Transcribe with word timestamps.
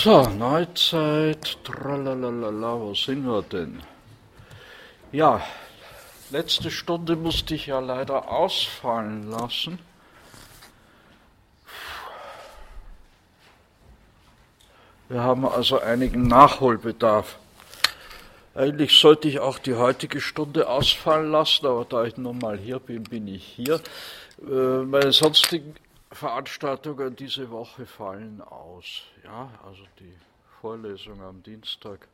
So, 0.00 0.22
Neuzeit, 0.28 1.58
tralalala, 1.64 2.78
wo 2.78 2.94
sind 2.94 3.26
wir 3.26 3.42
denn? 3.42 3.82
Ja, 5.10 5.42
letzte 6.30 6.70
Stunde 6.70 7.16
musste 7.16 7.56
ich 7.56 7.66
ja 7.66 7.80
leider 7.80 8.30
ausfallen 8.30 9.28
lassen. 9.28 9.80
Wir 15.08 15.20
haben 15.20 15.44
also 15.44 15.80
einigen 15.80 16.28
Nachholbedarf. 16.28 17.36
Eigentlich 18.54 19.00
sollte 19.00 19.26
ich 19.26 19.40
auch 19.40 19.58
die 19.58 19.74
heutige 19.74 20.20
Stunde 20.20 20.68
ausfallen 20.68 21.32
lassen, 21.32 21.66
aber 21.66 21.84
da 21.84 22.04
ich 22.04 22.16
nun 22.16 22.38
mal 22.38 22.56
hier 22.56 22.78
bin, 22.78 23.02
bin 23.02 23.26
ich 23.26 23.42
hier. 23.42 23.80
Äh, 24.48 24.84
meine 24.84 25.10
sonstigen 25.10 25.74
Veranstaltungen 26.10 27.14
diese 27.16 27.50
Woche 27.50 27.86
fallen 27.86 28.40
aus. 28.40 29.02
Ja, 29.24 29.50
also 29.64 29.84
die 30.00 30.14
Vorlesung 30.60 31.20
am 31.22 31.42
Dienstag, 31.42 32.08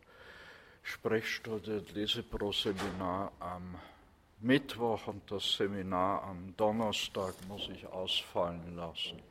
Sprechstunde, 0.82 1.84
Lesepro-Seminar 1.94 3.32
am 3.40 3.76
Mittwoch 4.40 5.06
und 5.06 5.30
das 5.30 5.52
Seminar 5.52 6.24
am 6.24 6.54
Donnerstag 6.56 7.34
muss 7.48 7.68
ich 7.72 7.86
ausfallen 7.86 8.76
lassen. 8.76 9.22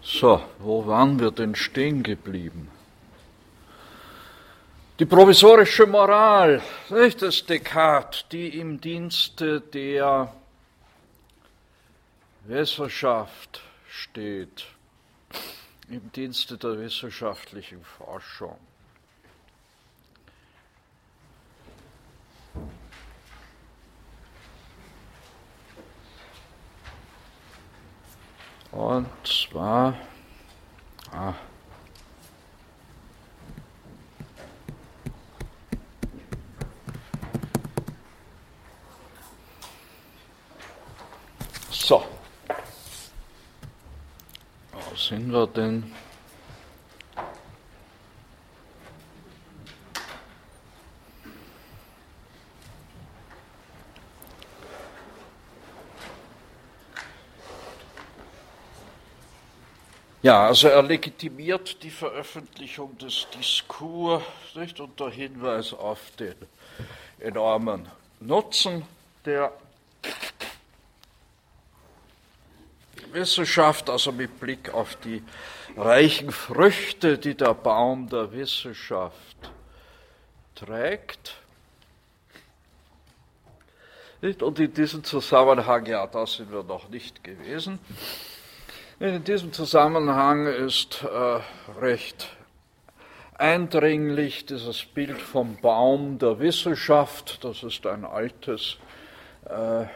So, 0.00 0.40
wo 0.60 0.86
waren 0.86 1.20
wir 1.20 1.30
denn 1.30 1.54
stehen 1.54 2.02
geblieben? 2.02 2.70
Die 4.98 5.04
provisorische 5.04 5.84
Moral, 5.84 6.62
nicht 6.88 7.20
das 7.20 7.44
Descartes, 7.44 8.24
die 8.32 8.58
im 8.58 8.80
Dienste 8.80 9.60
der 9.60 10.32
Wissenschaft 12.46 13.60
steht, 13.90 14.64
im 15.90 16.10
Dienste 16.12 16.56
der 16.56 16.78
wissenschaftlichen 16.78 17.84
Forschung. 17.84 18.56
Und 28.72 29.08
zwar, 29.26 29.94
ah, 31.12 31.34
So. 41.86 42.02
Wo 44.72 44.95
sind 45.06 45.30
wir 45.30 45.46
denn? 45.46 45.84
Ja, 60.22 60.46
also 60.46 60.66
er 60.66 60.82
legitimiert 60.82 61.84
die 61.84 61.90
Veröffentlichung 61.90 62.98
des 62.98 63.28
Diskurs 63.38 64.24
nicht, 64.56 64.80
unter 64.80 65.08
Hinweis 65.08 65.72
auf 65.72 66.00
den 66.18 66.34
enormen 67.20 67.86
Nutzen, 68.18 68.84
der 69.24 69.52
Wissenschaft, 73.16 73.88
also 73.88 74.12
mit 74.12 74.38
Blick 74.38 74.72
auf 74.72 74.94
die 74.96 75.22
reichen 75.76 76.30
Früchte, 76.30 77.16
die 77.18 77.34
der 77.34 77.54
Baum 77.54 78.08
der 78.08 78.30
Wissenschaft 78.32 79.36
trägt. 80.54 81.34
Und 84.20 84.58
in 84.58 84.72
diesem 84.72 85.02
Zusammenhang, 85.02 85.86
ja, 85.86 86.06
da 86.06 86.26
sind 86.26 86.52
wir 86.52 86.62
noch 86.62 86.88
nicht 86.90 87.24
gewesen. 87.24 87.78
In 89.00 89.24
diesem 89.24 89.52
Zusammenhang 89.52 90.46
ist 90.46 91.02
äh, 91.02 91.40
recht 91.80 92.28
eindringlich 93.34 94.46
dieses 94.46 94.84
Bild 94.84 95.20
vom 95.20 95.56
Baum 95.56 96.18
der 96.18 96.38
Wissenschaft. 96.38 97.44
Das 97.44 97.62
ist 97.62 97.86
ein 97.86 98.04
altes 98.04 98.76
äh, 99.44 99.86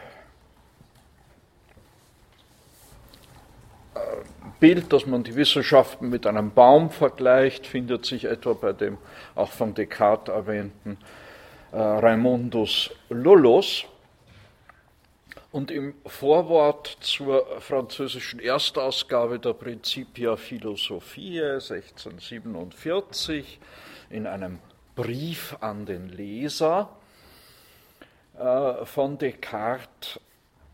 Bild, 4.61 4.93
dass 4.93 5.07
man 5.07 5.25
die 5.25 5.37
Wissenschaften 5.37 6.11
mit 6.11 6.27
einem 6.27 6.53
Baum 6.53 6.91
vergleicht, 6.91 7.67
findet 7.67 8.05
sich 8.05 8.27
etwa 8.27 8.53
bei 8.53 8.73
dem 8.73 8.99
auch 9.35 9.51
von 9.51 9.75
Descartes 9.75 10.35
erwähnten 10.35 10.99
äh, 11.73 11.79
Raimundus 11.79 12.91
Lullus. 13.09 13.85
Und 15.53 15.71
im 15.71 15.95
Vorwort 16.07 16.99
zur 17.01 17.45
französischen 17.61 18.39
Erstausgabe 18.39 19.41
der 19.41 19.55
Principia 19.55 20.37
Philosophiae 20.37 21.55
1647 21.55 23.59
in 24.11 24.27
einem 24.27 24.61
Brief 24.95 25.57
an 25.61 25.87
den 25.87 26.09
Leser 26.09 26.91
äh, 28.39 28.85
von 28.85 29.19
Descartes 29.19 30.21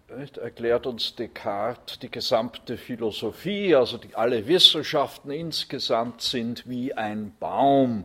erklärt 0.08 0.86
uns 0.86 1.16
Descartes, 1.16 1.98
die 1.98 2.10
gesamte 2.10 2.76
Philosophie, 2.76 3.74
also 3.74 3.98
die, 3.98 4.14
alle 4.14 4.46
Wissenschaften 4.46 5.32
insgesamt 5.32 6.22
sind 6.22 6.68
wie 6.68 6.94
ein 6.94 7.34
Baum, 7.40 8.04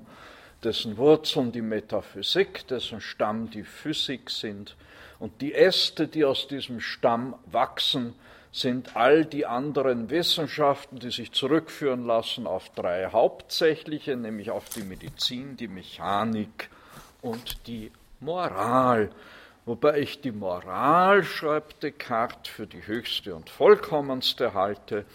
dessen 0.63 0.97
Wurzeln 0.97 1.51
die 1.51 1.61
Metaphysik, 1.61 2.67
dessen 2.67 3.01
Stamm 3.01 3.51
die 3.51 3.63
Physik 3.63 4.31
sind. 4.31 4.75
Und 5.19 5.41
die 5.41 5.53
Äste, 5.53 6.07
die 6.07 6.25
aus 6.25 6.47
diesem 6.47 6.79
Stamm 6.79 7.35
wachsen, 7.45 8.15
sind 8.51 8.95
all 8.95 9.23
die 9.23 9.45
anderen 9.45 10.09
Wissenschaften, 10.09 10.97
die 10.97 11.11
sich 11.11 11.31
zurückführen 11.31 12.05
lassen 12.05 12.47
auf 12.47 12.69
drei 12.69 13.11
hauptsächliche, 13.11 14.15
nämlich 14.15 14.49
auf 14.49 14.69
die 14.69 14.83
Medizin, 14.83 15.55
die 15.55 15.67
Mechanik 15.67 16.69
und 17.21 17.67
die 17.67 17.91
Moral 18.19 19.11
wobei 19.65 19.99
ich 19.99 20.21
die 20.21 20.31
Moral, 20.31 21.23
schreibt 21.23 21.83
Descartes, 21.83 22.51
für 22.51 22.67
die 22.67 22.85
höchste 22.85 23.35
und 23.35 23.49
vollkommenste 23.49 24.53
halte, 24.53 25.05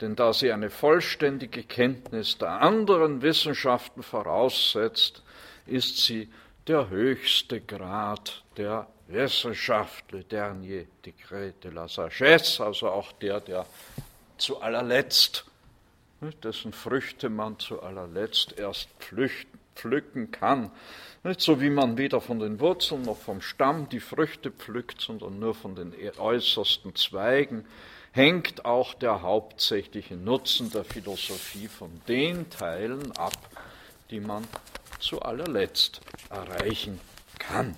denn 0.00 0.14
da 0.14 0.32
sie 0.32 0.52
eine 0.52 0.70
vollständige 0.70 1.62
Kenntnis 1.62 2.36
der 2.38 2.60
anderen 2.60 3.22
Wissenschaften 3.22 4.02
voraussetzt, 4.02 5.22
ist 5.66 5.98
sie 5.98 6.28
der 6.66 6.90
höchste 6.90 7.60
Grad 7.60 8.42
der 8.56 8.86
Wissenschaft, 9.08 10.10
le 10.12 10.24
dernier 10.24 10.86
décret 11.04 11.54
de 11.62 11.70
la 11.70 11.86
sagesse, 11.88 12.64
also 12.64 12.88
auch 12.88 13.12
der, 13.12 13.40
der 13.40 13.66
zu 14.36 14.60
allerletzt, 14.60 15.44
dessen 16.42 16.72
Früchte 16.72 17.28
man 17.28 17.58
zu 17.58 17.82
allerletzt 17.82 18.58
erst 18.58 18.88
pflücken 19.74 20.30
kann, 20.32 20.70
nicht 21.26 21.40
so 21.40 21.60
wie 21.60 21.70
man 21.70 21.98
weder 21.98 22.20
von 22.20 22.38
den 22.38 22.60
Wurzeln 22.60 23.02
noch 23.02 23.18
vom 23.18 23.40
Stamm 23.40 23.88
die 23.88 24.00
Früchte 24.00 24.50
pflückt, 24.50 25.00
sondern 25.00 25.38
nur 25.38 25.54
von 25.54 25.74
den 25.74 25.92
äußersten 26.18 26.94
Zweigen, 26.94 27.66
hängt 28.12 28.64
auch 28.64 28.94
der 28.94 29.22
hauptsächliche 29.22 30.16
Nutzen 30.16 30.70
der 30.70 30.84
Philosophie 30.84 31.68
von 31.68 31.90
den 32.08 32.48
Teilen 32.50 33.12
ab, 33.12 33.36
die 34.10 34.20
man 34.20 34.46
zu 34.98 35.20
allerletzt 35.20 36.00
erreichen 36.30 37.00
kann. 37.38 37.76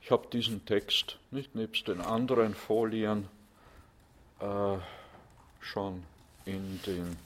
Ich 0.00 0.10
habe 0.10 0.26
diesen 0.32 0.64
Text 0.64 1.18
nicht 1.30 1.54
nebst 1.54 1.88
den 1.88 2.00
anderen 2.00 2.54
Folien 2.54 3.28
äh, 4.40 4.76
schon 5.60 6.02
in 6.44 6.80
den 6.86 7.16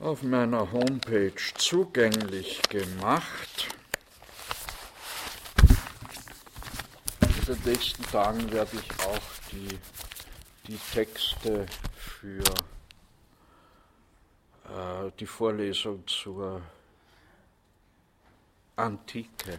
auf 0.00 0.22
meiner 0.22 0.72
Homepage 0.72 1.34
zugänglich 1.56 2.62
gemacht. 2.68 3.68
In 7.20 7.54
den 7.54 7.62
nächsten 7.64 8.02
Tagen 8.04 8.50
werde 8.50 8.76
ich 8.76 9.06
auch 9.06 9.20
die, 9.52 9.78
die 10.66 10.78
Texte 10.92 11.66
für 11.94 12.42
äh, 14.64 15.10
die 15.18 15.26
Vorlesung 15.26 16.06
zur 16.06 16.62
Antike, 18.76 19.58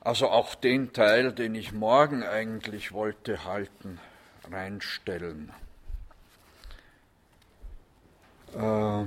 also 0.00 0.30
auch 0.30 0.54
den 0.54 0.94
Teil, 0.94 1.32
den 1.32 1.54
ich 1.54 1.72
morgen 1.72 2.22
eigentlich 2.22 2.92
wollte 2.92 3.44
halten, 3.44 3.98
reinstellen. 4.50 5.52
Äh, 8.56 9.04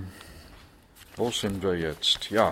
wo 1.16 1.32
sind 1.32 1.64
wir 1.64 1.76
jetzt? 1.76 2.30
Ja. 2.30 2.52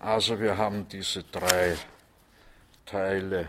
Also 0.00 0.40
wir 0.40 0.56
haben 0.58 0.88
diese 0.88 1.22
drei 1.22 1.76
Teile, 2.84 3.48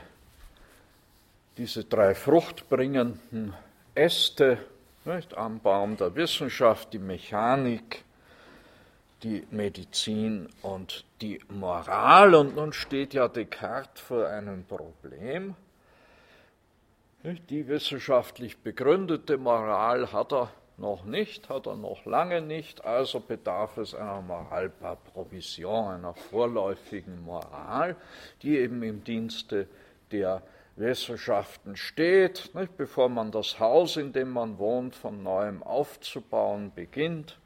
diese 1.57 1.85
drei 1.85 2.13
fruchtbringenden 2.13 3.55
Äste 3.95 4.59
nicht, 5.05 5.35
am 5.35 5.59
Baum 5.59 5.97
der 5.97 6.13
Wissenschaft, 6.15 6.93
die 6.93 6.99
Mechanik, 6.99 8.03
die 9.23 9.45
Medizin 9.51 10.49
und 10.61 11.05
die 11.21 11.39
Moral. 11.49 12.35
Und 12.35 12.55
nun 12.55 12.73
steht 12.73 13.13
ja 13.13 13.27
Descartes 13.27 14.01
vor 14.01 14.27
einem 14.27 14.65
Problem. 14.65 15.55
Die 17.49 17.67
wissenschaftlich 17.67 18.57
begründete 18.59 19.37
Moral 19.37 20.11
hat 20.13 20.31
er 20.31 20.51
noch 20.77 21.03
nicht, 21.03 21.49
hat 21.49 21.65
er 21.65 21.75
noch 21.75 22.05
lange 22.05 22.41
nicht, 22.41 22.85
also 22.85 23.19
bedarf 23.19 23.77
es 23.77 23.95
einer 23.95 24.21
Moral 24.21 24.69
par 24.69 24.95
Provision, 24.97 25.87
einer 25.87 26.13
vorläufigen 26.13 27.23
Moral, 27.25 27.95
die 28.43 28.57
eben 28.59 28.83
im 28.83 29.03
Dienste 29.03 29.67
der 30.11 30.43
Wissenschaften 30.75 31.75
steht, 31.75 32.51
nicht, 32.53 32.77
bevor 32.77 33.09
man 33.09 33.31
das 33.31 33.59
Haus, 33.59 33.97
in 33.97 34.13
dem 34.13 34.29
man 34.29 34.59
wohnt, 34.59 34.95
von 34.95 35.23
neuem 35.23 35.63
aufzubauen 35.63 36.71
beginnt. 36.73 37.39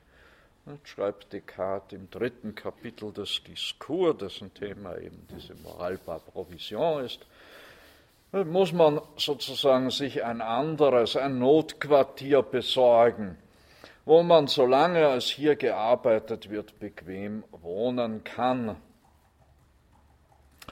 Schreibt 0.83 1.33
Descartes 1.33 1.97
im 1.97 2.09
dritten 2.11 2.53
Kapitel 2.53 3.11
des 3.11 3.41
Diskurs, 3.43 4.17
dessen 4.17 4.53
Thema 4.53 4.95
eben 4.97 5.27
diese 5.31 5.55
Moral 5.55 5.97
par 5.97 6.19
Provision 6.19 7.03
ist, 7.03 7.25
muss 8.31 8.71
man 8.71 9.01
sozusagen 9.17 9.89
sich 9.89 10.23
ein 10.23 10.39
anderes, 10.39 11.15
ein 11.17 11.39
Notquartier 11.39 12.43
besorgen, 12.43 13.37
wo 14.05 14.21
man, 14.23 14.47
solange 14.47 15.07
als 15.07 15.25
hier 15.25 15.55
gearbeitet 15.55 16.49
wird, 16.49 16.79
bequem 16.79 17.43
wohnen 17.51 18.23
kann. 18.23 18.77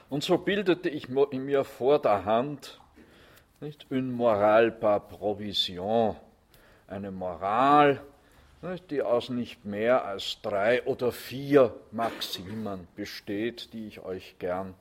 Und 0.08 0.22
so 0.22 0.38
bildete 0.38 0.88
ich 0.88 1.08
mir 1.08 1.64
vor 1.64 1.98
der 2.00 2.24
Hand 2.24 2.80
nicht 3.60 3.90
une 3.90 4.12
morale 4.12 4.70
par 4.70 5.00
provision, 5.00 6.16
eine 6.86 7.10
Moral, 7.10 8.00
die 8.90 9.02
aus 9.02 9.30
nicht 9.30 9.64
mehr 9.64 10.04
als 10.04 10.38
drei 10.42 10.82
oder 10.84 11.12
vier 11.12 11.74
Maximen 11.92 12.86
besteht, 12.94 13.72
die 13.72 13.86
ich 13.86 14.00
euch 14.00 14.38
gern 14.38 14.74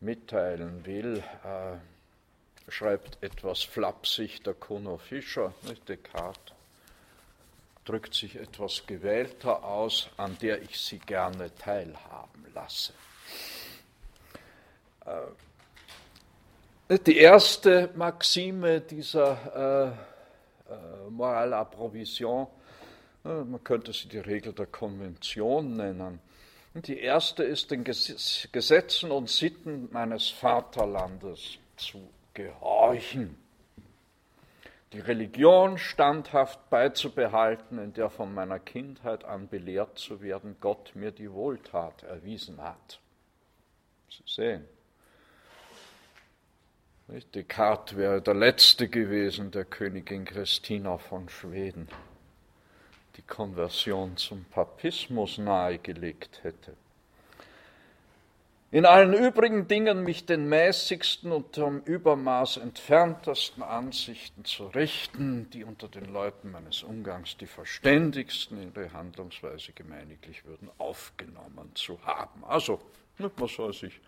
mitteilen 0.00 0.86
will. 0.86 1.22
Äh, 1.44 2.70
schreibt 2.70 3.22
etwas 3.22 3.62
flapsig 3.62 4.42
der 4.44 4.54
Kuno 4.54 4.96
Fischer, 4.96 5.52
nicht 5.66 5.88
Descartes, 5.88 6.54
drückt 7.84 8.14
sich 8.14 8.36
etwas 8.36 8.86
gewählter 8.86 9.64
aus, 9.64 10.08
an 10.16 10.38
der 10.40 10.62
ich 10.62 10.78
Sie 10.78 11.00
gerne 11.00 11.52
teilhaben 11.56 12.46
lasse. 12.54 12.92
Äh, 15.04 16.98
die 16.98 17.18
erste 17.18 17.90
Maxime 17.94 18.80
dieser 18.80 19.94
äh, 20.68 20.72
äh, 20.72 21.10
Moral 21.10 21.54
à 21.54 21.64
Provision, 21.64 22.46
man 23.24 23.62
könnte 23.62 23.92
sie 23.92 24.08
die 24.08 24.18
Regel 24.18 24.52
der 24.52 24.66
Konvention 24.66 25.76
nennen. 25.76 26.20
Die 26.74 26.98
erste 26.98 27.42
ist 27.42 27.70
den 27.70 27.84
Gesetzen 27.84 29.10
und 29.10 29.28
Sitten 29.28 29.88
meines 29.92 30.28
Vaterlandes 30.28 31.58
zu 31.76 32.08
gehorchen. 32.32 33.36
Die 34.92 35.00
Religion 35.00 35.78
standhaft 35.78 36.68
beizubehalten, 36.70 37.78
in 37.78 37.92
der 37.92 38.10
von 38.10 38.32
meiner 38.34 38.58
Kindheit 38.58 39.24
an 39.24 39.48
belehrt 39.48 39.98
zu 39.98 40.20
werden, 40.20 40.56
Gott 40.60 40.92
mir 40.94 41.12
die 41.12 41.30
Wohltat 41.30 42.02
erwiesen 42.02 42.60
hat. 42.60 43.00
Sie 44.08 44.22
sehen. 44.26 44.64
Descartes 47.34 47.96
wäre 47.96 48.22
der 48.22 48.34
Letzte 48.34 48.88
gewesen, 48.88 49.50
der 49.50 49.64
Königin 49.64 50.24
Christina 50.24 50.98
von 50.98 51.28
Schweden 51.28 51.88
die 53.16 53.22
Konversion 53.22 54.16
zum 54.16 54.44
Papismus 54.44 55.38
nahegelegt 55.38 56.42
hätte 56.42 56.76
in 58.72 58.86
allen 58.86 59.14
übrigen 59.14 59.66
Dingen 59.66 60.04
mich 60.04 60.26
den 60.26 60.48
mäßigsten 60.48 61.32
und 61.32 61.56
vom 61.56 61.80
Übermaß 61.80 62.58
entferntesten 62.58 63.64
Ansichten 63.64 64.44
zu 64.44 64.66
richten, 64.66 65.50
die 65.50 65.64
unter 65.64 65.88
den 65.88 66.04
Leuten 66.12 66.52
meines 66.52 66.84
Umgangs 66.84 67.36
die 67.36 67.48
verständigsten 67.48 68.62
in 68.62 68.72
der 68.72 68.92
Handlungsweise 68.92 69.72
gemeiniglich 69.72 70.44
würden, 70.44 70.70
aufgenommen 70.78 71.72
zu 71.74 72.00
haben. 72.04 72.44
Also, 72.44 72.80
man 73.18 73.48
soll 73.48 73.72
sich 73.72 74.00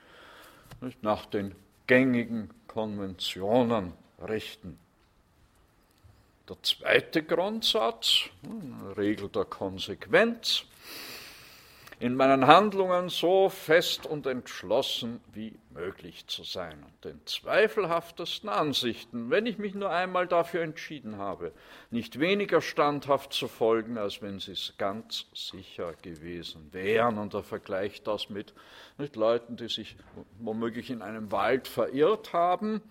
nicht 0.80 1.02
nach 1.02 1.26
den 1.26 1.56
gängigen 1.88 2.48
Konventionen 2.68 3.94
richten. 4.20 4.78
Der 6.48 6.60
zweite 6.62 7.22
Grundsatz, 7.22 8.24
hm, 8.44 8.92
Regel 8.96 9.28
der 9.28 9.44
Konsequenz, 9.44 10.64
in 12.02 12.16
meinen 12.16 12.48
Handlungen 12.48 13.10
so 13.10 13.48
fest 13.48 14.06
und 14.06 14.26
entschlossen 14.26 15.20
wie 15.32 15.56
möglich 15.70 16.26
zu 16.26 16.42
sein 16.42 16.82
und 16.82 17.04
den 17.04 17.24
zweifelhaftesten 17.26 18.48
Ansichten, 18.48 19.30
wenn 19.30 19.46
ich 19.46 19.58
mich 19.58 19.76
nur 19.76 19.90
einmal 19.90 20.26
dafür 20.26 20.62
entschieden 20.62 21.18
habe, 21.18 21.52
nicht 21.92 22.18
weniger 22.18 22.60
standhaft 22.60 23.32
zu 23.32 23.46
folgen, 23.46 23.98
als 23.98 24.20
wenn 24.20 24.40
sie 24.40 24.50
es 24.50 24.74
ganz 24.78 25.26
sicher 25.32 25.94
gewesen 26.02 26.72
wären. 26.72 27.18
Und 27.18 27.34
er 27.34 27.44
vergleicht 27.44 28.08
das 28.08 28.30
mit, 28.30 28.52
mit 28.98 29.14
Leuten, 29.14 29.56
die 29.56 29.68
sich 29.68 29.94
womöglich 30.40 30.90
in 30.90 31.02
einem 31.02 31.30
Wald 31.30 31.68
verirrt 31.68 32.32
haben. 32.32 32.82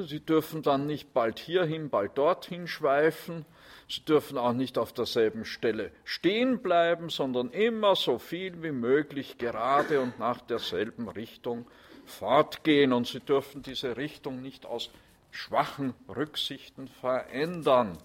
Sie 0.00 0.20
dürfen 0.20 0.62
dann 0.62 0.86
nicht 0.86 1.12
bald 1.12 1.38
hierhin, 1.38 1.90
bald 1.90 2.16
dorthin 2.16 2.66
schweifen, 2.66 3.44
Sie 3.92 4.04
dürfen 4.06 4.38
auch 4.38 4.54
nicht 4.54 4.78
auf 4.78 4.94
derselben 4.94 5.44
Stelle 5.44 5.90
stehen 6.04 6.62
bleiben, 6.62 7.10
sondern 7.10 7.50
immer 7.50 7.94
so 7.94 8.18
viel 8.18 8.62
wie 8.62 8.72
möglich 8.72 9.36
gerade 9.36 10.00
und 10.00 10.18
nach 10.18 10.40
derselben 10.40 11.08
Richtung 11.08 11.66
fortgehen. 12.06 12.94
Und 12.94 13.06
sie 13.06 13.20
dürfen 13.20 13.60
diese 13.60 13.98
Richtung 13.98 14.40
nicht 14.40 14.64
aus 14.64 14.90
schwachen 15.30 15.92
Rücksichten 16.08 16.88
verändern. 16.88 17.98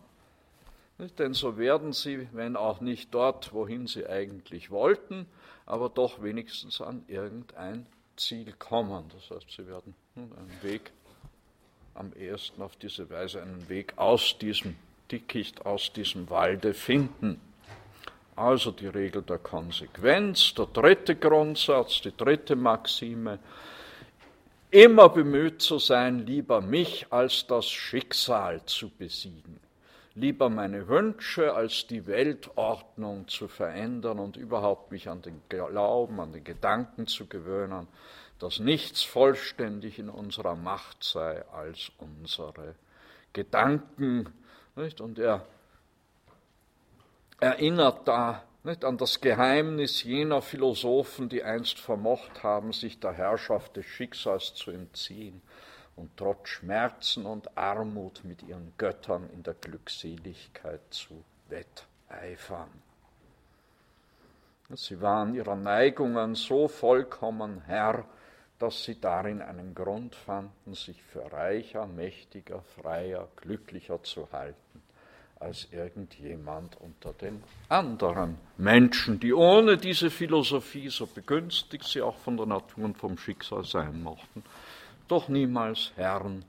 Denn 1.19 1.33
so 1.33 1.57
werden 1.57 1.93
sie, 1.93 2.27
wenn 2.33 2.57
auch 2.57 2.81
nicht 2.81 3.13
dort, 3.13 3.53
wohin 3.53 3.87
sie 3.87 4.07
eigentlich 4.07 4.71
wollten, 4.71 5.25
aber 5.65 5.87
doch 5.87 6.21
wenigstens 6.21 6.81
an 6.81 7.05
irgendein 7.07 7.85
Ziel 8.17 8.51
kommen. 8.59 9.05
Das 9.13 9.29
heißt, 9.29 9.51
sie 9.51 9.67
werden 9.67 9.95
einen 10.15 10.51
Weg, 10.63 10.91
am 11.97 12.13
ehesten 12.13 12.61
auf 12.61 12.75
diese 12.75 13.09
Weise 13.09 13.41
einen 13.41 13.67
Weg 13.69 13.93
aus 13.97 14.37
diesem 14.39 14.75
Dickicht 15.11 15.65
aus 15.65 15.91
diesem 15.93 16.29
Walde 16.29 16.73
finden. 16.73 17.41
Also 18.35 18.71
die 18.71 18.87
Regel 18.87 19.23
der 19.23 19.39
Konsequenz, 19.39 20.53
der 20.53 20.67
dritte 20.67 21.15
Grundsatz, 21.15 22.01
die 22.01 22.15
dritte 22.15 22.55
Maxime, 22.55 23.39
immer 24.69 25.09
bemüht 25.09 25.61
zu 25.61 25.79
sein, 25.79 26.25
lieber 26.25 26.61
mich 26.61 27.07
als 27.09 27.47
das 27.47 27.67
Schicksal 27.67 28.63
zu 28.65 28.89
besiegen, 28.89 29.59
lieber 30.13 30.49
meine 30.49 30.87
Wünsche 30.87 31.55
als 31.55 31.87
die 31.87 32.05
Weltordnung 32.05 33.27
zu 33.27 33.47
verändern 33.47 34.19
und 34.19 34.37
überhaupt 34.37 34.91
mich 34.91 35.09
an 35.09 35.21
den 35.23 35.41
Glauben, 35.49 36.19
an 36.19 36.33
den 36.33 36.43
Gedanken 36.43 37.07
zu 37.07 37.25
gewöhnen, 37.25 37.87
dass 38.39 38.59
nichts 38.59 39.03
vollständig 39.03 39.99
in 39.99 40.09
unserer 40.09 40.55
Macht 40.55 41.03
sei 41.03 41.43
als 41.49 41.91
unsere 41.97 42.75
Gedanken, 43.33 44.33
nicht? 44.75 45.01
Und 45.01 45.19
er 45.19 45.45
erinnert 47.39 48.07
da 48.07 48.43
nicht, 48.63 48.83
an 48.83 48.97
das 48.97 49.21
Geheimnis 49.21 50.03
jener 50.03 50.41
Philosophen, 50.41 51.29
die 51.29 51.43
einst 51.43 51.79
vermocht 51.79 52.43
haben, 52.43 52.73
sich 52.73 52.99
der 52.99 53.13
Herrschaft 53.13 53.75
des 53.77 53.85
Schicksals 53.85 54.53
zu 54.53 54.71
entziehen 54.71 55.41
und 55.95 56.15
trotz 56.15 56.49
Schmerzen 56.49 57.25
und 57.25 57.57
Armut 57.57 58.23
mit 58.23 58.43
ihren 58.43 58.73
Göttern 58.77 59.29
in 59.33 59.43
der 59.43 59.55
Glückseligkeit 59.55 60.81
zu 60.89 61.23
wetteifern. 61.49 62.69
Sie 64.69 64.99
waren 65.01 65.33
ihrer 65.33 65.55
Neigungen 65.55 66.35
so 66.35 66.67
vollkommen 66.67 67.61
Herr, 67.61 68.05
dass 68.59 68.83
sie 68.83 68.99
darin 68.99 69.41
einen 69.41 69.75
Grund 69.75 70.15
fanden, 70.15 70.73
sich 70.73 71.01
für 71.03 71.31
reicher, 71.31 71.85
mächtiger, 71.85 72.61
freier, 72.81 73.27
glücklicher 73.35 74.01
zu 74.03 74.27
halten 74.31 74.81
als 75.39 75.67
irgendjemand 75.71 76.77
unter 76.81 77.13
den 77.13 77.43
anderen 77.69 78.37
Menschen, 78.57 79.19
die 79.19 79.33
ohne 79.33 79.77
diese 79.77 80.09
Philosophie, 80.09 80.89
so 80.89 81.05
begünstigt 81.05 81.85
sie 81.85 82.01
auch 82.01 82.17
von 82.17 82.37
der 82.37 82.47
Natur 82.47 82.85
und 82.85 82.97
vom 82.97 83.17
Schicksal 83.17 83.63
sein 83.63 84.01
mochten, 84.01 84.43
doch 85.07 85.27
niemals 85.27 85.91
Herren 85.95 86.43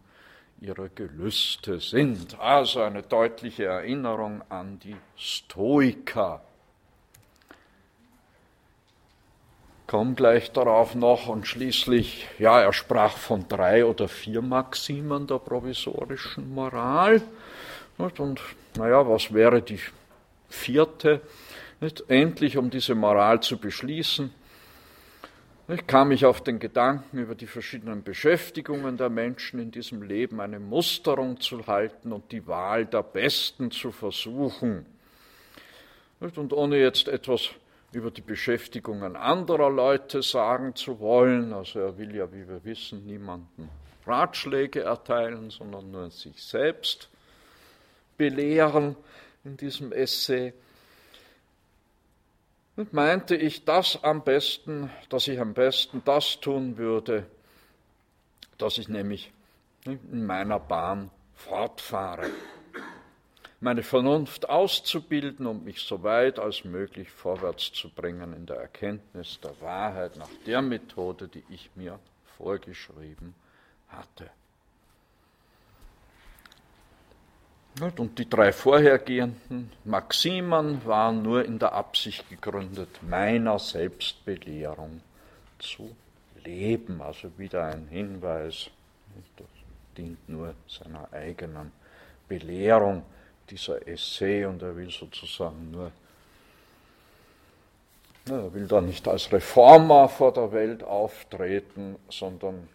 ihrer 0.60 0.88
Gelüste 0.88 1.80
sind. 1.80 2.38
Also 2.40 2.80
eine 2.80 3.02
deutliche 3.02 3.66
Erinnerung 3.66 4.42
an 4.48 4.78
die 4.80 4.96
Stoiker, 5.16 6.42
kam 9.88 10.14
gleich 10.14 10.52
darauf 10.52 10.94
noch 10.94 11.28
und 11.28 11.46
schließlich, 11.46 12.28
ja, 12.38 12.60
er 12.60 12.74
sprach 12.74 13.16
von 13.16 13.48
drei 13.48 13.86
oder 13.86 14.06
vier 14.06 14.42
Maximen 14.42 15.26
der 15.26 15.38
provisorischen 15.38 16.54
Moral. 16.54 17.22
Und 17.96 18.40
naja, 18.76 19.08
was 19.08 19.32
wäre 19.32 19.62
die 19.62 19.80
vierte? 20.48 21.22
Endlich, 22.06 22.58
um 22.58 22.68
diese 22.68 22.94
Moral 22.94 23.40
zu 23.40 23.56
beschließen, 23.56 24.30
ich 25.68 25.86
kam 25.86 26.12
ich 26.12 26.24
auf 26.24 26.42
den 26.42 26.58
Gedanken, 26.58 27.18
über 27.18 27.34
die 27.34 27.46
verschiedenen 27.46 28.02
Beschäftigungen 28.02 28.96
der 28.96 29.08
Menschen 29.08 29.58
in 29.58 29.70
diesem 29.70 30.02
Leben 30.02 30.40
eine 30.40 30.60
Musterung 30.60 31.40
zu 31.40 31.66
halten 31.66 32.12
und 32.12 32.30
die 32.32 32.46
Wahl 32.46 32.84
der 32.84 33.02
Besten 33.02 33.70
zu 33.70 33.90
versuchen. 33.90 34.84
Und 36.20 36.52
ohne 36.52 36.78
jetzt 36.78 37.08
etwas 37.08 37.50
über 37.92 38.10
die 38.10 38.22
Beschäftigungen 38.22 39.16
anderer 39.16 39.70
Leute 39.70 40.22
sagen 40.22 40.74
zu 40.74 41.00
wollen, 41.00 41.52
also 41.52 41.80
er 41.80 41.98
will 41.98 42.14
ja, 42.14 42.30
wie 42.32 42.46
wir 42.46 42.62
wissen, 42.64 43.06
niemanden 43.06 43.70
Ratschläge 44.06 44.82
erteilen, 44.82 45.50
sondern 45.50 45.90
nur 45.90 46.10
sich 46.10 46.42
selbst 46.42 47.08
belehren 48.16 48.96
in 49.44 49.56
diesem 49.56 49.92
Essay 49.92 50.52
und 52.78 52.92
meinte 52.92 53.34
ich 53.34 53.64
das 53.64 54.04
am 54.04 54.22
besten, 54.22 54.88
dass 55.08 55.26
ich 55.26 55.40
am 55.40 55.52
besten 55.52 56.00
das 56.04 56.38
tun 56.40 56.78
würde, 56.78 57.26
dass 58.56 58.78
ich 58.78 58.88
nämlich 58.88 59.32
in 59.84 60.26
meiner 60.26 60.60
Bahn 60.60 61.10
fortfahre. 61.34 62.30
Meine 63.60 63.82
Vernunft 63.82 64.48
auszubilden 64.48 65.46
und 65.46 65.64
mich 65.64 65.80
so 65.80 66.04
weit 66.04 66.38
als 66.38 66.64
möglich 66.64 67.10
vorwärts 67.10 67.72
zu 67.72 67.90
bringen 67.90 68.32
in 68.32 68.46
der 68.46 68.56
Erkenntnis 68.56 69.40
der 69.40 69.60
Wahrheit 69.60 70.16
nach 70.16 70.30
der 70.46 70.62
Methode, 70.62 71.26
die 71.26 71.42
ich 71.48 71.68
mir 71.74 71.98
vorgeschrieben 72.36 73.34
hatte. 73.88 74.30
Und 77.80 78.18
die 78.18 78.28
drei 78.28 78.52
vorhergehenden 78.52 79.70
Maximen 79.84 80.84
waren 80.84 81.22
nur 81.22 81.44
in 81.44 81.58
der 81.58 81.72
Absicht 81.72 82.28
gegründet, 82.28 82.88
meiner 83.02 83.58
Selbstbelehrung 83.58 85.00
zu 85.58 85.94
leben. 86.44 87.00
Also 87.00 87.30
wieder 87.38 87.66
ein 87.66 87.86
Hinweis, 87.88 88.70
das 89.36 89.46
dient 89.96 90.28
nur 90.28 90.54
seiner 90.66 91.12
eigenen 91.12 91.72
Belehrung, 92.28 93.04
dieser 93.50 93.86
Essay, 93.86 94.44
und 94.44 94.62
er 94.62 94.76
will 94.76 94.90
sozusagen 94.90 95.70
nur, 95.70 95.92
er 98.26 98.52
will 98.52 98.66
da 98.66 98.80
nicht 98.80 99.08
als 99.08 99.32
Reformer 99.32 100.08
vor 100.08 100.32
der 100.32 100.52
Welt 100.52 100.82
auftreten, 100.82 101.96
sondern 102.08 102.68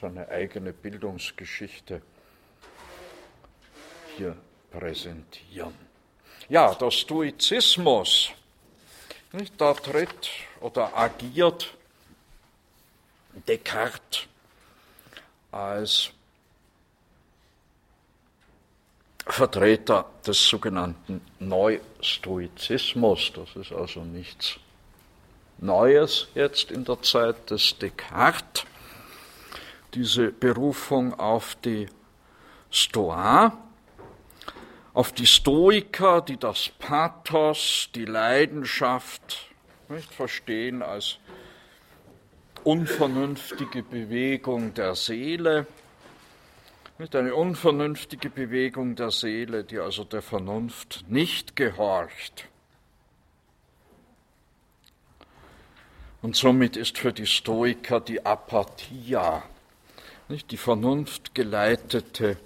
seine 0.00 0.28
eigene 0.28 0.72
Bildungsgeschichte 0.72 2.00
hier 4.16 4.36
präsentieren. 4.70 5.74
Ja, 6.48 6.74
der 6.74 6.90
Stoizismus, 6.90 8.30
nicht, 9.32 9.60
da 9.60 9.74
tritt 9.74 10.30
oder 10.60 10.96
agiert 10.96 11.74
Descartes 13.46 14.26
als 15.52 16.10
Vertreter 19.28 20.06
des 20.26 20.48
sogenannten 20.48 21.20
Neustoizismus. 21.38 23.32
Das 23.34 23.54
ist 23.56 23.72
also 23.72 24.00
nichts 24.00 24.58
Neues 25.58 26.28
jetzt 26.34 26.70
in 26.70 26.84
der 26.84 27.02
Zeit 27.02 27.50
des 27.50 27.76
Descartes. 27.78 28.64
Diese 29.94 30.30
Berufung 30.30 31.18
auf 31.18 31.56
die 31.64 31.88
Stoa, 32.70 33.56
auf 34.92 35.12
die 35.12 35.26
Stoiker, 35.26 36.20
die 36.20 36.36
das 36.36 36.70
Pathos, 36.78 37.88
die 37.94 38.04
Leidenschaft 38.04 39.48
nicht 39.88 40.12
verstehen 40.12 40.82
als 40.82 41.18
unvernünftige 42.64 43.82
Bewegung 43.82 44.74
der 44.74 44.94
Seele, 44.94 45.66
nicht 46.98 47.14
eine 47.14 47.34
unvernünftige 47.34 48.28
Bewegung 48.28 48.96
der 48.96 49.12
Seele, 49.12 49.64
die 49.64 49.78
also 49.78 50.04
der 50.04 50.22
Vernunft 50.22 51.04
nicht 51.08 51.54
gehorcht. 51.54 52.48
Und 56.20 56.34
somit 56.34 56.76
ist 56.76 56.98
für 56.98 57.12
die 57.12 57.26
Stoiker 57.26 58.00
die 58.00 58.26
Apathia, 58.26 59.44
nicht 60.28 60.50
die 60.50 60.56
vernunftgeleitete 60.56 62.36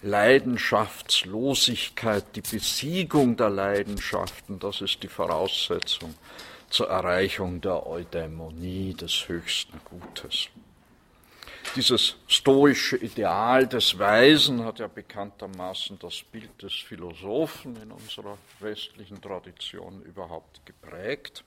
Leidenschaftslosigkeit, 0.00 2.24
die 2.34 2.40
Besiegung 2.40 3.36
der 3.36 3.50
Leidenschaften, 3.50 4.58
das 4.58 4.80
ist 4.80 5.02
die 5.02 5.08
Voraussetzung 5.08 6.14
zur 6.70 6.88
Erreichung 6.88 7.60
der 7.60 7.86
Eudämonie 7.86 8.94
des 8.94 9.28
höchsten 9.28 9.78
Gutes. 9.84 10.48
Dieses 11.74 12.16
stoische 12.26 12.96
Ideal 12.96 13.66
des 13.66 13.98
Weisen 13.98 14.64
hat 14.64 14.78
ja 14.78 14.86
bekanntermaßen 14.86 15.98
das 15.98 16.22
Bild 16.22 16.62
des 16.62 16.72
Philosophen 16.72 17.76
in 17.82 17.92
unserer 17.92 18.38
westlichen 18.60 19.20
Tradition 19.20 20.02
überhaupt 20.02 20.64
geprägt. 20.64 21.44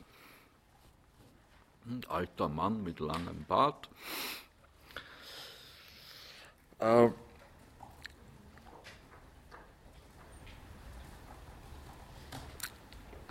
Ein 1.86 2.04
alter 2.10 2.50
Mann 2.50 2.84
mit 2.84 3.00
langem 3.00 3.46
Bart. 3.46 3.90
Äh, 6.80 7.10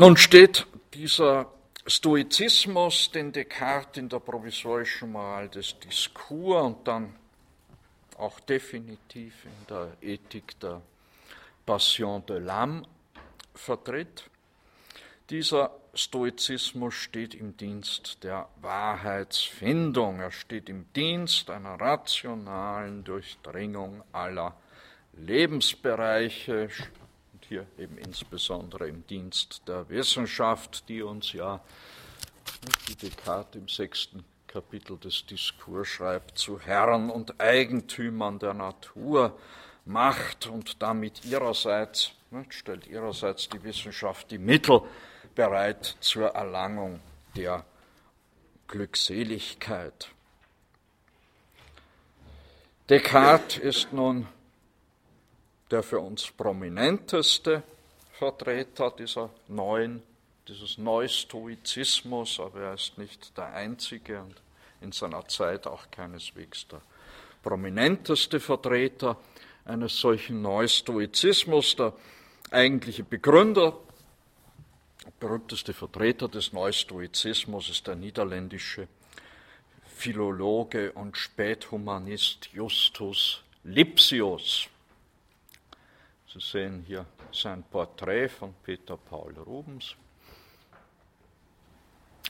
Nun 0.01 0.17
steht 0.17 0.65
dieser 0.95 1.51
Stoizismus, 1.89 3.11
den 3.11 3.33
Descartes 3.33 3.97
in 3.97 4.11
der 4.11 4.19
provisorischen 4.19 5.13
Moral 5.13 5.49
des 5.49 5.79
Diskurs 5.79 6.67
und 6.67 6.87
dann 6.87 7.15
auch 8.19 8.41
definitiv 8.41 9.47
in 9.47 9.67
der 9.71 9.93
Ethik 10.03 10.61
der 10.61 10.83
Passion 11.65 12.25
de 12.27 12.41
l'âme 12.41 12.83
vertritt. 13.55 14.29
Dieser 15.31 15.71
Stoizismus 15.95 16.93
steht 16.93 17.35
im 17.35 17.57
Dienst 17.57 18.23
der 18.23 18.49
Wahrheitsfindung. 18.61 20.21
Er 20.21 20.31
steht 20.31 20.69
im 20.69 20.93
Dienst 20.93 21.49
einer 21.49 21.81
rationalen 21.81 23.03
Durchdringung 23.03 24.03
aller 24.13 24.55
Lebensbereiche, 25.15 26.69
hier 27.49 27.67
eben 27.79 27.99
insbesondere 27.99 28.89
im 28.89 29.07
Dienst 29.07 29.63
der 29.67 29.89
Wissenschaft, 29.89 30.89
die 30.89 31.03
uns 31.03 31.33
ja, 31.33 31.61
wie 32.87 32.95
Descartes 32.95 33.61
im 33.61 33.69
sechsten 33.69 34.25
Kapitel 34.47 34.99
des 34.99 35.25
Diskurs 35.27 35.89
schreibt, 35.89 36.39
zu 36.39 36.61
Herren 36.61 37.11
und 37.11 37.41
Eigentümern 37.41 38.39
der 38.39 38.55
Natur 38.55 39.39
macht 39.85 40.47
und 40.47 40.83
damit 40.83 41.25
ihrerseits, 41.25 42.13
stellt 42.51 42.87
ihrerseits 42.87 43.49
die 43.49 43.63
Wissenschaft 43.63 44.31
die 44.31 44.39
Mittel 44.39 44.83
bereit 45.35 45.97
zur 46.01 46.29
Erlangung 46.29 47.01
der 47.37 47.65
Glückseligkeit. 48.67 50.09
Descartes 52.89 53.59
ist 53.59 53.93
nun 53.93 54.27
der 55.71 55.83
für 55.83 56.01
uns 56.01 56.31
prominenteste 56.31 57.63
Vertreter 58.13 58.91
dieser 58.91 59.31
neuen, 59.49 60.03
dieses 60.49 60.79
Neustoizismus, 60.79 62.41
aber 62.41 62.61
er 62.61 62.75
ist 62.75 62.99
nicht 62.99 63.37
der 63.37 63.53
einzige 63.53 64.21
und 64.21 64.35
in 64.81 64.93
seiner 64.93 65.27
Zeit 65.29 65.67
auch 65.67 65.91
keineswegs 65.91 66.67
der 66.69 66.81
prominenteste 67.43 68.41
Vertreter 68.41 69.17
eines 69.65 69.99
solchen 69.99 70.43
Neustoizismus, 70.43 71.77
der 71.77 71.93
eigentliche 72.51 73.05
Begründer, 73.05 73.77
der 75.05 75.13
berühmteste 75.21 75.75
Vertreter 75.75 76.29
des 76.29 76.53
Neustoizismus 76.53 77.69
ist 77.69 77.87
der 77.87 77.97
niederländische 77.97 78.89
Philologe 79.97 80.93
und 80.93 81.17
Späthumanist 81.17 82.47
Justus 82.53 83.43
Lipsius. 83.65 84.69
Sie 86.33 86.41
sehen 86.41 86.85
hier 86.87 87.07
sein 87.33 87.63
Porträt 87.63 88.29
von 88.29 88.55
Peter 88.63 88.99
Paul 88.99 89.35
Rubens, 89.39 89.97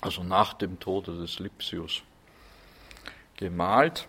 also 0.00 0.22
nach 0.22 0.54
dem 0.54 0.78
Tode 0.78 1.18
des 1.18 1.40
Lipsius 1.40 2.02
gemalt. 3.36 4.06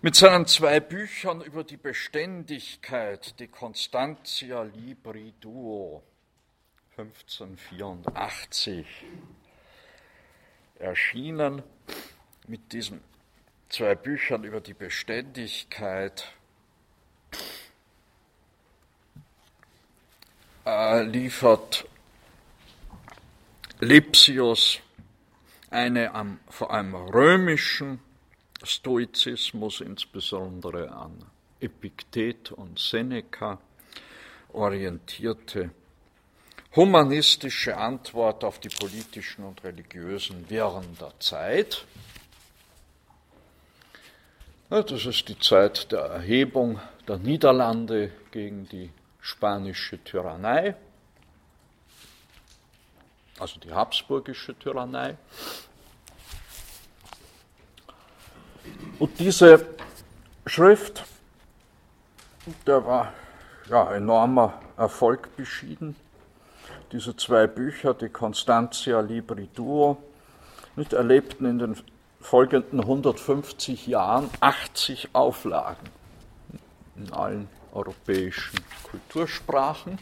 Mit 0.00 0.14
seinen 0.14 0.46
zwei 0.46 0.80
Büchern 0.80 1.42
über 1.42 1.62
die 1.62 1.76
Beständigkeit, 1.76 3.38
die 3.38 3.48
Constantia 3.48 4.62
Libri 4.62 5.34
Duo, 5.38 6.02
1584, 6.96 8.86
erschienen 10.78 11.62
mit 12.46 12.72
diesen 12.72 13.02
zwei 13.68 13.94
Büchern 13.94 14.44
über 14.44 14.62
die 14.62 14.74
Beständigkeit 14.74 16.32
äh, 20.66 21.02
liefert 21.04 21.86
Lipsius 23.80 24.80
eine 25.70 26.14
am, 26.14 26.40
vor 26.48 26.72
allem 26.72 26.94
römischen 26.94 28.00
Stoizismus, 28.62 29.80
insbesondere 29.80 30.90
an 30.90 31.24
Epiktet 31.60 32.52
und 32.52 32.78
Seneca, 32.78 33.58
orientierte 34.52 35.70
humanistische 36.74 37.76
Antwort 37.76 38.44
auf 38.44 38.58
die 38.58 38.68
politischen 38.68 39.44
und 39.44 39.64
religiösen 39.64 40.48
Wirren 40.50 40.96
der 41.00 41.12
Zeit. 41.20 41.86
Das 44.68 45.06
ist 45.06 45.28
die 45.28 45.38
Zeit 45.38 45.92
der 45.92 46.00
Erhebung 46.00 46.80
der 47.06 47.18
Niederlande 47.18 48.10
gegen 48.30 48.68
die 48.68 48.90
spanische 49.26 50.02
Tyrannei 50.04 50.76
also 53.38 53.60
die 53.60 53.72
habsburgische 53.72 54.58
Tyrannei. 54.58 55.16
Und 58.98 59.18
diese 59.18 59.66
Schrift, 60.46 61.04
der 62.66 62.84
war 62.84 63.12
ja, 63.68 63.94
enormer 63.94 64.60
Erfolg 64.76 65.36
beschieden. 65.36 65.96
Diese 66.92 67.16
zwei 67.16 67.46
Bücher, 67.46 67.94
die 67.94 68.08
Constantia 68.08 69.00
Libri 69.00 69.48
Duo, 69.54 69.98
nicht, 70.76 70.92
erlebten 70.92 71.46
in 71.46 71.58
den 71.58 71.76
folgenden 72.20 72.80
150 72.80 73.86
Jahren 73.86 74.30
80 74.40 75.10
Auflagen 75.12 75.88
in 76.96 77.12
allen 77.12 77.48
europäischen 77.76 78.58
Kultursprachen. 78.90 79.98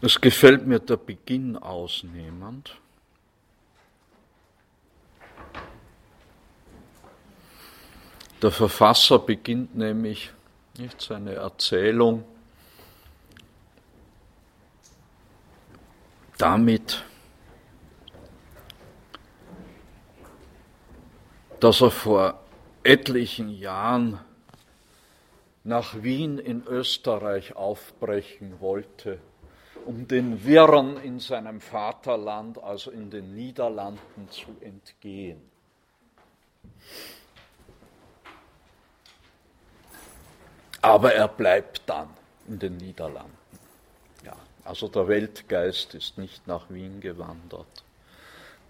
Es 0.00 0.20
gefällt 0.20 0.66
mir 0.66 0.78
der 0.78 0.96
Beginn 0.96 1.56
ausnehmend. 1.56 2.76
Der 8.42 8.50
Verfasser 8.50 9.18
beginnt 9.18 9.74
nämlich 9.74 10.30
nicht 10.76 11.00
seine 11.00 11.34
Erzählung 11.34 12.24
damit, 16.36 17.02
dass 21.64 21.80
er 21.80 21.90
vor 21.90 22.40
etlichen 22.82 23.48
Jahren 23.48 24.20
nach 25.64 26.02
Wien 26.02 26.38
in 26.38 26.62
Österreich 26.66 27.56
aufbrechen 27.56 28.60
wollte 28.60 29.18
um 29.86 30.08
den 30.08 30.44
Wirren 30.44 30.96
in 31.02 31.20
seinem 31.20 31.60
Vaterland, 31.60 32.62
also 32.62 32.90
in 32.90 33.10
den 33.10 33.34
Niederlanden, 33.34 34.28
zu 34.30 34.56
entgehen. 34.60 35.40
Aber 40.80 41.14
er 41.14 41.28
bleibt 41.28 41.82
dann 41.86 42.08
in 42.46 42.58
den 42.58 42.76
Niederlanden. 42.76 43.36
Ja, 44.24 44.36
also 44.64 44.88
der 44.88 45.08
Weltgeist 45.08 45.94
ist 45.94 46.18
nicht 46.18 46.46
nach 46.46 46.68
Wien 46.68 47.00
gewandert, 47.00 47.84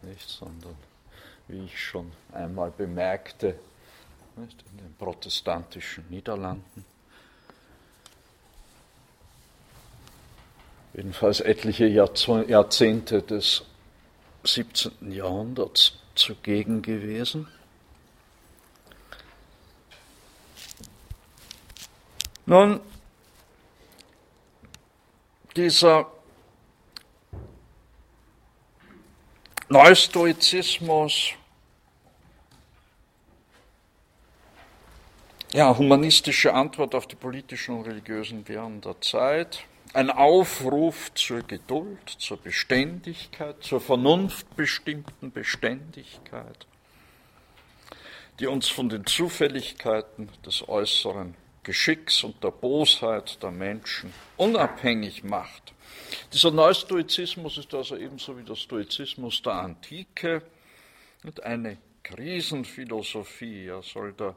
nicht, 0.03 0.29
sondern, 0.29 0.77
wie 1.49 1.65
ich 1.65 1.83
schon 1.83 2.13
einmal 2.33 2.71
bemerkte, 2.71 3.59
in 4.37 4.79
den 4.79 4.95
protestantischen 4.99 6.05
Niederlanden. 6.09 6.85
jedenfalls 10.95 11.41
etliche 11.41 11.87
Jahrzehnte 11.87 13.23
des 13.23 13.65
17. 14.45 15.13
Jahrhunderts 15.13 15.95
zugegen 16.15 16.83
gewesen. 16.83 17.49
Nun, 22.47 22.81
dieser 25.57 26.07
Neustoizismus, 29.75 31.33
ja, 35.53 35.77
humanistische 35.77 36.55
Antwort 36.55 36.95
auf 36.95 37.09
die 37.09 37.17
politischen 37.17 37.79
und 37.79 37.83
religiösen 37.85 38.47
Wirren 38.47 38.81
der 38.83 39.01
Zeit, 39.01 39.65
ein 39.93 40.11
Aufruf 40.11 41.13
zur 41.15 41.43
Geduld, 41.43 42.09
zur 42.19 42.37
Beständigkeit, 42.37 43.57
zur 43.65 43.81
vernunftbestimmten 43.81 45.33
Beständigkeit, 45.33 46.67
die 48.39 48.47
uns 48.47 48.69
von 48.69 48.89
den 48.89 49.05
Zufälligkeiten 49.07 50.29
des 50.47 50.69
äußeren 50.69 51.35
Geschicks 51.65 52.23
und 52.23 52.45
der 52.45 52.53
Bosheit 52.53 53.43
der 53.43 53.51
Menschen 53.51 54.15
unabhängig 54.37 55.25
macht. 55.25 55.73
Dieser 56.33 56.51
Neustoizismus 56.51 57.59
ist 57.59 57.73
also 57.75 57.97
ebenso 57.97 58.37
wie 58.37 58.43
der 58.43 58.57
Stoizismus 58.57 59.41
der 59.43 59.53
Antike 59.55 60.43
eine 61.43 61.79
Krisenphilosophie. 62.03 63.67
Er 63.67 63.83
soll 63.83 64.13
der 64.13 64.37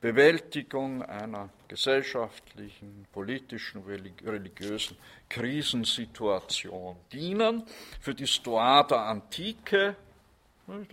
Bewältigung 0.00 1.02
einer 1.02 1.48
gesellschaftlichen, 1.68 3.06
politischen, 3.12 3.82
religiösen 3.84 4.96
Krisensituation 5.28 6.96
dienen. 7.12 7.62
Für 8.00 8.14
die 8.14 8.26
Stoa 8.26 8.82
der 8.82 9.00
Antike, 9.00 9.96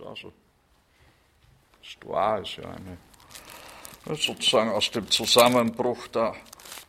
also 0.04 0.32
Stoa 1.82 2.38
ist 2.38 2.56
ja 2.56 2.70
eine 2.70 2.96
sozusagen 4.16 4.70
aus 4.70 4.90
dem 4.90 5.10
Zusammenbruch 5.10 6.08
der 6.08 6.34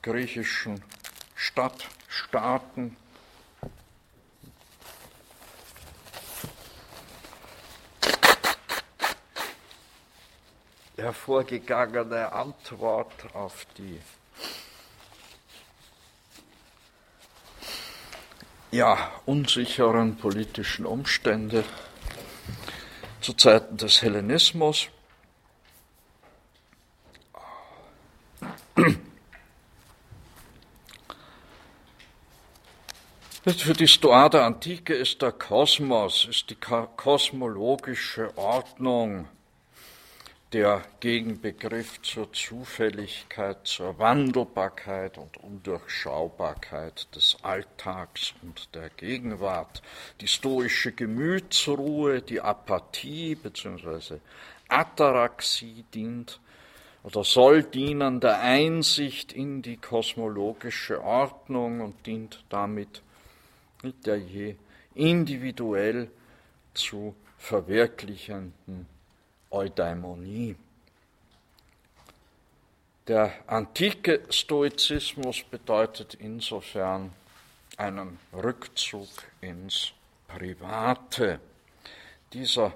griechischen 0.01 0.81
Stadtstaaten 1.35 2.95
hervorgegangene 10.97 12.31
Antwort 12.31 13.33
auf 13.33 13.65
die 13.77 13.99
ja, 18.71 19.11
unsicheren 19.25 20.17
politischen 20.17 20.85
Umstände 20.85 21.63
zu 23.21 23.33
Zeiten 23.33 23.77
des 23.77 24.01
Hellenismus. 24.01 24.89
Für 33.45 33.73
die 33.73 33.87
Stoa 33.87 34.27
der 34.29 34.43
Antike 34.43 34.93
ist 34.93 35.21
der 35.21 35.31
Kosmos, 35.31 36.27
ist 36.29 36.49
die 36.49 36.55
kosmologische 36.55 38.37
Ordnung 38.37 39.27
der 40.55 40.83
Gegenbegriff 41.01 42.01
zur 42.01 42.31
Zufälligkeit, 42.31 43.57
zur 43.67 43.99
Wandelbarkeit 43.99 45.17
und 45.17 45.35
Undurchschaubarkeit 45.35 47.13
des 47.13 47.35
Alltags 47.41 48.33
und 48.41 48.73
der 48.73 48.89
Gegenwart. 48.89 49.81
Die 50.21 50.29
stoische 50.29 50.93
Gemütsruhe, 50.93 52.21
die 52.21 52.39
Apathie 52.39 53.35
bzw. 53.35 54.19
Ataraxie 54.69 55.83
dient 55.93 56.39
oder 57.03 57.25
soll 57.25 57.63
dienen 57.63 58.21
der 58.21 58.39
Einsicht 58.39 59.33
in 59.33 59.61
die 59.61 59.75
kosmologische 59.75 61.03
Ordnung 61.03 61.81
und 61.81 62.05
dient 62.05 62.45
damit 62.47 63.01
der 64.05 64.19
je 64.19 64.55
individuell 64.93 66.09
zu 66.73 67.13
verwirklichenden 67.39 68.94
Eudaimonie. 69.51 70.55
Der 73.07 73.33
antike 73.47 74.23
Stoizismus 74.29 75.43
bedeutet 75.43 76.15
insofern 76.15 77.13
einen 77.77 78.19
Rückzug 78.33 79.09
ins 79.41 79.91
Private. 80.27 81.39
Dieser 82.33 82.73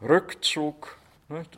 Rückzug 0.00 0.96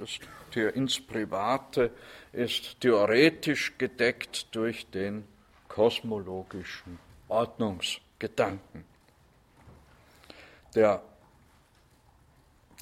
ist, 0.02 0.20
ins 0.54 1.00
Private 1.00 1.90
ist 2.32 2.80
theoretisch 2.80 3.78
gedeckt 3.78 4.48
durch 4.52 4.90
den 4.90 5.26
kosmologischen 5.68 6.98
Ordnungsbegriff. 7.28 8.08
Gedanken. 8.18 8.84
Der, 10.74 11.02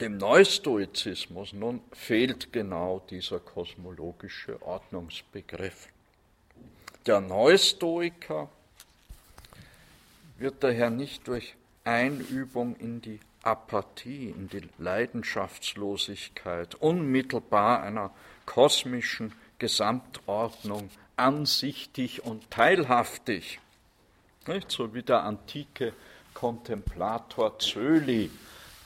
dem 0.00 0.18
Neustoizismus 0.18 1.52
nun 1.52 1.80
fehlt 1.92 2.52
genau 2.52 3.02
dieser 3.10 3.40
kosmologische 3.40 4.60
Ordnungsbegriff. 4.62 5.88
Der 7.06 7.20
Neustoiker 7.20 8.48
wird 10.38 10.62
daher 10.62 10.90
nicht 10.90 11.26
durch 11.28 11.54
Einübung 11.84 12.76
in 12.76 13.00
die 13.00 13.20
Apathie, 13.42 14.30
in 14.30 14.48
die 14.48 14.68
Leidenschaftslosigkeit 14.78 16.74
unmittelbar 16.74 17.82
einer 17.82 18.10
kosmischen 18.44 19.32
Gesamtordnung 19.58 20.90
ansichtig 21.16 22.24
und 22.24 22.50
teilhaftig, 22.50 23.60
nicht? 24.46 24.70
so 24.70 24.94
wie 24.94 25.02
der 25.02 25.22
antike 25.22 25.94
Kontemplator 26.34 27.58
Zöli, 27.58 28.30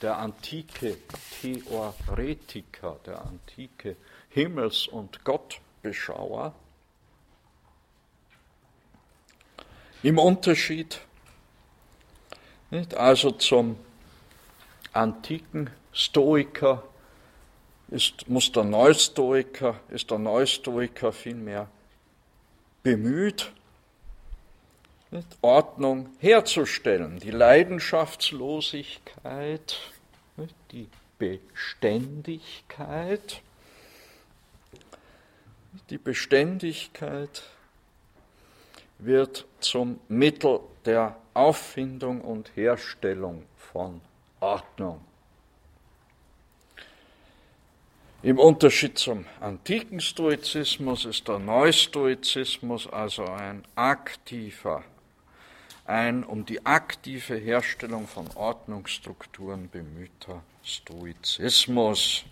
der 0.01 0.17
antike 0.17 0.97
Theoretiker, 1.41 2.99
der 3.05 3.21
antike 3.21 3.95
Himmels- 4.29 4.87
und 4.87 5.23
Gottbeschauer, 5.23 6.53
im 10.03 10.17
Unterschied 10.17 11.01
nicht? 12.71 12.95
also 12.95 13.31
zum 13.31 13.77
antiken 14.93 15.69
Stoiker 15.93 16.83
ist, 17.89 18.27
muss 18.27 18.51
der 18.51 18.63
Neustoiker, 18.63 19.79
ist 19.89 20.09
der 20.09 20.17
Neustoiker 20.17 21.11
vielmehr 21.11 21.67
bemüht, 22.83 23.51
Ordnung 25.41 26.09
herzustellen, 26.19 27.19
die 27.19 27.31
Leidenschaftslosigkeit, 27.31 29.77
die 30.71 30.87
Beständigkeit, 31.19 33.41
die 35.89 35.97
Beständigkeit 35.97 37.43
wird 38.99 39.45
zum 39.59 39.99
Mittel 40.07 40.61
der 40.85 41.17
Auffindung 41.33 42.21
und 42.21 42.55
Herstellung 42.55 43.43
von 43.57 43.99
Ordnung. 44.39 45.01
Im 48.23 48.37
Unterschied 48.37 48.99
zum 48.99 49.25
antiken 49.39 49.99
Stoizismus 49.99 51.05
ist 51.05 51.27
der 51.27 51.39
Neustoizismus 51.39 52.85
also 52.87 53.25
ein 53.25 53.63
aktiver, 53.75 54.83
ein 55.85 56.23
um 56.23 56.45
die 56.45 56.65
aktive 56.65 57.35
Herstellung 57.35 58.07
von 58.07 58.27
Ordnungsstrukturen 58.35 59.69
bemühter 59.69 60.43
Stoizismus. 60.63 62.23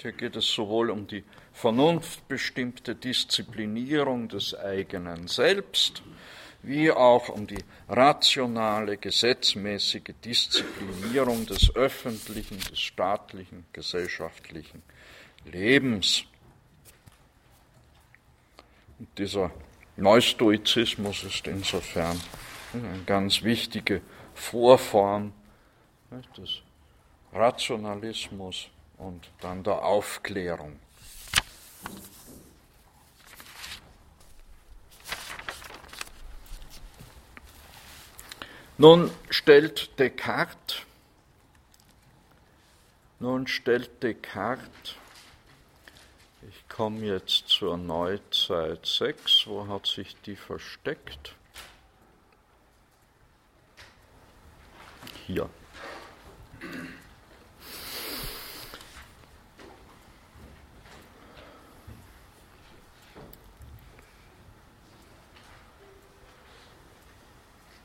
Hier 0.00 0.12
geht 0.12 0.34
es 0.34 0.46
sowohl 0.52 0.90
um 0.90 1.06
die 1.06 1.22
vernunftbestimmte 1.52 2.94
Disziplinierung 2.94 4.28
des 4.28 4.54
eigenen 4.54 5.28
Selbst, 5.28 6.02
wie 6.62 6.90
auch 6.90 7.28
um 7.28 7.46
die 7.46 7.62
rationale, 7.88 8.96
gesetzmäßige 8.96 10.14
Disziplinierung 10.24 11.46
des 11.46 11.74
öffentlichen, 11.76 12.58
des 12.58 12.80
staatlichen, 12.80 13.66
gesellschaftlichen 13.72 14.82
Lebens. 15.44 16.24
Und 18.98 19.08
dieser 19.16 19.52
Neustoizismus 19.96 21.22
ist 21.22 21.46
insofern 21.46 22.20
eine 22.72 23.02
ganz 23.04 23.42
wichtige 23.42 24.02
Vorform 24.34 25.32
des 26.36 26.62
Rationalismus 27.32 28.68
und 28.98 29.30
dann 29.40 29.62
der 29.62 29.84
Aufklärung. 29.84 30.78
Nun 38.80 39.10
stellt 39.28 39.98
Descartes, 39.98 40.82
nun 43.18 43.48
stellt 43.48 44.02
Descartes, 44.04 44.94
ich 46.48 46.68
komme 46.68 47.00
jetzt 47.00 47.48
zur 47.48 47.76
Neuzeit 47.76 48.86
6, 48.86 49.48
wo 49.48 49.66
hat 49.66 49.86
sich 49.88 50.14
die 50.22 50.36
versteckt? 50.36 51.34
Hier. 55.28 55.46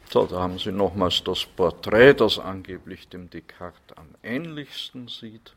So, 0.10 0.26
da 0.26 0.40
haben 0.40 0.58
Sie 0.58 0.72
nochmals 0.72 1.22
das 1.26 1.44
Porträt, 1.44 2.14
das 2.14 2.40
angeblich 2.40 3.10
dem 3.10 3.30
Descartes 3.30 3.98
am 3.98 4.16
ähnlichsten 4.24 5.10
sieht. 5.10 5.54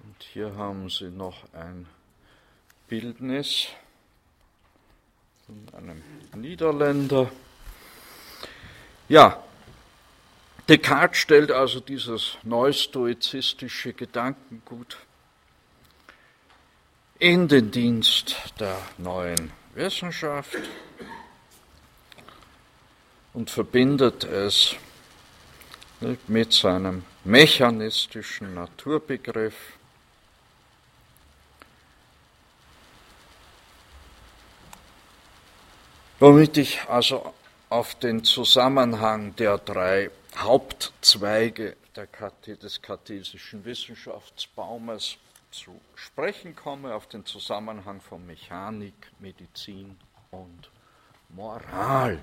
Und 0.00 0.22
hier 0.22 0.54
haben 0.54 0.90
Sie 0.90 1.08
noch 1.08 1.50
ein 1.54 1.86
Bildnis 2.88 3.68
von 5.46 5.66
einem 5.78 6.02
Niederländer. 6.34 7.30
Ja, 9.08 9.42
Descartes 10.68 11.18
stellt 11.18 11.52
also 11.52 11.78
dieses 11.78 12.38
neustoizistische 12.42 13.92
Gedankengut 13.92 14.96
in 17.20 17.46
den 17.46 17.70
Dienst 17.70 18.36
der 18.58 18.76
neuen 18.98 19.52
Wissenschaft 19.74 20.58
und 23.32 23.48
verbindet 23.48 24.24
es 24.24 24.74
mit 26.26 26.52
seinem 26.52 27.04
mechanistischen 27.22 28.54
Naturbegriff. 28.54 29.54
Womit 36.18 36.56
ich 36.56 36.80
also 36.88 37.34
auf 37.68 37.94
den 37.94 38.24
Zusammenhang 38.24 39.36
der 39.36 39.58
drei 39.58 40.10
Hauptzweige 40.36 41.76
des 41.94 42.82
kartesischen 42.82 43.64
Wissenschaftsbaumes 43.64 45.16
zu 45.50 45.80
sprechen 45.94 46.54
komme, 46.54 46.94
auf 46.94 47.06
den 47.08 47.24
Zusammenhang 47.24 48.00
von 48.00 48.26
Mechanik, 48.26 49.10
Medizin 49.18 49.96
und 50.30 50.70
Moral. 51.30 52.22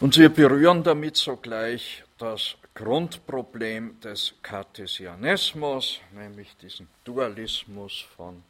Und 0.00 0.16
wir 0.16 0.30
berühren 0.30 0.82
damit 0.82 1.16
sogleich 1.16 2.02
das 2.18 2.56
Grundproblem 2.74 4.00
des 4.00 4.34
Cartesianismus, 4.42 6.00
nämlich 6.12 6.56
diesen 6.56 6.88
Dualismus 7.04 8.04
von 8.16 8.42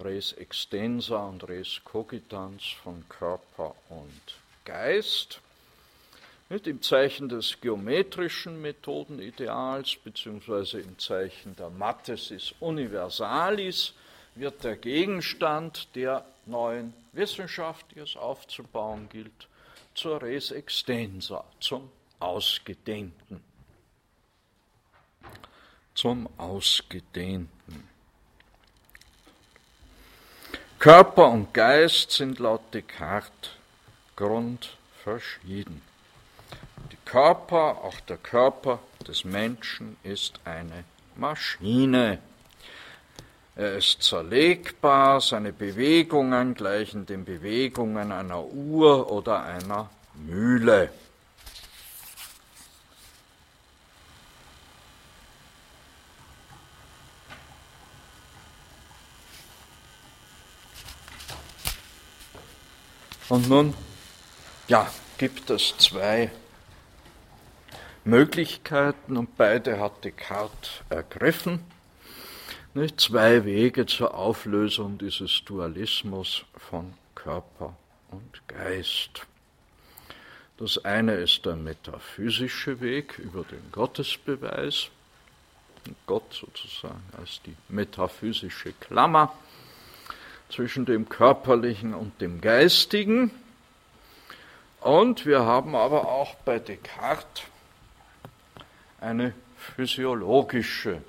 Res 0.00 0.32
extensa 0.32 1.24
und 1.24 1.48
Res 1.48 1.80
cogitans, 1.84 2.64
von 2.82 3.08
Körper 3.08 3.74
und 3.88 4.38
Geist. 4.68 5.40
Nicht 6.50 6.66
im 6.66 6.82
Zeichen 6.82 7.30
des 7.30 7.58
geometrischen 7.62 8.60
Methodenideals 8.60 9.96
beziehungsweise 9.96 10.80
im 10.80 10.98
Zeichen 10.98 11.56
der 11.56 11.70
Mathesis 11.70 12.54
Universalis 12.60 13.94
wird 14.34 14.62
der 14.64 14.76
Gegenstand 14.76 15.88
der 15.94 16.22
neuen 16.44 16.92
Wissenschaft, 17.12 17.86
die 17.94 18.00
es 18.00 18.14
aufzubauen 18.14 19.08
gilt, 19.08 19.48
zur 19.94 20.20
Res 20.20 20.50
extensa, 20.50 21.44
zum 21.60 21.90
Ausgedehnten. 22.20 23.42
Zum 25.94 26.28
Ausgedehnten. 26.36 27.88
Körper 30.78 31.30
und 31.30 31.54
Geist 31.54 32.10
sind 32.10 32.38
laut 32.38 32.62
Descartes 32.74 33.57
grundverschieden. 34.18 35.80
Der 36.90 36.98
Körper, 37.04 37.84
auch 37.84 38.00
der 38.00 38.16
Körper 38.16 38.80
des 39.06 39.24
Menschen 39.24 39.96
ist 40.02 40.40
eine 40.44 40.82
Maschine. 41.14 42.18
Er 43.54 43.76
ist 43.76 44.02
zerlegbar, 44.02 45.20
seine 45.20 45.52
Bewegungen 45.52 46.54
gleichen 46.54 47.06
den 47.06 47.24
Bewegungen 47.24 48.10
einer 48.10 48.44
Uhr 48.44 49.10
oder 49.10 49.44
einer 49.44 49.88
Mühle. 50.14 50.90
Und 63.28 63.48
nun, 63.48 63.74
ja, 64.68 64.90
gibt 65.16 65.50
es 65.50 65.76
zwei 65.78 66.30
Möglichkeiten 68.04 69.16
und 69.16 69.36
beide 69.36 69.80
hat 69.80 70.04
Descartes 70.04 70.82
ergriffen. 70.88 71.60
Nicht? 72.74 73.00
Zwei 73.00 73.44
Wege 73.44 73.86
zur 73.86 74.14
Auflösung 74.14 74.98
dieses 74.98 75.42
Dualismus 75.44 76.44
von 76.56 76.94
Körper 77.14 77.74
und 78.10 78.46
Geist. 78.46 79.26
Das 80.58 80.84
eine 80.84 81.14
ist 81.14 81.46
der 81.46 81.56
metaphysische 81.56 82.80
Weg 82.80 83.18
über 83.18 83.44
den 83.44 83.72
Gottesbeweis, 83.72 84.90
Gott 86.06 86.34
sozusagen 86.34 87.02
als 87.16 87.40
die 87.46 87.56
metaphysische 87.68 88.72
Klammer 88.74 89.32
zwischen 90.50 90.84
dem 90.84 91.08
Körperlichen 91.08 91.94
und 91.94 92.20
dem 92.20 92.40
Geistigen. 92.40 93.30
Und 94.80 95.26
wir 95.26 95.44
haben 95.44 95.74
aber 95.74 96.08
auch 96.08 96.34
bei 96.44 96.58
Descartes 96.58 97.42
eine 99.00 99.34
physiologische 99.56 101.02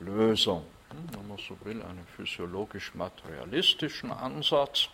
Lösung, 0.00 0.64
wenn 1.12 1.28
man 1.28 1.38
so 1.38 1.56
will, 1.64 1.82
einen 1.82 2.06
physiologisch-materialistischen 2.16 4.12
Ansatz 4.12 4.88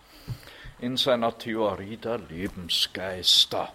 in 0.80 0.96
seiner 0.96 1.36
Theorie 1.36 1.96
der 1.96 2.18
Lebensgeister. 2.18 3.72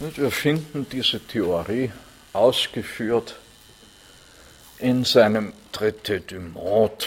Und 0.00 0.18
wir 0.18 0.30
finden 0.30 0.86
diese 0.88 1.20
Theorie 1.20 1.92
ausgeführt 2.32 3.36
in 4.78 5.04
seinem 5.04 5.52
Traité 5.72 6.20
du 6.20 6.40
Monde, 6.40 7.06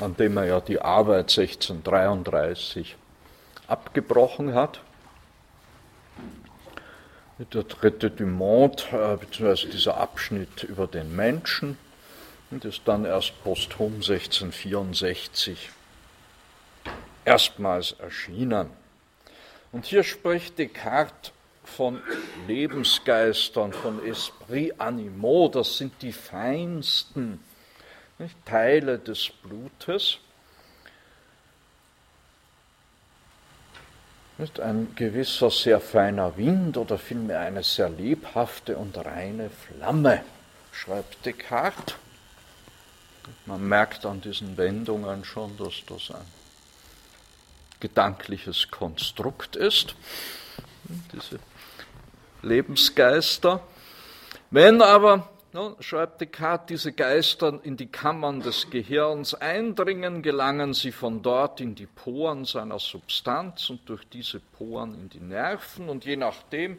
an 0.00 0.16
dem 0.16 0.36
er 0.36 0.44
ja 0.44 0.60
die 0.60 0.80
Arbeit 0.80 1.30
1633 1.36 2.96
abgebrochen 3.66 4.54
hat. 4.54 4.80
Der 7.38 7.66
Traité 7.66 8.10
du 8.10 8.26
Monde, 8.26 8.84
äh, 8.92 9.16
beziehungsweise 9.16 9.68
dieser 9.68 9.96
Abschnitt 9.96 10.62
über 10.62 10.86
den 10.86 11.14
Menschen, 11.16 11.76
und 12.50 12.64
ist 12.64 12.82
dann 12.84 13.04
erst 13.04 13.42
posthum 13.42 13.94
1664 13.94 15.70
erstmals 17.24 17.92
erschienen. 17.92 18.70
Und 19.72 19.86
hier 19.86 20.04
spricht 20.04 20.58
Descartes 20.58 21.32
von 21.64 22.00
Lebensgeistern, 22.46 23.72
von 23.72 24.04
Esprit 24.06 24.78
Animaux, 24.78 25.50
das 25.50 25.78
sind 25.78 25.94
die 26.02 26.12
feinsten 26.12 27.40
nicht, 28.18 28.36
Teile 28.44 28.98
des 28.98 29.30
Blutes. 29.42 30.18
Nicht 34.38 34.58
ein 34.58 34.94
gewisser 34.96 35.50
sehr 35.50 35.80
feiner 35.80 36.36
Wind 36.36 36.76
oder 36.76 36.98
vielmehr 36.98 37.40
eine 37.40 37.62
sehr 37.62 37.88
lebhafte 37.88 38.76
und 38.76 38.96
reine 38.96 39.48
Flamme, 39.50 40.24
schreibt 40.72 41.24
Descartes. 41.24 41.94
Man 43.46 43.66
merkt 43.66 44.04
an 44.04 44.20
diesen 44.20 44.56
Wendungen 44.56 45.24
schon, 45.24 45.56
dass 45.56 45.82
das 45.86 46.10
ein 46.10 46.26
gedankliches 47.80 48.70
Konstrukt 48.70 49.56
ist, 49.56 49.94
diese 51.12 51.38
Lebensgeister. 52.42 53.60
Wenn 54.50 54.82
aber, 54.82 55.28
nun, 55.54 55.76
schreibt 55.80 56.20
Descartes, 56.20 56.66
diese 56.66 56.92
Geister 56.92 57.60
in 57.62 57.76
die 57.76 57.86
Kammern 57.86 58.40
des 58.40 58.68
Gehirns 58.70 59.34
eindringen, 59.34 60.20
gelangen 60.20 60.74
sie 60.74 60.90
von 60.90 61.22
dort 61.22 61.60
in 61.60 61.76
die 61.76 61.86
Poren 61.86 62.44
seiner 62.44 62.80
Substanz 62.80 63.70
und 63.70 63.88
durch 63.88 64.04
diese 64.08 64.40
Poren 64.40 64.94
in 64.94 65.08
die 65.08 65.20
Nerven 65.20 65.88
und 65.88 66.04
je 66.04 66.16
nachdem, 66.16 66.78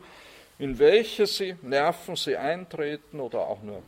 in 0.59 0.77
welche 0.77 1.25
sie 1.25 1.55
Nerven 1.61 2.17
sie 2.17 2.35
eintreten 2.35 3.21
oder 3.21 3.39
auch 3.39 3.63
nur 3.63 3.81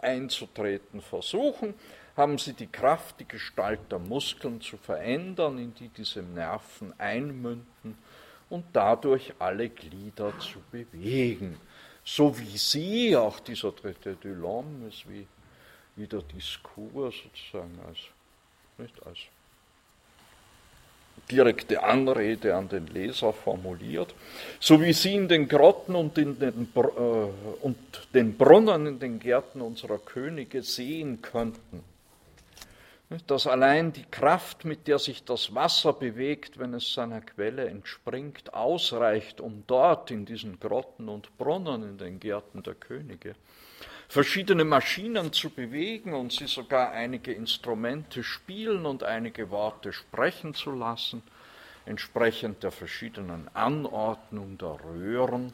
einzutreten 0.00 1.02
versuchen, 1.02 1.74
haben 2.16 2.38
sie 2.38 2.54
die 2.54 2.68
Kraft, 2.68 3.20
die 3.20 3.28
Gestalt 3.28 3.80
der 3.90 3.98
Muskeln 3.98 4.62
zu 4.62 4.78
verändern, 4.78 5.58
in 5.58 5.74
die 5.74 5.88
diese 5.88 6.22
Nerven 6.22 6.98
einmünden 6.98 7.98
und 8.48 8.64
dadurch 8.72 9.34
alle 9.38 9.68
Glieder 9.68 10.32
zu 10.38 10.58
bewegen. 10.70 11.60
So 12.08 12.38
wie 12.38 12.56
sie, 12.56 13.16
auch 13.16 13.40
dieser 13.40 13.70
Traité 13.70 14.14
du 14.20 14.28
ist 14.88 15.08
wie, 15.10 15.26
wie 15.96 16.06
der 16.06 16.22
Diskurs 16.22 17.16
sozusagen 17.16 17.80
als, 17.84 17.98
nicht 18.78 18.94
als 19.04 19.18
direkte 21.28 21.82
Anrede 21.82 22.54
an 22.54 22.68
den 22.68 22.86
Leser 22.86 23.32
formuliert, 23.32 24.14
so 24.60 24.80
wie 24.80 24.92
sie 24.92 25.16
in 25.16 25.26
den 25.26 25.48
Grotten 25.48 25.96
und, 25.96 26.16
in 26.16 26.38
den, 26.38 26.68
äh, 26.76 26.80
und 27.62 27.76
den 28.14 28.36
Brunnen 28.36 28.86
in 28.86 29.00
den 29.00 29.18
Gärten 29.18 29.60
unserer 29.60 29.98
Könige 29.98 30.62
sehen 30.62 31.20
könnten 31.20 31.82
dass 33.26 33.46
allein 33.46 33.92
die 33.92 34.04
Kraft, 34.04 34.64
mit 34.64 34.88
der 34.88 34.98
sich 34.98 35.24
das 35.24 35.54
Wasser 35.54 35.92
bewegt, 35.92 36.58
wenn 36.58 36.74
es 36.74 36.92
seiner 36.92 37.20
Quelle 37.20 37.68
entspringt, 37.68 38.52
ausreicht, 38.52 39.40
um 39.40 39.64
dort 39.66 40.10
in 40.10 40.24
diesen 40.24 40.58
Grotten 40.58 41.08
und 41.08 41.36
Brunnen 41.38 41.82
in 41.84 41.98
den 41.98 42.18
Gärten 42.18 42.62
der 42.62 42.74
Könige 42.74 43.36
verschiedene 44.08 44.64
Maschinen 44.64 45.32
zu 45.32 45.50
bewegen 45.50 46.14
und 46.14 46.32
sie 46.32 46.46
sogar 46.46 46.92
einige 46.92 47.32
Instrumente 47.32 48.22
spielen 48.22 48.86
und 48.86 49.02
einige 49.02 49.50
Worte 49.50 49.92
sprechen 49.92 50.54
zu 50.54 50.70
lassen, 50.70 51.22
entsprechend 51.84 52.62
der 52.62 52.70
verschiedenen 52.70 53.48
Anordnung 53.54 54.58
der 54.58 54.78
Röhren, 54.84 55.52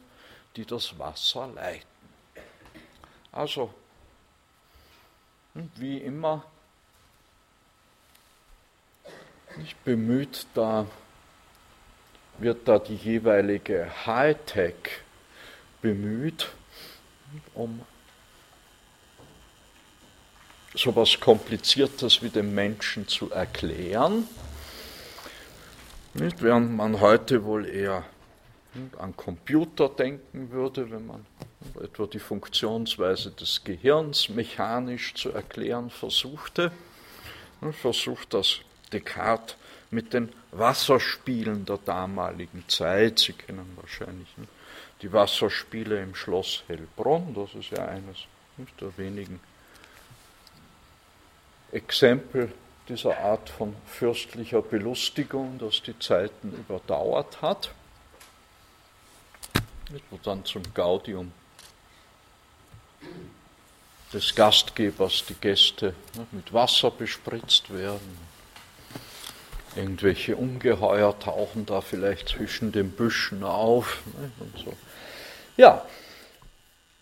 die 0.55 0.65
das 0.65 0.97
Wasser 0.99 1.47
leiten. 1.47 1.87
Also, 3.31 3.73
wie 5.75 5.97
immer, 5.97 6.45
nicht 9.57 9.83
bemüht, 9.83 10.47
da 10.53 10.85
wird 12.39 12.67
da 12.67 12.79
die 12.79 12.95
jeweilige 12.95 13.89
Hightech 14.05 14.75
bemüht, 15.81 16.49
um 17.53 17.81
so 20.73 20.89
etwas 20.89 21.19
Kompliziertes 21.19 22.21
wie 22.21 22.29
dem 22.29 22.55
Menschen 22.55 23.07
zu 23.07 23.29
erklären. 23.31 24.27
Nicht? 26.15 26.41
Während 26.41 26.75
man 26.75 26.99
heute 26.99 27.43
wohl 27.43 27.67
eher 27.67 28.03
an 28.97 29.15
Computer 29.15 29.89
denken 29.89 30.51
würde, 30.51 30.89
wenn 30.89 31.05
man 31.05 31.25
etwa 31.81 32.07
die 32.07 32.19
Funktionsweise 32.19 33.31
des 33.31 33.63
Gehirns 33.63 34.29
mechanisch 34.29 35.13
zu 35.13 35.31
erklären 35.31 35.89
versuchte, 35.89 36.71
versucht 37.71 38.33
das 38.33 38.59
Descartes 38.93 39.55
mit 39.93 40.13
den 40.13 40.29
Wasserspielen 40.51 41.65
der 41.65 41.77
damaligen 41.77 42.63
Zeit. 42.67 43.19
Sie 43.19 43.33
kennen 43.33 43.77
wahrscheinlich 43.79 44.37
ne? 44.37 44.47
die 45.01 45.11
Wasserspiele 45.11 46.01
im 46.01 46.15
Schloss 46.15 46.63
Hellbronn, 46.67 47.33
das 47.33 47.53
ist 47.53 47.71
ja 47.71 47.85
eines 47.85 48.17
der 48.79 48.97
wenigen 48.97 49.39
Exempel 51.71 52.51
dieser 52.87 53.17
Art 53.17 53.49
von 53.49 53.75
fürstlicher 53.85 54.61
Belustigung, 54.61 55.57
das 55.57 55.81
die 55.81 55.97
Zeiten 55.99 56.51
überdauert 56.53 57.41
hat, 57.41 57.73
wo 60.09 60.19
dann 60.21 60.45
zum 60.45 60.63
Gaudium 60.73 61.31
des 64.13 64.35
Gastgebers 64.35 65.25
die 65.27 65.33
Gäste 65.33 65.95
ne, 66.15 66.27
mit 66.31 66.53
Wasser 66.53 66.91
bespritzt 66.91 67.73
werden 67.73 68.32
Irgendwelche 69.75 70.35
Ungeheuer 70.35 71.17
tauchen 71.19 71.65
da 71.65 71.81
vielleicht 71.81 72.29
zwischen 72.29 72.71
den 72.71 72.91
Büschen 72.91 73.43
auf. 73.43 74.03
Ne, 74.17 74.31
und 74.39 74.57
so. 74.57 74.73
Ja, 75.57 75.85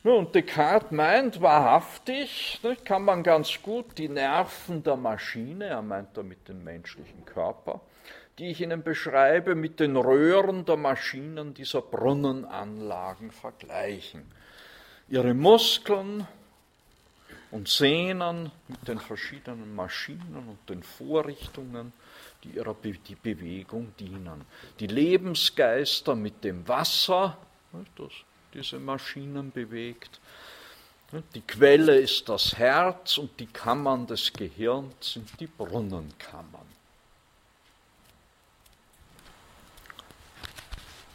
und 0.03 0.33
Descartes 0.33 0.91
meint 0.91 1.41
wahrhaftig, 1.41 2.59
ne, 2.63 2.75
kann 2.83 3.03
man 3.03 3.21
ganz 3.21 3.61
gut 3.61 3.97
die 3.99 4.09
Nerven 4.09 4.83
der 4.83 4.95
Maschine, 4.95 5.65
er 5.65 5.81
meint 5.83 6.17
damit 6.17 6.47
den 6.47 6.63
menschlichen 6.63 7.23
Körper, 7.25 7.81
die 8.39 8.49
ich 8.49 8.61
Ihnen 8.61 8.81
beschreibe, 8.81 9.53
mit 9.53 9.79
den 9.79 9.95
Röhren 9.95 10.65
der 10.65 10.77
Maschinen 10.77 11.53
dieser 11.53 11.81
Brunnenanlagen 11.81 13.29
vergleichen. 13.31 14.23
Ihre 15.07 15.35
Muskeln 15.35 16.25
und 17.51 17.67
Sehnen 17.67 18.51
mit 18.69 18.87
den 18.87 18.97
verschiedenen 18.97 19.75
Maschinen 19.75 20.47
und 20.47 20.69
den 20.69 20.81
Vorrichtungen 20.81 21.93
die 22.43 22.49
ihrer 22.49 22.73
Be 22.73 22.93
die 22.93 23.15
Bewegung 23.15 23.93
dienen. 23.99 24.45
Die 24.79 24.87
Lebensgeister 24.87 26.15
mit 26.15 26.43
dem 26.43 26.67
Wasser, 26.67 27.37
das 27.95 28.11
diese 28.53 28.79
Maschinen 28.79 29.51
bewegt, 29.51 30.19
Die 31.33 31.41
Quelle 31.41 31.99
ist 31.99 32.29
das 32.29 32.57
Herz 32.57 33.17
und 33.17 33.37
die 33.37 33.47
Kammern 33.47 34.07
des 34.07 34.31
Gehirns 34.31 35.13
sind 35.13 35.27
die 35.41 35.47
Brunnenkammern. 35.47 36.65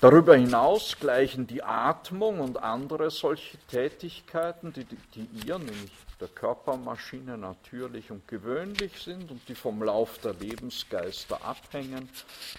Darüber 0.03 0.37
hinaus 0.37 0.99
gleichen 1.01 1.47
die 1.47 1.63
Atmung 1.63 2.41
und 2.41 2.59
andere 2.59 3.11
solche 3.11 3.57
Tätigkeiten, 3.69 4.71
die, 4.75 4.85
die 4.85 5.29
ihr, 5.47 5.59
nämlich 5.59 5.91
der 6.21 6.29
Körpermaschine, 6.29 7.37
natürlich 7.37 8.11
und 8.11 8.27
gewöhnlich 8.27 8.99
sind 9.03 9.31
und 9.31 9.47
die 9.49 9.55
vom 9.55 9.83
Lauf 9.83 10.19
der 10.19 10.35
Lebensgeister 10.35 11.45
abhängen, 11.45 12.09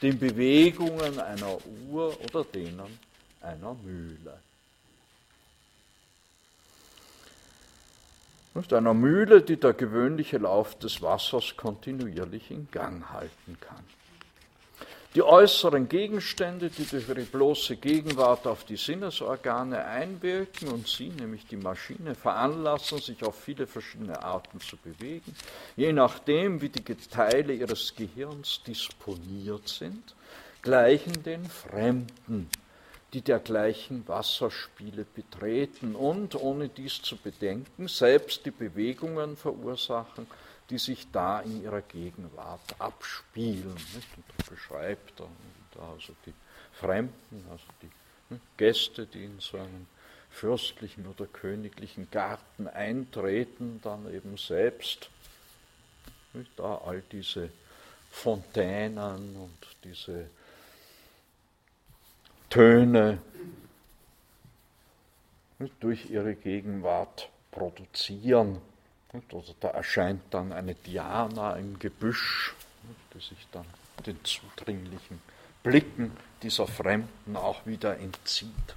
den 0.02 0.20
Bewegungen 0.20 1.20
einer 1.20 1.58
Uhr 1.89 2.15
oder 2.22 2.43
denen 2.43 3.00
einer 3.41 3.74
Mühle. 3.74 4.39
Nicht 8.54 8.74
einer 8.74 8.93
Mühle, 8.93 9.41
die 9.41 9.58
der 9.58 9.74
gewöhnliche 9.74 10.39
Lauf 10.39 10.78
des 10.80 11.02
Wassers 11.02 11.56
kontinuierlich 11.58 12.50
in 12.50 12.67
Gang 12.72 13.08
halten 13.10 13.58
kann. 13.62 13.84
Die 15.15 15.24
äußeren 15.24 15.89
Gegenstände, 15.89 16.70
die 16.70 16.86
durch 16.86 17.08
ihre 17.10 17.22
bloße 17.22 17.78
Gegenwart 17.78 18.46
auf 18.46 18.65
die 18.65 18.76
Sinnesorgane 18.76 19.84
einwirken 19.86 20.67
und 20.67 20.88
sie, 20.88 21.10
nämlich 21.10 21.48
die 21.48 21.58
Maschine, 21.58 22.13
veranlassen, 22.13 23.00
sich 23.00 23.24
auf 23.24 23.36
viele 23.39 23.65
verschiedene 23.65 24.22
Arten 24.22 24.60
zu 24.60 24.78
bewegen, 24.78 25.36
je 25.76 25.91
nachdem, 25.93 26.62
wie 26.62 26.70
die 26.70 26.84
Teile 26.84 27.54
ihres 27.54 27.96
Gehirns 27.96 28.62
disponiert 28.67 29.67
sind, 29.67 30.13
gleichen 30.62 31.24
den 31.24 31.46
Fremden, 31.46 32.50
die 33.13 33.22
dergleichen 33.22 34.08
Wasserspiele 34.08 35.06
betreten 35.06 35.96
und, 35.96 36.36
ohne 36.36 36.67
dies 36.67 37.02
zu 37.02 37.15
bedenken, 37.15 37.88
selbst 37.88 38.46
die 38.46 38.52
Bewegungen 38.52 39.38
verursachen, 39.38 40.28
die 40.70 40.78
sich 40.78 41.10
da 41.12 41.42
in 41.42 41.64
ihrer 41.64 41.82
Gegenwart 41.82 42.76
abspielen. 42.80 43.74
Nicht? 43.74 44.18
Und 44.18 44.26
da 44.38 44.50
beschreibt 44.50 45.20
er 45.20 45.30
da 45.76 45.92
also 45.92 46.14
die 46.26 46.34
Fremden, 46.74 47.46
also 47.50 47.66
die 47.82 47.90
ne, 48.30 48.40
Gäste, 48.58 49.06
die 49.06 49.26
in 49.26 49.40
so 49.40 49.58
einen 49.58 49.88
fürstlichen 50.30 51.08
oder 51.08 51.26
königlichen 51.26 52.12
Garten 52.12 52.68
eintreten, 52.68 53.80
dann 53.82 54.14
eben 54.14 54.38
selbst 54.38 55.10
nicht? 56.34 56.52
da 56.58 56.78
all 56.86 57.02
diese 57.12 57.50
Fontänen 58.12 59.36
und 59.36 59.68
diese 59.84 60.30
Töne 62.50 63.20
nicht? 65.60 65.74
durch 65.80 66.10
ihre 66.10 66.36
Gegenwart 66.36 67.30
produzieren. 67.52 68.62
Oder 69.32 69.54
da 69.60 69.68
erscheint 69.70 70.22
dann 70.32 70.52
eine 70.52 70.76
Diana 70.76 71.56
im 71.56 71.80
Gebüsch, 71.80 72.54
die 73.14 73.20
sich 73.20 73.48
dann 73.52 73.66
den 74.06 74.24
zudringlichen 74.24 75.22
Blicken 75.64 76.12
dieser 76.44 76.68
Fremden 76.68 77.36
auch 77.36 77.66
wieder 77.66 77.98
entzieht. 77.98 78.76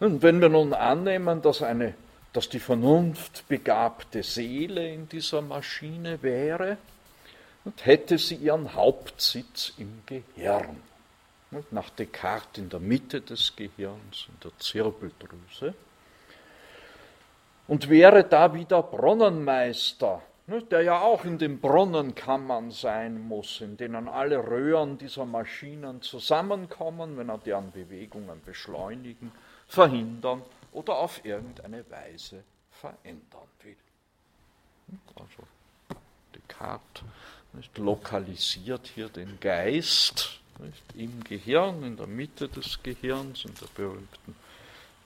Und 0.00 0.22
wenn 0.22 0.40
wir 0.40 0.48
nun 0.48 0.72
annehmen, 0.72 1.40
dass, 1.42 1.62
eine, 1.62 1.94
dass 2.32 2.48
die 2.48 2.58
vernunftbegabte 2.58 4.22
Seele 4.22 4.92
in 4.92 5.08
dieser 5.08 5.42
Maschine 5.42 6.22
wäre, 6.22 6.78
hätte 7.80 8.18
sie 8.18 8.36
ihren 8.36 8.74
Hauptsitz 8.74 9.72
im 9.78 10.02
Gehirn. 10.06 10.82
Nach 11.70 11.90
Descartes 11.90 12.58
in 12.58 12.68
der 12.68 12.80
Mitte 12.80 13.20
des 13.20 13.54
Gehirns, 13.56 14.26
in 14.28 14.40
der 14.42 14.58
Zirbeldrüse 14.58 15.74
und 17.68 17.88
wäre 17.88 18.24
da 18.24 18.54
wieder 18.54 18.82
Brunnenmeister, 18.82 20.22
ne, 20.46 20.62
der 20.62 20.82
ja 20.82 21.00
auch 21.00 21.24
in 21.24 21.38
den 21.38 21.60
Brunnenkammern 21.60 22.70
sein 22.70 23.20
muss, 23.20 23.60
in 23.60 23.76
denen 23.76 24.08
alle 24.08 24.38
Röhren 24.38 24.98
dieser 24.98 25.24
Maschinen 25.24 26.02
zusammenkommen, 26.02 27.16
wenn 27.16 27.28
er 27.28 27.38
deren 27.38 27.72
Bewegungen 27.72 28.40
beschleunigen, 28.44 29.32
verhindern 29.66 30.42
oder 30.72 30.96
auf 30.96 31.24
irgendeine 31.24 31.88
Weise 31.90 32.44
verändern 32.70 33.48
will. 33.62 33.76
Also 35.16 35.42
Descartes 36.34 37.02
nicht, 37.52 37.76
lokalisiert 37.78 38.86
hier 38.86 39.08
den 39.08 39.40
Geist 39.40 40.40
nicht, 40.58 40.84
im 40.94 41.24
Gehirn, 41.24 41.82
in 41.82 41.96
der 41.96 42.06
Mitte 42.06 42.48
des 42.48 42.82
Gehirns, 42.82 43.44
in 43.44 43.54
der 43.54 43.66
berühmten 43.74 44.36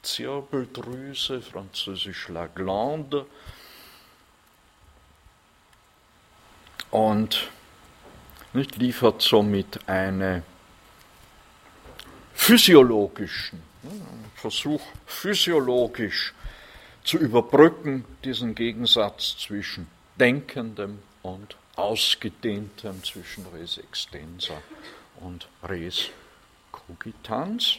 Zirbeldrüse, 0.02 1.40
französisch 1.42 2.28
La 2.28 2.46
Glande. 2.46 3.26
Und 6.90 7.48
nicht, 8.52 8.76
liefert 8.76 9.22
somit 9.22 9.88
einen 9.88 10.42
physiologischen 12.34 13.62
einen 13.82 14.30
Versuch, 14.34 14.80
physiologisch 15.06 16.34
zu 17.04 17.18
überbrücken, 17.18 18.04
diesen 18.24 18.54
Gegensatz 18.54 19.36
zwischen 19.38 19.86
Denkendem 20.16 21.00
und 21.22 21.56
Ausgedehntem, 21.76 23.02
zwischen 23.04 23.46
Res 23.46 23.78
extensa 23.78 24.54
und 25.20 25.48
Res 25.62 26.10
cogitans. 26.72 27.78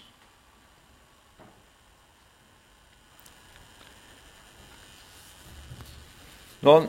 Nun, 6.64 6.88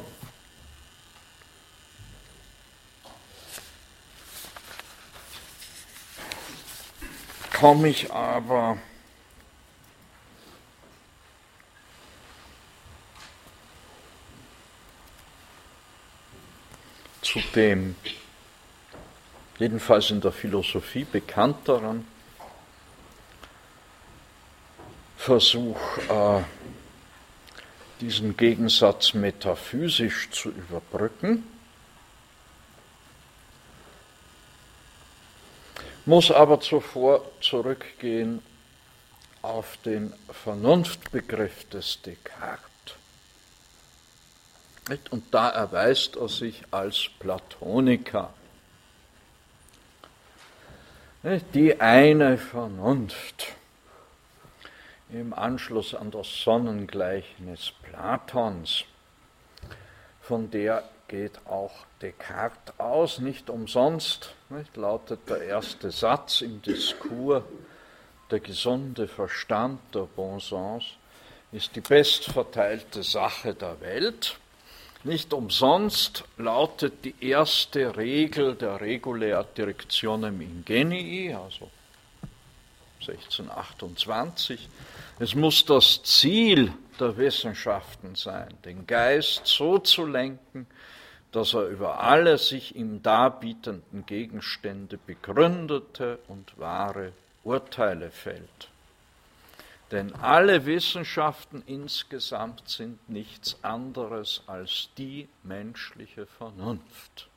komme 7.62 7.88
ich 7.88 8.12
aber. 8.12 8.76
Zu 17.22 17.40
dem 17.54 17.94
jedenfalls 19.58 20.10
in 20.10 20.20
der 20.20 20.32
Philosophie 20.32 21.04
bekannteren 21.04 22.06
Versuch, 25.16 25.78
äh, 26.08 26.42
diesen 28.02 28.36
Gegensatz 28.36 29.14
metaphysisch 29.14 30.28
zu 30.30 30.50
überbrücken, 30.50 31.44
muss 36.04 36.32
aber 36.32 36.60
zuvor 36.60 37.24
zurückgehen 37.40 38.42
auf 39.40 39.76
den 39.84 40.12
Vernunftbegriff 40.30 41.68
des 41.68 42.02
Descartes. 42.02 42.66
Und 45.10 45.32
da 45.32 45.50
erweist 45.50 46.16
er 46.16 46.28
sich 46.28 46.64
als 46.72 47.08
Platoniker. 47.20 48.34
Die 51.54 51.80
eine 51.80 52.36
Vernunft 52.36 53.54
im 55.12 55.34
Anschluss 55.34 55.94
an 55.94 56.10
das 56.10 56.42
Sonnengleichnis 56.42 57.72
Platons. 57.82 58.84
Von 60.22 60.50
der 60.50 60.84
geht 61.08 61.46
auch 61.46 61.72
Descartes 62.00 62.74
aus, 62.78 63.18
nicht 63.18 63.50
umsonst, 63.50 64.34
nicht, 64.48 64.76
lautet 64.76 65.28
der 65.28 65.42
erste 65.42 65.90
Satz 65.90 66.40
im 66.40 66.62
Diskurs, 66.62 67.42
der 68.30 68.40
gesunde 68.40 69.06
Verstand, 69.08 69.80
der 69.94 70.08
Bon 70.16 70.40
Sens, 70.40 70.84
ist 71.52 71.76
die 71.76 71.82
bestverteilte 71.82 73.02
Sache 73.02 73.54
der 73.54 73.78
Welt. 73.82 74.38
Nicht 75.04 75.34
umsonst 75.34 76.24
lautet 76.38 77.04
die 77.04 77.14
erste 77.20 77.94
Regel 77.96 78.54
der 78.54 78.80
Regulär 78.80 79.44
Directionem 79.44 80.40
Ingenii, 80.40 81.34
also 81.34 81.68
1628, 83.08 84.68
es 85.18 85.34
muss 85.34 85.64
das 85.64 86.02
Ziel 86.02 86.72
der 86.98 87.16
Wissenschaften 87.16 88.14
sein, 88.14 88.54
den 88.64 88.86
Geist 88.86 89.46
so 89.46 89.78
zu 89.78 90.06
lenken, 90.06 90.66
dass 91.32 91.54
er 91.54 91.66
über 91.66 92.00
alle 92.00 92.38
sich 92.38 92.76
ihm 92.76 93.02
darbietenden 93.02 94.04
Gegenstände 94.06 94.98
begründete 94.98 96.18
und 96.28 96.58
wahre 96.58 97.12
Urteile 97.42 98.10
fällt. 98.10 98.68
Denn 99.90 100.14
alle 100.14 100.64
Wissenschaften 100.64 101.62
insgesamt 101.66 102.68
sind 102.68 103.10
nichts 103.10 103.58
anderes 103.62 104.42
als 104.46 104.88
die 104.96 105.28
menschliche 105.42 106.26
Vernunft. 106.26 107.28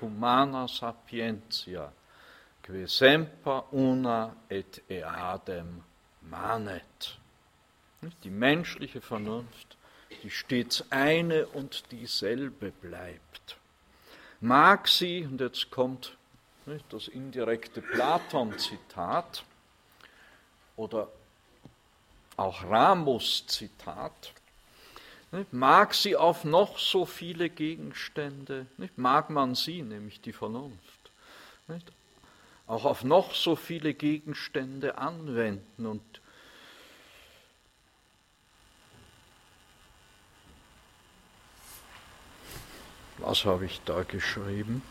Humana 0.00 0.66
sapientia, 0.66 1.92
que 2.62 2.86
semper 2.86 3.64
una 3.72 4.36
et 4.48 4.82
eadem 4.88 5.82
manet. 6.22 7.18
Die 8.22 8.30
menschliche 8.30 9.00
Vernunft, 9.00 9.76
die 10.22 10.30
stets 10.30 10.84
eine 10.90 11.46
und 11.46 11.90
dieselbe 11.90 12.70
bleibt. 12.70 13.56
Mag 14.40 14.88
sie, 14.88 15.24
und 15.24 15.40
jetzt 15.40 15.70
kommt 15.70 16.16
das 16.90 17.08
indirekte 17.08 17.82
Platon-Zitat 17.82 19.44
oder 20.76 21.08
auch 22.36 22.64
Ramos-Zitat, 22.64 24.32
mag 25.50 25.94
sie 25.94 26.16
auf 26.16 26.44
noch 26.44 26.78
so 26.78 27.06
viele 27.06 27.50
Gegenstände, 27.50 28.66
mag 28.96 29.30
man 29.30 29.54
sie, 29.54 29.82
nämlich 29.82 30.20
die 30.20 30.32
Vernunft, 30.32 31.10
auch 32.72 32.86
auf 32.86 33.04
noch 33.04 33.34
so 33.34 33.54
viele 33.54 33.92
Gegenstände 33.92 34.96
anwenden 34.96 35.84
und 35.84 36.02
was 43.18 43.44
habe 43.44 43.66
ich 43.66 43.82
da 43.84 44.04
geschrieben? 44.04 44.82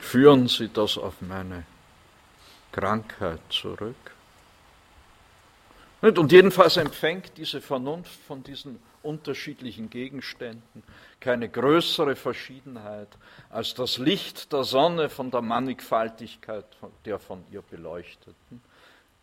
Führen 0.00 0.48
Sie 0.48 0.68
das 0.68 0.98
auf 0.98 1.20
meine 1.20 1.64
Krankheit 2.72 3.40
zurück? 3.48 4.13
Und 6.04 6.32
jedenfalls 6.32 6.76
empfängt 6.76 7.32
diese 7.38 7.62
Vernunft 7.62 8.20
von 8.26 8.42
diesen 8.42 8.78
unterschiedlichen 9.02 9.88
Gegenständen 9.88 10.82
keine 11.18 11.48
größere 11.48 12.14
Verschiedenheit 12.14 13.08
als 13.48 13.72
das 13.72 13.96
Licht 13.96 14.52
der 14.52 14.64
Sonne 14.64 15.08
von 15.08 15.30
der 15.30 15.40
Mannigfaltigkeit 15.40 16.66
der 17.06 17.18
von 17.18 17.42
ihr 17.50 17.62
beleuchteten 17.62 18.60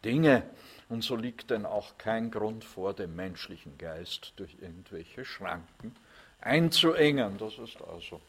Dinge. 0.03 0.41
Und 0.89 1.03
so 1.03 1.15
liegt 1.15 1.51
denn 1.51 1.67
auch 1.67 1.99
kein 1.99 2.31
Grund 2.31 2.63
vor, 2.63 2.95
dem 2.95 3.15
menschlichen 3.15 3.77
Geist 3.77 4.33
durch 4.37 4.57
irgendwelche 4.59 5.23
Schranken 5.23 5.95
einzuengen. 6.39 7.37
Das 7.37 7.59
ist 7.59 7.77
also 7.93 8.19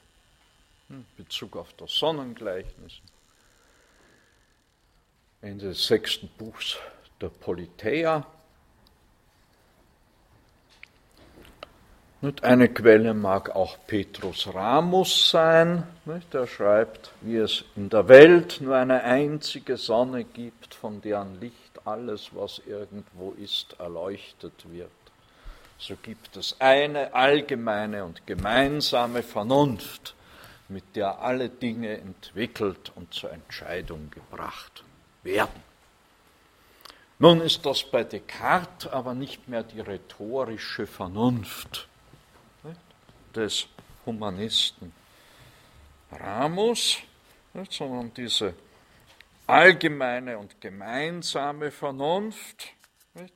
in 0.91 1.07
Bezug 1.17 1.57
auf 1.57 1.73
das 1.79 1.95
Sonnengleichnis. 1.95 3.01
Ende 5.41 5.69
des 5.69 5.87
sechsten 5.87 6.29
Buchs 6.37 6.77
der 7.19 7.31
Politeia. 7.31 8.27
Eine 12.43 12.69
Quelle 12.69 13.15
mag 13.15 13.51
auch 13.51 13.79
Petrus 13.85 14.47
Ramus 14.55 15.31
sein, 15.31 15.83
der 16.33 16.47
schreibt, 16.47 17.11
wie 17.21 17.39
es 17.39 17.65
in 17.75 17.89
der 17.89 18.07
Welt 18.07 18.61
nur 18.61 18.77
eine 18.77 19.03
einzige 19.03 19.77
Sonne 19.77 20.23
gibt, 20.23 20.73
von 20.73 21.01
deren 21.01 21.41
Licht 21.41 21.85
alles, 21.85 22.31
was 22.33 22.63
irgendwo 22.65 23.33
ist, 23.33 23.75
erleuchtet 23.81 24.53
wird. 24.71 24.93
So 25.79 25.97
gibt 26.01 26.37
es 26.37 26.55
eine 26.61 27.13
allgemeine 27.13 28.05
und 28.05 28.25
gemeinsame 28.25 29.25
Vernunft, 29.25 30.15
mit 30.69 30.95
der 30.95 31.23
alle 31.23 31.49
Dinge 31.49 31.99
entwickelt 31.99 32.93
und 32.95 33.13
zur 33.13 33.33
Entscheidung 33.33 34.13
gebracht 34.13 34.85
werden. 35.25 35.61
Nun 37.19 37.41
ist 37.41 37.67
das 37.67 37.83
bei 37.83 38.05
Descartes 38.05 38.87
aber 38.93 39.13
nicht 39.15 39.49
mehr 39.49 39.65
die 39.65 39.81
rhetorische 39.81 40.87
Vernunft 40.87 41.89
des 43.33 43.67
Humanisten 44.07 44.93
Ramus, 46.11 46.99
sondern 47.71 48.13
diese 48.15 48.55
allgemeine 49.47 50.39
und 50.39 50.61
gemeinsame 50.61 51.71
Vernunft, 51.71 52.69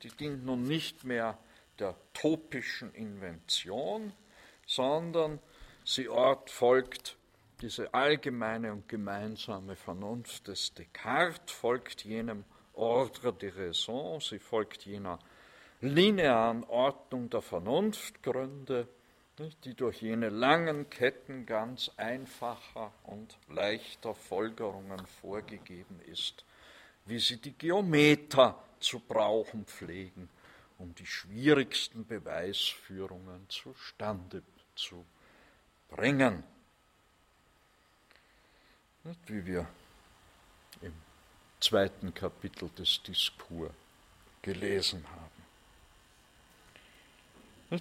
die 0.03 0.09
dient 0.09 0.44
nun 0.44 0.62
nicht 0.62 1.05
mehr 1.05 1.38
der 1.78 1.94
topischen 2.12 2.94
Invention, 2.94 4.12
sondern 4.66 5.38
sie 5.84 6.09
folgt 6.47 7.16
diese 7.61 7.92
allgemeine 7.94 8.72
und 8.72 8.88
gemeinsame 8.88 9.76
Vernunft 9.76 10.49
des 10.49 10.74
Descartes, 10.74 11.53
folgt 11.53 12.05
jenem 12.05 12.44
Ordre 12.74 13.32
de 13.32 13.51
Raison, 13.51 14.20
sie 14.20 14.38
folgt 14.38 14.84
jener 14.84 15.18
linearen 15.80 16.64
Ordnung 16.64 17.30
der 17.30 17.42
Vernunftgründe, 17.42 18.88
die 19.39 19.74
durch 19.74 20.01
jene 20.01 20.30
langen 20.30 20.89
Ketten 20.89 21.45
ganz 21.45 21.91
einfacher 21.97 22.93
und 23.05 23.37
leichter 23.49 24.14
Folgerungen 24.14 25.07
vorgegeben 25.20 26.01
ist, 26.07 26.45
wie 27.05 27.18
sie 27.18 27.37
die 27.37 27.53
Geometer 27.53 28.62
zu 28.80 29.01
brauchen 29.01 29.66
pflegen, 29.66 30.28
um 30.78 30.95
die 30.95 31.07
schwierigsten 31.07 32.07
Beweisführungen 32.07 33.47
zustande 33.49 34.43
zu 34.74 35.05
bringen. 35.91 36.43
Wie 39.26 39.47
wir 39.47 39.68
im 40.80 40.95
zweiten 41.61 42.12
Kapitel 42.12 42.68
des 42.70 43.01
Diskurs 43.03 43.70
gelesen 44.43 45.05
haben. 45.09 45.30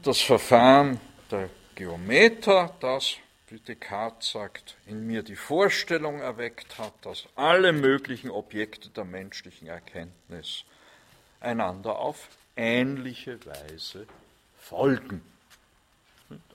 Das 0.03 0.21
Verfahren 0.21 0.99
der 1.31 1.49
Geometer, 1.75 2.75
das, 2.79 3.15
wie 3.47 3.59
Descartes 3.59 4.31
sagt, 4.31 4.77
in 4.85 5.05
mir 5.05 5.23
die 5.23 5.35
Vorstellung 5.35 6.19
erweckt 6.19 6.77
hat, 6.77 6.93
dass 7.01 7.25
alle 7.35 7.73
möglichen 7.73 8.29
Objekte 8.29 8.89
der 8.89 9.05
menschlichen 9.05 9.67
Erkenntnis 9.67 10.63
einander 11.39 11.99
auf 11.99 12.29
ähnliche 12.55 13.43
Weise 13.45 14.07
folgen. 14.59 15.21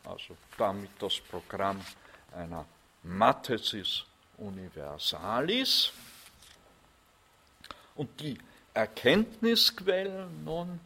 Also 0.04 0.36
damit 0.58 0.90
das 0.98 1.20
Programm 1.20 1.80
einer 2.34 2.64
Mathesis 3.02 4.04
Universalis. 4.38 5.92
Und 7.94 8.20
die 8.20 8.38
Erkenntnisquellen 8.72 10.44
nun, 10.44 10.80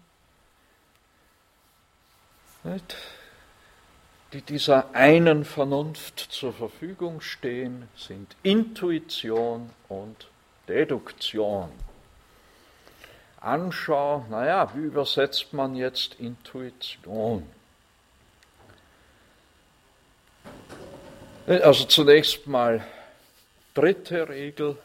die 4.35 4.43
dieser 4.43 4.93
einen 4.97 5.45
Vernunft 5.45 6.19
zur 6.19 6.53
Verfügung 6.53 7.21
stehen, 7.21 7.89
sind 7.97 8.35
Intuition 8.43 9.71
und 9.89 10.29
Deduktion. 10.67 11.71
Anschau, 13.41 14.27
naja, 14.29 14.69
wie 14.75 14.87
übersetzt 14.87 15.53
man 15.53 15.77
jetzt 15.77 16.15
Intuition? 16.19 17.47
Also 21.47 21.85
zunächst 21.85 22.49
mal 22.49 22.85
dritte 23.73 24.29
Regel 24.29 24.77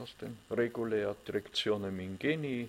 aus 0.00 0.14
den 0.20 0.38
Regulär 0.48 1.16
Directionem 1.26 1.98
Ingeni, 1.98 2.68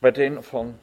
bei 0.00 0.10
den 0.10 0.42
von 0.42 0.74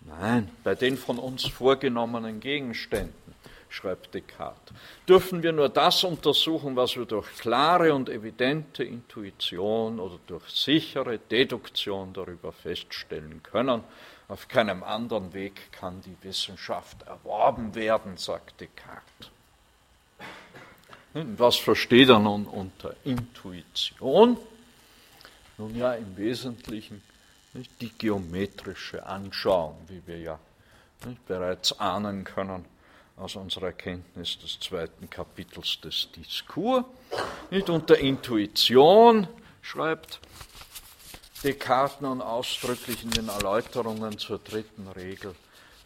Nein, 0.00 0.50
bei 0.64 0.74
den 0.74 0.96
von 0.96 1.18
uns 1.18 1.46
vorgenommenen 1.46 2.40
Gegenständen, 2.40 3.34
schreibt 3.68 4.14
Descartes, 4.14 4.74
dürfen 5.06 5.42
wir 5.42 5.52
nur 5.52 5.68
das 5.68 6.04
untersuchen, 6.04 6.76
was 6.76 6.96
wir 6.96 7.04
durch 7.04 7.28
klare 7.36 7.92
und 7.92 8.08
evidente 8.08 8.84
Intuition 8.84 10.00
oder 10.00 10.18
durch 10.26 10.48
sichere 10.48 11.18
Deduktion 11.18 12.12
darüber 12.12 12.52
feststellen 12.52 13.42
können. 13.42 13.82
Auf 14.28 14.48
keinem 14.48 14.82
anderen 14.82 15.32
Weg 15.34 15.72
kann 15.72 16.00
die 16.02 16.16
Wissenschaft 16.22 17.02
erworben 17.02 17.74
werden, 17.74 18.16
sagt 18.16 18.60
Descartes. 18.60 19.30
Was 21.14 21.56
versteht 21.56 22.10
er 22.10 22.18
nun 22.18 22.46
unter 22.46 22.94
Intuition? 23.04 24.36
Nun 25.56 25.74
ja, 25.74 25.94
im 25.94 26.16
Wesentlichen 26.16 27.02
die 27.54 27.90
geometrische 27.96 29.04
Anschauung, 29.04 29.76
wie 29.88 30.02
wir 30.06 30.18
ja 30.18 30.38
bereits 31.26 31.78
ahnen 31.78 32.24
können 32.24 32.64
aus 33.16 33.36
unserer 33.36 33.72
Kenntnis 33.72 34.38
des 34.38 34.60
zweiten 34.60 35.08
Kapitels 35.10 35.80
des 35.80 36.08
Diskurs. 36.12 36.84
Nicht 37.50 37.70
unter 37.70 37.98
Intuition 37.98 39.26
schreibt 39.62 40.20
Descartes 41.42 42.00
nun 42.00 42.20
ausdrücklich 42.20 43.02
in 43.04 43.10
den 43.10 43.28
Erläuterungen 43.28 44.18
zur 44.18 44.38
dritten 44.38 44.88
Regel 44.88 45.34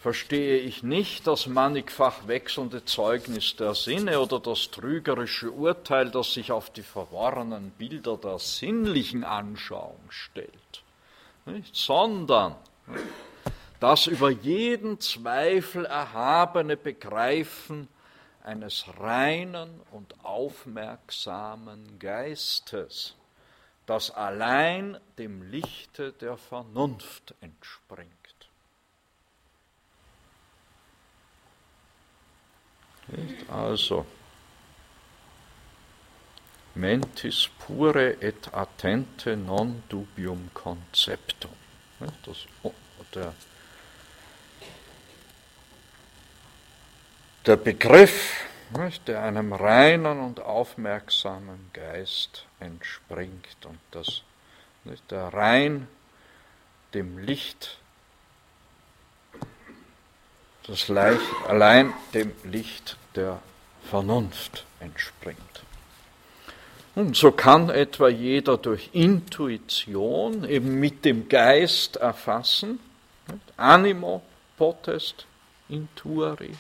verstehe 0.03 0.59
ich 0.59 0.83
nicht 0.83 1.29
das 1.29 1.47
mannigfach 1.47 2.27
wechselnde 2.27 2.85
Zeugnis 2.85 3.55
der 3.55 3.77
Sinne 3.77 4.19
oder 4.19 4.41
das 4.41 4.73
trügerische 4.73 5.53
Urteil, 5.53 6.11
das 6.11 6.33
sich 6.33 6.51
auf 6.51 6.71
die 6.71 6.83
verworrenen 6.83 7.71
Bilder 7.71 8.17
der 8.17 8.41
sinnlichen 8.41 9.23
Anschauung 9.23 10.01
stellt 10.09 10.62
nicht? 11.47 11.74
sondern 11.74 12.57
das 13.80 14.07
über 14.07 14.30
jeden 14.30 15.01
Zweifel 15.01 15.86
erhabene 15.86 16.76
Begreifen 16.76 17.88
eines 18.45 18.84
reinen 18.99 19.80
und 19.90 20.24
aufmerksamen 20.24 21.99
Geistes, 21.99 23.16
das 23.86 24.11
allein 24.11 24.99
dem 25.18 25.43
Lichte 25.43 26.12
der 26.12 26.36
Vernunft 26.36 27.34
entspringt. 27.40 28.12
Also, 33.49 34.07
mentis 36.75 37.49
pure 37.59 38.16
et 38.20 38.49
attente 38.53 39.37
non 39.37 39.83
dubium 39.89 40.51
conceptum. 40.55 41.51
Das, 42.25 42.47
der, 43.14 43.35
der 47.47 47.57
Begriff, 47.57 48.45
der 49.07 49.23
einem 49.23 49.53
reinen 49.53 50.20
und 50.20 50.41
aufmerksamen 50.41 51.70
Geist 51.73 52.47
entspringt 52.59 53.66
und 53.66 53.79
das 53.91 54.23
der 55.11 55.33
rein 55.33 55.87
dem 56.95 57.18
Licht, 57.18 57.79
das 60.66 60.89
Leicht, 60.89 61.23
allein 61.47 61.93
dem 62.14 62.33
Licht 62.45 62.97
der 63.14 63.41
Vernunft 63.89 64.66
entspringt. 64.81 65.62
Und 66.95 67.16
so 67.16 67.32
kann 67.32 67.70
etwa 67.70 68.09
jeder 68.09 68.59
durch 68.59 68.90
Intuition 68.93 70.45
eben 70.45 70.78
mit 70.78 71.05
dem 71.05 71.28
Geist 71.28 71.97
erfassen, 71.97 72.78
animo 73.57 74.22
potest 74.59 75.26
intuari, 75.70 76.55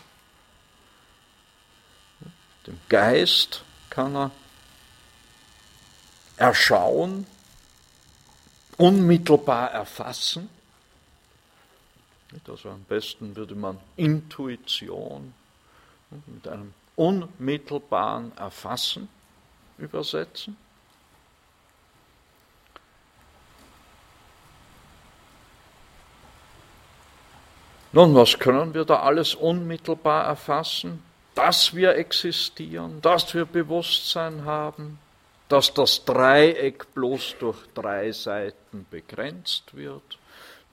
dem 2.66 2.80
Geist 2.88 3.62
kann 3.90 4.16
er 4.16 4.30
erschauen, 6.38 7.26
unmittelbar 8.78 9.70
erfassen. 9.70 10.48
Also 12.48 12.70
am 12.70 12.84
besten 12.84 13.36
würde 13.36 13.54
man 13.54 13.78
Intuition 13.96 15.34
mit 16.26 16.48
einem 16.48 16.72
unmittelbaren 16.96 18.34
Erfassen 18.38 19.08
übersetzen. 19.82 20.56
Nun, 27.94 28.14
was 28.14 28.38
können 28.38 28.72
wir 28.72 28.86
da 28.86 29.00
alles 29.00 29.34
unmittelbar 29.34 30.24
erfassen? 30.24 31.02
Dass 31.34 31.74
wir 31.74 31.96
existieren, 31.96 33.02
dass 33.02 33.34
wir 33.34 33.44
Bewusstsein 33.44 34.46
haben, 34.46 34.98
dass 35.48 35.74
das 35.74 36.04
Dreieck 36.06 36.94
bloß 36.94 37.36
durch 37.38 37.58
drei 37.74 38.12
Seiten 38.12 38.86
begrenzt 38.90 39.76
wird, 39.76 40.18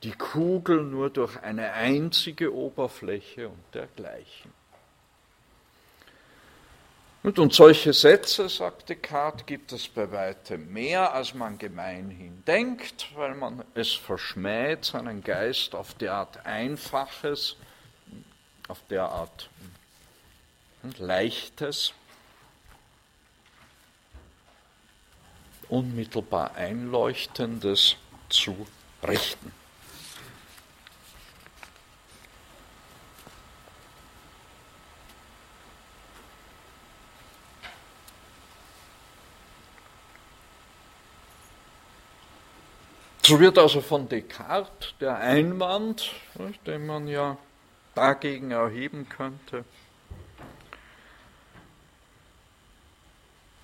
die 0.03 0.13
Kugel 0.13 0.83
nur 0.83 1.09
durch 1.09 1.41
eine 1.43 1.73
einzige 1.73 2.53
Oberfläche 2.53 3.49
und 3.49 3.63
dergleichen. 3.73 4.58
Und 7.21 7.53
solche 7.53 7.91
Sätze, 7.91 8.47
sagte 8.47 8.95
Descartes, 8.95 9.45
gibt 9.45 9.73
es 9.73 9.89
bei 9.89 10.09
weitem 10.09 10.71
mehr, 10.71 11.13
als 11.13 11.33
man 11.33 11.57
gemeinhin 11.57 12.43
denkt, 12.45 13.07
weil 13.15 13.35
man 13.35 13.65
es 13.73 13.91
verschmäht, 13.93 14.85
seinen 14.85 15.21
Geist 15.21 15.75
auf 15.75 15.93
derart 15.95 16.45
Einfaches, 16.45 17.57
auf 18.69 18.79
derart 18.89 19.49
Leichtes, 20.97 21.93
unmittelbar 25.67 26.55
Einleuchtendes 26.55 27.97
zu 28.29 28.65
richten. 29.05 29.58
So 43.29 43.39
wird 43.39 43.59
also 43.59 43.79
von 43.81 44.09
Descartes 44.09 44.95
der 44.99 45.19
Einwand, 45.19 46.15
den 46.65 46.87
man 46.87 47.07
ja 47.07 47.37
dagegen 47.93 48.49
erheben 48.49 49.07
könnte, 49.07 49.65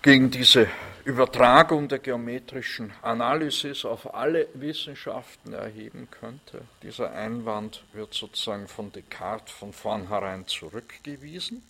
gegen 0.04 0.30
diese 0.30 0.68
Übertragung 1.04 1.88
der 1.88 1.98
geometrischen 1.98 2.94
Analysis 3.02 3.86
auf 3.86 4.14
alle 4.14 4.50
Wissenschaften 4.54 5.54
erheben 5.54 6.10
könnte. 6.12 6.62
Dieser 6.84 7.14
Einwand 7.14 7.84
wird 7.94 8.14
sozusagen 8.14 8.68
von 8.68 8.92
Descartes 8.92 9.52
von 9.52 9.74
vornherein 9.74 10.46
zurückgewiesen. 10.46 11.64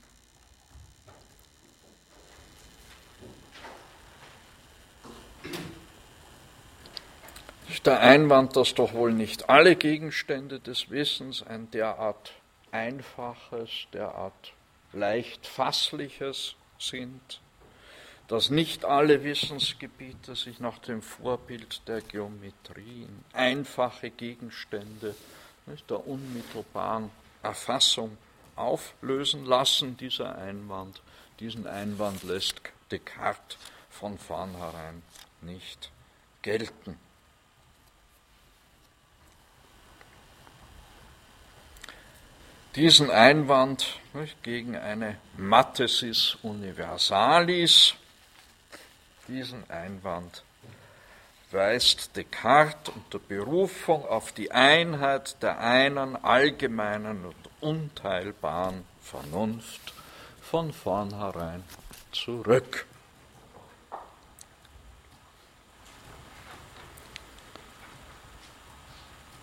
Der 7.85 7.99
Einwand, 7.99 8.55
dass 8.55 8.73
doch 8.73 8.93
wohl 8.93 9.13
nicht 9.13 9.49
alle 9.49 9.75
Gegenstände 9.75 10.59
des 10.59 10.89
Wissens 10.89 11.43
ein 11.43 11.69
derart 11.71 12.33
einfaches, 12.71 13.69
derart 13.93 14.53
leicht 14.91 15.45
fassliches 15.45 16.55
sind, 16.79 17.41
dass 18.27 18.49
nicht 18.49 18.85
alle 18.85 19.23
Wissensgebiete 19.23 20.35
sich 20.35 20.59
nach 20.59 20.79
dem 20.79 21.01
Vorbild 21.01 21.87
der 21.87 22.01
Geometrie 22.01 23.03
in 23.03 23.23
einfache 23.33 24.09
Gegenstände 24.09 25.15
nicht, 25.67 25.89
der 25.89 26.07
unmittelbaren 26.07 27.11
Erfassung 27.43 28.17
auflösen 28.55 29.45
lassen, 29.45 29.95
dieser 29.97 30.35
Einwand. 30.37 31.01
Diesen 31.39 31.67
Einwand 31.67 32.23
lässt 32.23 32.61
Descartes 32.89 33.57
von 33.89 34.17
vornherein 34.17 35.03
nicht 35.41 35.91
gelten. 36.41 36.97
Diesen 42.75 43.09
Einwand 43.09 44.01
nicht, 44.13 44.43
gegen 44.43 44.75
eine 44.75 45.17
Mathesis 45.37 46.37
Universalis, 46.43 47.95
diesen 49.29 49.69
Einwand 49.69 50.43
weist 51.51 52.17
Descartes 52.17 52.93
unter 52.93 53.19
Berufung 53.19 54.05
auf 54.05 54.33
die 54.33 54.51
Einheit 54.51 55.41
der 55.41 55.59
einen 55.59 56.17
allgemeinen 56.17 57.23
und 57.23 57.35
unteilbaren 57.61 58.83
Vernunft 59.01 59.93
von 60.41 60.73
vornherein 60.73 61.63
zurück. 62.11 62.85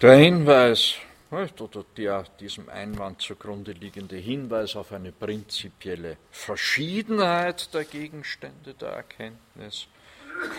Der 0.03 0.17
Hinweis 0.17 0.97
oder 1.33 1.85
der 1.97 2.25
diesem 2.41 2.69
Einwand 2.69 3.23
zugrunde 3.23 3.73
liegende 3.73 4.17
Hinweis 4.17 4.77
auf 4.77 4.93
eine 4.93 5.13
prinzipielle 5.13 6.19
Verschiedenheit 6.31 7.73
der 7.73 7.85
Gegenstände 7.85 8.75
der 8.75 8.91
Erkenntnis 8.91 9.87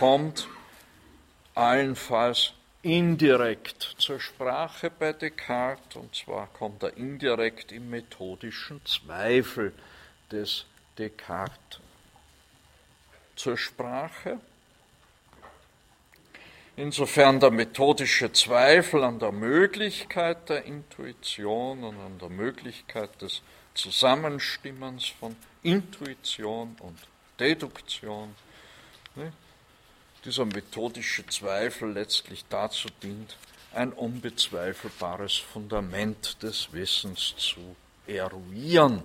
kommt 0.00 0.48
allenfalls 1.54 2.54
indirekt 2.82 3.94
zur 3.98 4.18
Sprache 4.18 4.90
bei 4.90 5.12
Descartes, 5.12 5.96
und 5.96 6.14
zwar 6.14 6.48
kommt 6.48 6.82
er 6.82 6.96
indirekt 6.96 7.70
im 7.70 7.90
methodischen 7.90 8.84
Zweifel 8.84 9.72
des 10.32 10.66
Descartes 10.98 11.80
zur 13.36 13.56
Sprache. 13.56 14.40
Insofern 16.76 17.38
der 17.38 17.52
methodische 17.52 18.32
Zweifel 18.32 19.04
an 19.04 19.20
der 19.20 19.30
Möglichkeit 19.30 20.48
der 20.48 20.64
Intuition 20.64 21.84
und 21.84 22.00
an 22.00 22.18
der 22.18 22.30
Möglichkeit 22.30 23.22
des 23.22 23.42
Zusammenstimmens 23.74 25.06
von 25.06 25.36
Intuition 25.62 26.76
und 26.80 26.98
Deduktion, 27.38 28.34
ne, 29.14 29.32
dieser 30.24 30.46
methodische 30.46 31.24
Zweifel 31.26 31.92
letztlich 31.92 32.44
dazu 32.48 32.88
dient, 33.02 33.36
ein 33.72 33.92
unbezweifelbares 33.92 35.36
Fundament 35.36 36.42
des 36.42 36.72
Wissens 36.72 37.34
zu 37.36 37.76
eruieren 38.06 39.02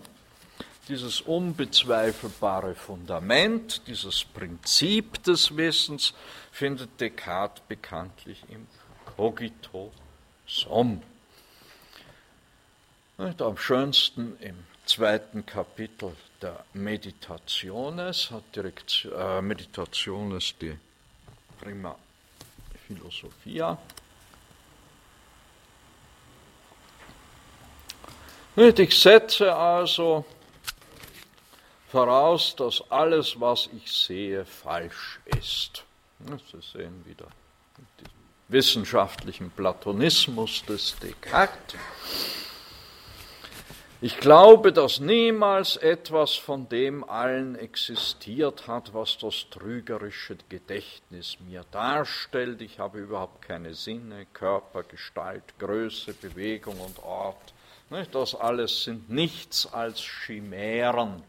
dieses 0.90 1.22
unbezweifelbare 1.22 2.74
Fundament, 2.74 3.86
dieses 3.88 4.26
Prinzip 4.26 5.24
des 5.24 5.56
Wissens 5.56 6.14
findet 6.52 7.00
Descartes 7.00 7.64
bekanntlich 7.68 8.44
im 8.50 8.68
Cogito 9.16 9.92
sum. 10.48 11.04
am 13.18 13.58
schönsten 13.58 14.36
im 14.40 14.56
zweiten 14.86 15.46
Kapitel 15.46 16.16
der 16.42 16.66
Meditationes 16.74 18.32
hat 18.32 18.44
Direkt, 18.56 19.08
äh, 19.16 19.42
Meditationes 19.42 20.56
die 20.60 20.76
prima 21.60 21.96
philosophia. 22.88 23.78
Ich 28.56 29.00
setze 29.00 29.56
also 29.56 30.26
voraus, 31.90 32.56
dass 32.56 32.84
alles, 32.90 33.40
was 33.40 33.70
ich 33.76 33.92
sehe, 33.92 34.46
falsch 34.46 35.20
ist. 35.38 35.84
Sie 36.52 36.62
sehen 36.62 37.04
wieder 37.06 37.28
den 38.00 38.08
wissenschaftlichen 38.48 39.50
Platonismus 39.52 40.64
des 40.66 40.96
Descartes. 41.00 41.80
Ich 44.02 44.18
glaube, 44.18 44.72
dass 44.72 45.02
niemals 45.02 45.76
etwas 45.76 46.36
von 46.36 46.70
dem 46.70 47.04
allen 47.04 47.56
existiert 47.56 48.66
hat, 48.66 48.94
was 48.94 49.18
das 49.18 49.48
trügerische 49.50 50.38
Gedächtnis 50.48 51.38
mir 51.46 51.66
darstellt. 51.72 52.62
Ich 52.62 52.80
habe 52.80 53.00
überhaupt 53.00 53.42
keine 53.42 53.74
Sinne, 53.74 54.26
Körper, 54.32 54.84
Gestalt, 54.84 55.44
Größe, 55.60 56.14
Bewegung 56.14 56.80
und 56.80 57.04
Ort. 57.04 57.54
Das 58.14 58.36
alles 58.36 58.86
sind 58.86 59.10
nichts 59.10 59.68
als 59.74 60.00
Chimären. 60.00 61.22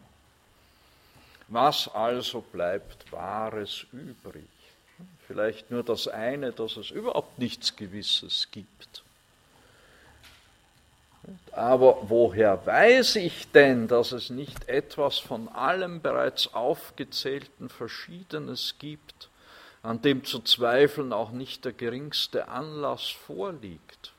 Was 1.50 1.88
also 1.88 2.42
bleibt 2.42 3.10
Wahres 3.10 3.84
übrig? 3.92 4.48
Vielleicht 5.26 5.70
nur 5.72 5.82
das 5.82 6.06
eine, 6.06 6.52
dass 6.52 6.76
es 6.76 6.90
überhaupt 6.90 7.40
nichts 7.40 7.74
Gewisses 7.74 8.48
gibt. 8.52 9.02
Aber 11.50 12.08
woher 12.08 12.64
weiß 12.64 13.16
ich 13.16 13.50
denn, 13.50 13.88
dass 13.88 14.12
es 14.12 14.30
nicht 14.30 14.68
etwas 14.68 15.18
von 15.18 15.48
allem 15.48 16.00
bereits 16.00 16.54
aufgezählten 16.54 17.68
Verschiedenes 17.68 18.76
gibt, 18.78 19.28
an 19.82 20.00
dem 20.02 20.24
zu 20.24 20.38
zweifeln 20.40 21.12
auch 21.12 21.32
nicht 21.32 21.64
der 21.64 21.72
geringste 21.72 22.46
Anlass 22.46 23.08
vorliegt? 23.08 24.12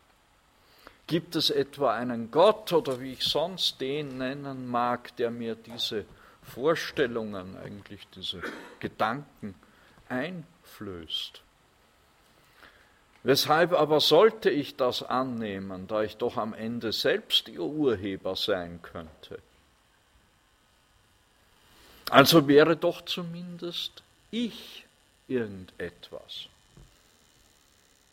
Gibt 1.07 1.37
es 1.37 1.49
etwa 1.49 1.93
einen 1.95 2.29
Gott 2.29 2.73
oder 2.73 2.99
wie 2.99 3.13
ich 3.13 3.23
sonst 3.23 3.79
den 3.79 4.17
nennen 4.17 4.67
mag, 4.69 5.15
der 5.15 5.31
mir 5.31 5.55
diese 5.55 6.05
Vorstellungen, 6.43 7.57
eigentlich 7.57 8.07
diese 8.15 8.41
Gedanken 8.79 9.55
einflößt? 10.09 11.41
Weshalb 13.23 13.73
aber 13.73 13.99
sollte 13.99 14.49
ich 14.49 14.75
das 14.75 15.03
annehmen, 15.03 15.87
da 15.87 16.01
ich 16.01 16.17
doch 16.17 16.37
am 16.37 16.53
Ende 16.53 16.91
selbst 16.91 17.47
ihr 17.47 17.61
Urheber 17.61 18.35
sein 18.35 18.81
könnte? 18.81 19.39
Also 22.09 22.47
wäre 22.47 22.75
doch 22.75 23.05
zumindest 23.05 24.03
ich 24.31 24.85
irgendetwas. 25.27 26.47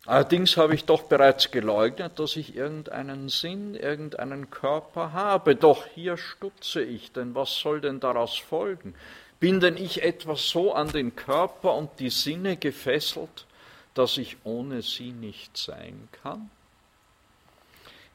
Allerdings 0.09 0.57
habe 0.57 0.75
ich 0.75 0.87
doch 0.87 1.03
bereits 1.03 1.51
geleugnet, 1.51 2.19
dass 2.19 2.37
ich 2.37 2.57
irgendeinen 2.57 3.29
Sinn, 3.29 3.75
irgendeinen 3.75 4.49
Körper 4.49 5.13
habe. 5.13 5.55
Doch 5.55 5.85
hier 5.85 6.17
stutze 6.17 6.81
ich, 6.83 7.13
denn 7.13 7.35
was 7.35 7.57
soll 7.57 7.83
denn 7.83 8.01
daraus 8.01 8.39
folgen? 8.39 8.95
Bin 9.39 9.61
denn 9.61 9.77
ich 9.77 10.03
etwas 10.03 10.49
so 10.49 10.73
an 10.73 10.89
den 10.89 11.15
Körper 11.15 11.75
und 11.75 11.91
die 12.01 12.09
Sinne 12.09 12.57
gefesselt, 12.57 13.47
dass 13.93 14.17
ich 14.17 14.39
ohne 14.45 14.81
sie 14.81 15.13
nicht 15.13 15.59
sein 15.59 16.09
kann? 16.23 16.49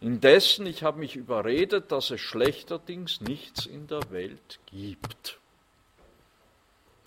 Indessen, 0.02 0.66
ich 0.66 0.82
habe 0.82 0.98
mich 0.98 1.16
überredet, 1.16 1.92
dass 1.92 2.10
es 2.10 2.22
schlechterdings 2.22 3.22
nichts 3.22 3.68
in 3.68 3.86
der 3.86 4.10
Welt 4.10 4.60
gibt. 4.66 5.38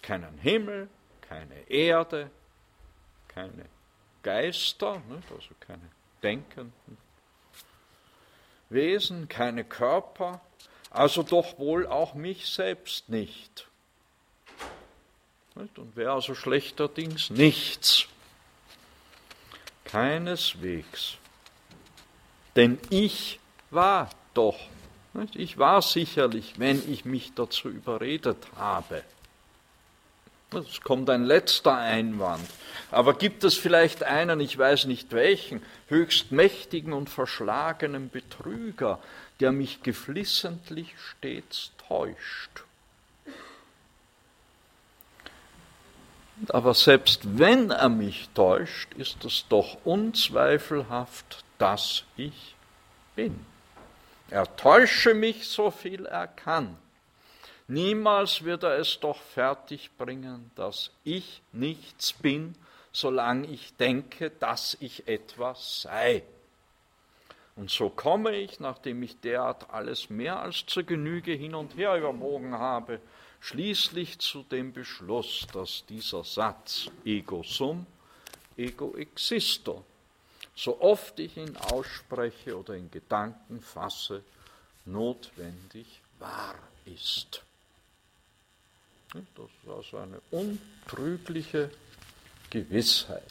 Keinen 0.00 0.38
Himmel, 0.38 0.88
keine 1.22 1.68
Erde, 1.68 2.30
keine 3.26 3.64
Geister, 4.26 5.00
also 5.32 5.54
keine 5.60 5.88
denkenden 6.20 6.98
Wesen, 8.70 9.28
keine 9.28 9.62
Körper, 9.62 10.40
also 10.90 11.22
doch 11.22 11.60
wohl 11.60 11.86
auch 11.86 12.14
mich 12.14 12.48
selbst 12.48 13.08
nicht. 13.08 13.68
Und 15.54 15.94
wäre 15.94 16.10
also 16.10 16.34
schlechterdings 16.34 17.30
nichts. 17.30 18.08
Keineswegs. 19.84 21.18
Denn 22.56 22.80
ich 22.90 23.38
war 23.70 24.10
doch, 24.34 24.58
ich 25.34 25.56
war 25.56 25.82
sicherlich, 25.82 26.58
wenn 26.58 26.82
ich 26.90 27.04
mich 27.04 27.32
dazu 27.34 27.68
überredet 27.68 28.44
habe. 28.56 29.04
Es 30.52 30.80
kommt 30.80 31.10
ein 31.10 31.24
letzter 31.24 31.76
Einwand. 31.76 32.48
Aber 32.90 33.14
gibt 33.14 33.42
es 33.44 33.54
vielleicht 33.54 34.04
einen, 34.04 34.40
ich 34.40 34.56
weiß 34.56 34.86
nicht 34.86 35.12
welchen, 35.12 35.62
höchst 35.88 36.30
mächtigen 36.30 36.92
und 36.92 37.10
verschlagenen 37.10 38.10
Betrüger, 38.10 39.00
der 39.40 39.52
mich 39.52 39.82
geflissentlich 39.82 40.94
stets 40.98 41.72
täuscht? 41.88 42.64
Aber 46.48 46.74
selbst 46.74 47.38
wenn 47.38 47.70
er 47.70 47.88
mich 47.88 48.28
täuscht, 48.34 48.92
ist 48.94 49.24
es 49.24 49.46
doch 49.48 49.78
unzweifelhaft, 49.84 51.44
dass 51.58 52.04
ich 52.16 52.54
bin. 53.14 53.44
Er 54.30 54.56
täusche 54.56 55.14
mich 55.14 55.48
so 55.48 55.70
viel 55.70 56.04
er 56.06 56.26
kann. 56.26 56.76
Niemals 57.68 58.44
wird 58.44 58.62
er 58.62 58.78
es 58.78 59.00
doch 59.00 59.20
fertigbringen, 59.20 60.50
dass 60.54 60.92
ich 61.02 61.42
nichts 61.52 62.12
bin, 62.12 62.54
solange 62.92 63.48
ich 63.48 63.74
denke, 63.76 64.30
dass 64.30 64.76
ich 64.80 65.08
etwas 65.08 65.82
sei. 65.82 66.22
Und 67.56 67.70
so 67.70 67.88
komme 67.88 68.36
ich, 68.36 68.60
nachdem 68.60 69.02
ich 69.02 69.18
derart 69.20 69.70
alles 69.70 70.10
mehr 70.10 70.40
als 70.40 70.66
zur 70.66 70.84
Genüge 70.84 71.32
hin 71.32 71.54
und 71.54 71.76
her 71.76 71.96
überwogen 71.96 72.54
habe, 72.54 73.00
schließlich 73.40 74.18
zu 74.18 74.44
dem 74.44 74.72
Beschluss, 74.72 75.46
dass 75.52 75.84
dieser 75.86 76.22
Satz 76.22 76.88
ego 77.04 77.42
sum, 77.42 77.86
ego 78.56 78.94
existo, 78.96 79.84
so 80.54 80.80
oft 80.80 81.18
ich 81.18 81.36
ihn 81.36 81.56
ausspreche 81.56 82.58
oder 82.58 82.74
in 82.74 82.90
Gedanken 82.90 83.60
fasse, 83.60 84.22
notwendig 84.84 86.00
wahr 86.18 86.56
ist. 86.84 87.45
Das 89.34 89.46
ist 89.46 89.70
also 89.70 89.98
eine 89.98 90.20
untrügliche 90.30 91.70
Gewissheit. 92.50 93.22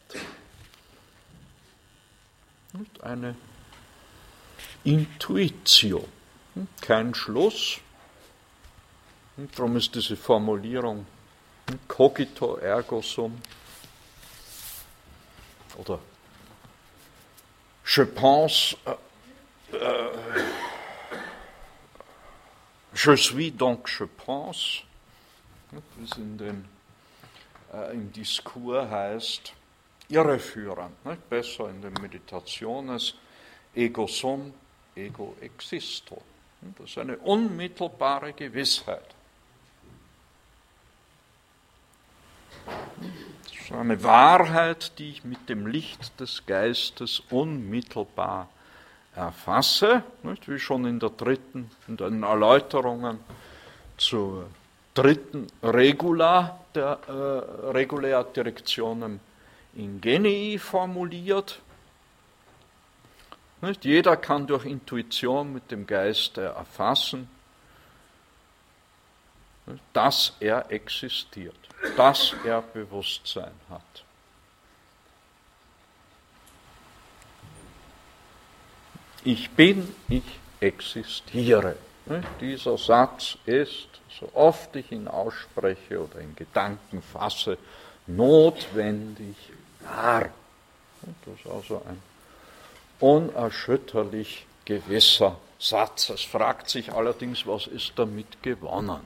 Eine 3.01 3.35
Intuitio, 4.83 6.07
kein 6.81 7.15
Schluss, 7.15 7.79
Darum 9.37 9.75
ist 9.75 9.93
diese 9.93 10.15
Formulierung 10.15 11.05
cogito 11.89 12.57
ergo 12.57 13.01
sum. 13.01 13.41
Oder 15.75 15.99
je 17.85 18.05
pense, 18.05 18.77
äh, 18.85 19.75
äh, 19.75 20.43
je 22.93 23.17
suis 23.17 23.51
donc 23.51 23.89
je 23.89 24.05
pense, 24.05 24.83
wie 25.95 26.03
es 26.03 26.17
in 26.17 26.37
den, 26.37 26.65
äh, 27.73 27.93
im 27.93 28.11
Diskurs 28.11 28.89
heißt, 28.89 29.53
irreführend, 30.09 31.05
nicht? 31.05 31.29
besser 31.29 31.69
in 31.69 31.81
den 31.81 31.93
Meditationes, 31.93 33.15
ego 33.73 34.07
sum, 34.07 34.53
ego 34.95 35.35
existo. 35.41 36.21
Das 36.77 36.89
ist 36.89 36.97
eine 36.97 37.17
unmittelbare 37.17 38.33
Gewissheit. 38.33 39.15
Das 42.65 43.53
ist 43.53 43.71
eine 43.71 44.01
Wahrheit, 44.03 44.97
die 44.97 45.11
ich 45.11 45.23
mit 45.23 45.49
dem 45.49 45.67
Licht 45.67 46.19
des 46.19 46.45
Geistes 46.45 47.21
unmittelbar 47.29 48.49
erfasse, 49.15 50.03
nicht? 50.23 50.49
wie 50.49 50.59
schon 50.59 50.85
in 50.85 50.99
der 50.99 51.09
dritten, 51.09 51.71
in 51.87 51.97
den 51.97 52.23
Erläuterungen 52.23 53.19
zur 53.97 54.47
dritten 54.95 55.47
Regula 55.61 56.59
der 56.73 56.99
äh, 57.07 57.11
Regulär 57.71 58.23
Directionem 58.23 59.19
Ingenii 59.75 60.57
formuliert. 60.57 61.61
Nicht? 63.61 63.85
Jeder 63.85 64.17
kann 64.17 64.47
durch 64.47 64.65
Intuition 64.65 65.53
mit 65.53 65.69
dem 65.69 65.85
Geiste 65.85 66.41
erfassen, 66.41 67.29
dass 69.93 70.33
er 70.39 70.71
existiert 70.71 71.55
dass 71.95 72.35
er 72.43 72.61
Bewusstsein 72.61 73.53
hat. 73.69 73.81
Ich 79.23 79.49
bin, 79.51 79.93
ich 80.07 80.23
existiere. 80.59 81.77
Dieser 82.39 82.77
Satz 82.77 83.37
ist, 83.45 83.94
so 84.19 84.29
oft 84.33 84.75
ich 84.75 84.91
ihn 84.91 85.07
ausspreche 85.07 86.03
oder 86.03 86.19
in 86.19 86.35
Gedanken 86.35 87.01
fasse, 87.01 87.57
notwendig 88.07 89.35
war. 89.81 90.29
Das 91.25 91.35
ist 91.39 91.51
also 91.51 91.81
ein 91.87 92.01
unerschütterlich 92.99 94.45
gewisser 94.63 95.37
Satz. 95.59 96.09
Es 96.09 96.21
fragt 96.21 96.69
sich 96.69 96.91
allerdings, 96.91 97.45
was 97.45 97.67
ist 97.67 97.93
damit 97.95 98.41
gewonnen? 98.41 99.01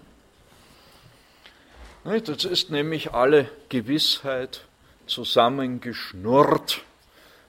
Das 2.04 2.46
ist 2.46 2.70
nämlich 2.70 3.14
alle 3.14 3.50
Gewissheit 3.68 4.66
zusammengeschnurrt 5.06 6.82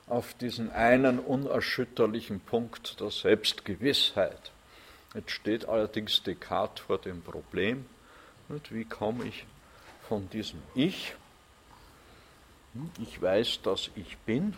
auf 0.08 0.34
diesen 0.34 0.72
einen 0.72 1.20
unerschütterlichen 1.20 2.40
Punkt 2.40 2.98
der 3.00 3.10
Selbstgewissheit. 3.10 4.50
Jetzt 5.14 5.32
steht 5.32 5.68
allerdings 5.68 6.22
Descartes 6.22 6.84
vor 6.84 6.98
dem 6.98 7.20
Problem, 7.22 7.84
wie 8.70 8.84
komme 8.84 9.24
ich 9.24 9.44
von 10.08 10.28
diesem 10.30 10.62
Ich, 10.74 11.14
hm, 12.74 12.90
ich 13.02 13.20
weiß, 13.20 13.62
dass 13.62 13.90
ich 13.96 14.16
bin, 14.18 14.54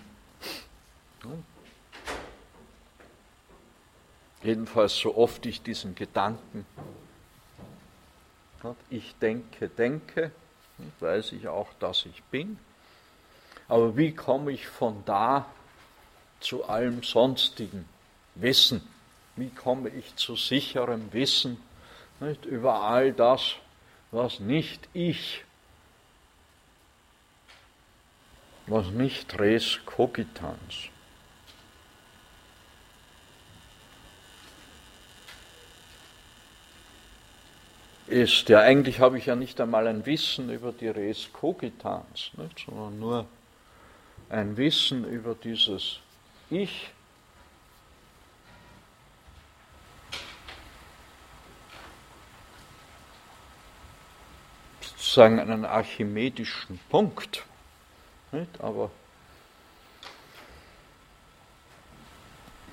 jedenfalls 4.43 4.97
so 4.97 5.17
oft 5.17 5.47
ich 5.47 5.63
diesen 5.63 5.95
Gedanken, 5.95 6.67
ich 8.91 9.15
denke, 9.17 9.69
denke, 9.69 10.33
weiß 11.01 11.33
ich 11.33 11.49
auch, 11.49 11.69
dass 11.81 12.07
ich 12.07 12.23
bin. 12.25 12.59
Aber 13.69 13.97
wie 13.97 14.15
komme 14.15 14.53
ich 14.53 14.67
von 14.67 15.03
da 15.05 15.47
zu 16.41 16.65
allem 16.65 17.03
sonstigen 17.03 17.89
Wissen? 18.35 18.87
Wie 19.37 19.51
komme 19.51 19.89
ich 19.89 20.15
zu 20.17 20.37
sicherem 20.37 21.13
Wissen 21.13 21.59
nicht, 22.21 22.45
über 22.45 22.83
all 22.83 23.13
das, 23.13 23.55
was 24.11 24.41
nicht 24.41 24.89
ich, 24.93 25.45
was 28.67 28.89
nicht 28.89 29.39
res 29.39 29.81
cogitans? 29.87 30.91
ist. 38.13 38.49
Ja, 38.49 38.61
eigentlich 38.61 39.01
habe 39.01 39.19
ich 39.19 39.27
ja 39.27 39.35
nicht 39.35 39.61
einmal 39.61 39.87
ein 39.87 40.07
Wissen 40.07 40.51
über 40.51 40.73
die 40.73 40.89
Res 40.89 41.33
Cogitans, 41.33 42.31
nicht, 42.37 42.65
sondern 42.67 42.99
nur 42.99 43.27
ein 44.29 44.57
Wissen 44.57 45.05
über 45.05 45.35
dieses 45.35 45.99
Ich. 46.51 46.91
Sozusagen 55.13 55.41
einen 55.41 55.67
archimedischen 55.67 56.81
Punkt. 56.89 57.45
Nicht? 58.31 58.49
Aber 58.63 58.91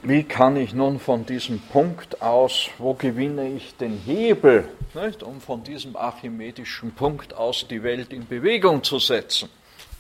wie 0.03 0.23
kann 0.23 0.55
ich 0.55 0.73
nun 0.73 1.01
von 1.01 1.25
diesem 1.25 1.59
Punkt 1.59 2.21
aus, 2.21 2.69
wo 2.77 2.93
gewinne 2.93 3.49
ich 3.49 3.75
den 3.75 3.97
Hebel, 3.97 4.69
nicht, 4.93 5.21
um 5.21 5.41
von 5.41 5.65
diesem 5.65 5.97
archimedischen 5.97 6.93
Punkt 6.93 7.33
aus 7.33 7.67
die 7.67 7.83
Welt 7.83 8.13
in 8.13 8.25
Bewegung 8.25 8.85
zu 8.85 8.99
setzen, 8.99 9.49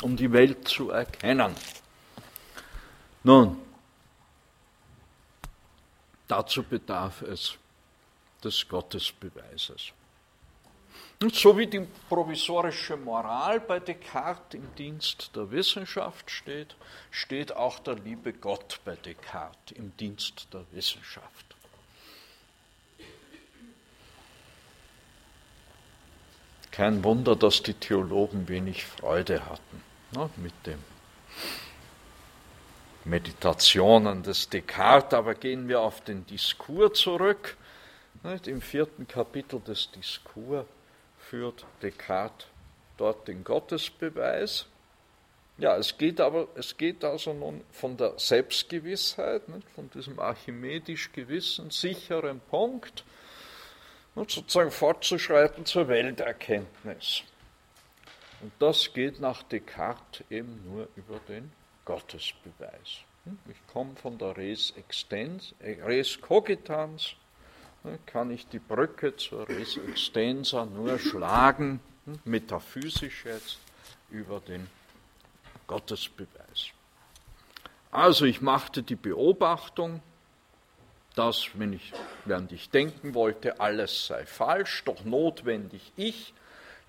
um 0.01 0.15
die 0.15 0.31
Welt 0.31 0.65
zu 0.65 0.91
erkennen? 0.91 1.53
Nun, 3.21 3.57
dazu 6.25 6.63
bedarf 6.63 7.21
es 7.21 7.57
des 8.41 8.65
Gottesbeweises. 8.65 9.91
Und 11.21 11.35
so 11.35 11.57
wie 11.57 11.67
die 11.67 11.85
provisorische 12.07 12.95
Moral 12.95 13.59
bei 13.59 13.81
Descartes 13.81 14.53
im 14.57 14.73
Dienst 14.75 15.31
der 15.35 15.51
Wissenschaft 15.51 16.31
steht, 16.31 16.77
steht 17.11 17.51
auch 17.51 17.79
der 17.79 17.95
liebe 17.95 18.31
Gott 18.31 18.79
bei 18.85 18.95
Descartes 18.95 19.75
im 19.75 19.95
Dienst 19.97 20.47
der 20.53 20.63
Wissenschaft. 20.71 21.57
Kein 26.71 27.03
Wunder, 27.03 27.35
dass 27.35 27.63
die 27.63 27.73
Theologen 27.73 28.47
wenig 28.47 28.85
Freude 28.85 29.45
hatten 29.45 29.83
ne, 30.13 30.29
mit 30.37 30.53
den 30.65 30.81
Meditationen 33.03 34.23
des 34.23 34.47
Descartes, 34.47 35.13
aber 35.13 35.35
gehen 35.35 35.67
wir 35.67 35.81
auf 35.81 36.01
den 36.01 36.25
Diskurs 36.27 36.97
zurück. 36.97 37.57
Nicht, 38.23 38.47
Im 38.47 38.61
vierten 38.61 39.05
Kapitel 39.05 39.59
des 39.59 39.91
Diskurs 39.91 40.65
führt 41.29 41.65
Descartes 41.81 42.47
dort 42.97 43.27
den 43.27 43.43
Gottesbeweis. 43.43 44.65
Ja, 45.57 45.77
es 45.77 45.97
geht 45.97 46.19
aber, 46.19 46.47
es 46.55 46.77
geht 46.77 47.03
also 47.03 47.33
nun 47.33 47.61
von 47.71 47.97
der 47.97 48.17
Selbstgewissheit, 48.17 49.47
nicht, 49.49 49.69
von 49.69 49.89
diesem 49.91 50.19
archimedisch 50.19 51.11
gewissen, 51.11 51.69
sicheren 51.69 52.39
Punkt, 52.39 53.03
und 54.15 54.31
sozusagen 54.31 54.71
fortzuschreiten 54.71 55.65
zur 55.65 55.87
Welterkenntnis. 55.87 57.23
Und 58.41 58.51
das 58.59 58.93
geht 58.93 59.19
nach 59.19 59.43
Descartes 59.43 60.23
eben 60.29 60.63
nur 60.65 60.87
über 60.95 61.19
den 61.27 61.51
Gottesbeweis. 61.85 62.99
Ich 63.49 63.67
komme 63.71 63.95
von 63.95 64.17
der 64.17 64.35
Res, 64.35 64.73
extens, 64.77 65.53
äh, 65.59 65.77
Res 65.83 66.19
Cogitans 66.19 67.15
kann 68.05 68.31
ich 68.31 68.47
die 68.47 68.59
Brücke 68.59 69.15
zur 69.15 69.47
Res 69.47 69.77
Extensa 69.77 70.65
nur 70.65 70.99
schlagen, 70.99 71.79
metaphysisch 72.25 73.25
jetzt, 73.25 73.59
über 74.09 74.39
den 74.39 74.67
Gottesbeweis. 75.67 76.69
Also 77.91 78.25
ich 78.25 78.41
machte 78.41 78.83
die 78.83 78.95
Beobachtung, 78.95 80.01
dass, 81.15 81.49
wenn 81.55 81.73
ich, 81.73 81.91
während 82.25 82.51
ich 82.51 82.69
denken 82.69 83.13
wollte, 83.13 83.59
alles 83.59 84.07
sei 84.07 84.25
falsch, 84.25 84.83
doch 84.85 85.03
notwendig 85.03 85.91
ich, 85.95 86.33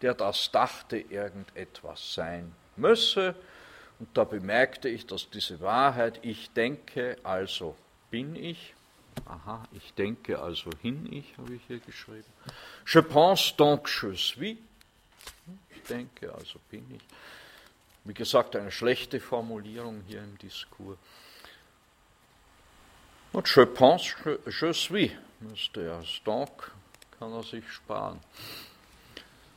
der 0.03 0.15
das 0.15 0.51
dachte, 0.51 0.99
irgendetwas 0.99 2.15
sein 2.15 2.53
müsse. 2.77 3.35
Und 3.99 4.09
da 4.15 4.25
bemerkte 4.25 4.89
ich, 4.89 5.07
dass 5.07 5.29
diese 5.31 5.61
Wahrheit, 5.61 6.21
ich 6.23 6.51
denke, 6.53 7.17
also 7.23 7.77
bin 8.11 8.35
ich, 8.35 8.75
Aha, 9.27 9.65
ich 9.73 9.95
denke 9.95 10.39
also 10.39 10.71
hin, 10.83 11.09
ich 11.13 11.37
habe 11.39 11.55
ich 11.55 11.63
hier 11.67 11.81
geschrieben. 11.81 12.25
Je 12.87 13.03
pense 13.03 13.55
donc 13.57 13.89
je 13.89 14.15
suis. 14.15 14.59
Ich 15.71 15.83
denke 15.89 16.33
also 16.35 16.59
bin 16.71 16.85
ich. 16.95 17.03
Wie 18.05 18.15
gesagt, 18.15 18.57
eine 18.57 18.71
schlechte 18.71 19.21
Formulierung 19.21 20.03
hier 20.07 20.23
im 20.23 20.37
Diskurs. 20.39 20.99
Und 23.33 23.49
je 23.49 23.67
pense 23.67 24.15
je, 24.25 24.39
je 24.47 24.73
suis 24.73 25.11
müsste 25.41 25.83
er. 25.83 26.03
Donc 26.25 26.73
kann 27.19 27.33
er 27.33 27.43
sich 27.43 27.71
sparen 27.71 28.21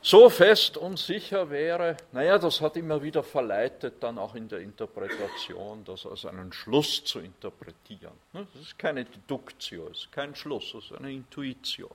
so 0.04 0.28
fest 0.28 0.76
und 0.76 0.98
sicher 0.98 1.48
wäre, 1.48 1.96
naja, 2.12 2.38
das 2.38 2.60
hat 2.60 2.76
immer 2.76 3.02
wieder 3.02 3.22
verleitet, 3.22 4.02
dann 4.02 4.18
auch 4.18 4.34
in 4.34 4.48
der 4.48 4.58
Interpretation, 4.60 5.82
das 5.82 6.04
als 6.04 6.26
einen 6.26 6.52
Schluss 6.52 7.02
zu 7.04 7.20
interpretieren. 7.20 8.12
Ne, 8.34 8.46
das 8.52 8.62
ist 8.62 8.78
keine 8.78 9.06
Deduktio, 9.06 9.88
das 9.88 10.00
ist 10.00 10.12
kein 10.12 10.34
Schluss, 10.34 10.72
das 10.74 10.84
ist 10.84 10.92
eine 10.92 11.10
Intuition. 11.10 11.90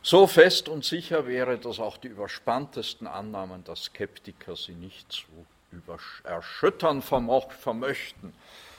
So 0.00 0.26
fest 0.26 0.70
und 0.70 0.82
sicher 0.82 1.26
wäre, 1.26 1.58
dass 1.58 1.78
auch 1.78 1.98
die 1.98 2.08
überspanntesten 2.08 3.06
Annahmen 3.06 3.64
der 3.64 3.76
Skeptiker 3.76 4.56
sie 4.56 4.72
nicht 4.72 5.12
zu 5.12 5.26
erschüttern 6.24 7.02
vermöchten. 7.02 8.32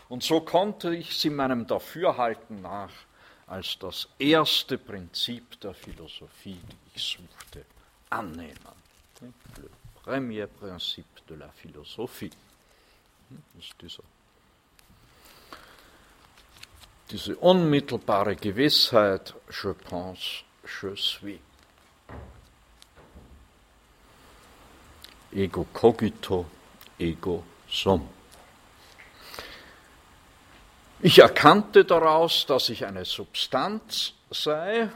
Und 0.08 0.24
so 0.24 0.42
konnte 0.42 0.96
ich 0.96 1.20
sie 1.20 1.30
meinem 1.30 1.68
Dafürhalten 1.68 2.64
nach 2.64 2.90
als 3.50 3.78
das 3.80 4.08
erste 4.20 4.78
Prinzip 4.78 5.60
der 5.60 5.74
Philosophie, 5.74 6.60
die 6.72 6.96
ich 6.96 7.04
suchte, 7.04 7.66
annehmen. 8.10 8.80
Le 9.22 9.70
premier 10.04 10.48
principe 10.48 11.22
de 11.28 11.36
la 11.36 11.50
philosophie. 11.50 12.30
Das 13.30 13.66
ist 13.66 13.82
dieser, 13.82 14.04
diese 17.10 17.36
unmittelbare 17.36 18.36
Gewissheit, 18.36 19.34
je 19.50 19.74
pense, 19.74 20.44
je 20.64 20.96
suis. 20.96 21.40
Ego 25.32 25.66
cogito, 25.74 26.46
ego 26.98 27.44
sum. 27.68 28.19
Ich 31.02 31.20
erkannte 31.20 31.86
daraus, 31.86 32.46
dass 32.46 32.68
ich 32.68 32.86
eine 32.86 33.06
Substanz 33.06 34.14
sei, 34.32 34.90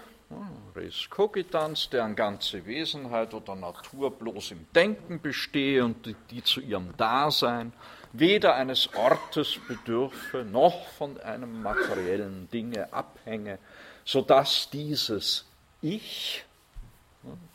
Res 0.76 1.10
cogitans, 1.10 1.90
deren 1.90 2.16
ganze 2.16 2.66
Wesenheit 2.66 3.34
oder 3.34 3.56
Natur 3.56 4.12
bloß 4.12 4.52
im 4.52 4.68
Denken 4.76 5.22
bestehe 5.22 5.86
und 5.86 6.06
die, 6.06 6.16
die 6.30 6.44
zu 6.44 6.60
ihrem 6.60 6.98
Dasein 6.98 7.72
weder 8.12 8.56
eines 8.56 8.94
Ortes 8.96 9.58
bedürfe 9.66 10.44
noch 10.44 10.88
von 10.98 11.22
einem 11.22 11.62
materiellen 11.62 12.50
Dinge 12.50 12.92
abhänge, 12.92 13.58
sodass 14.04 14.70
dieses 14.72 15.46
Ich 15.82 16.44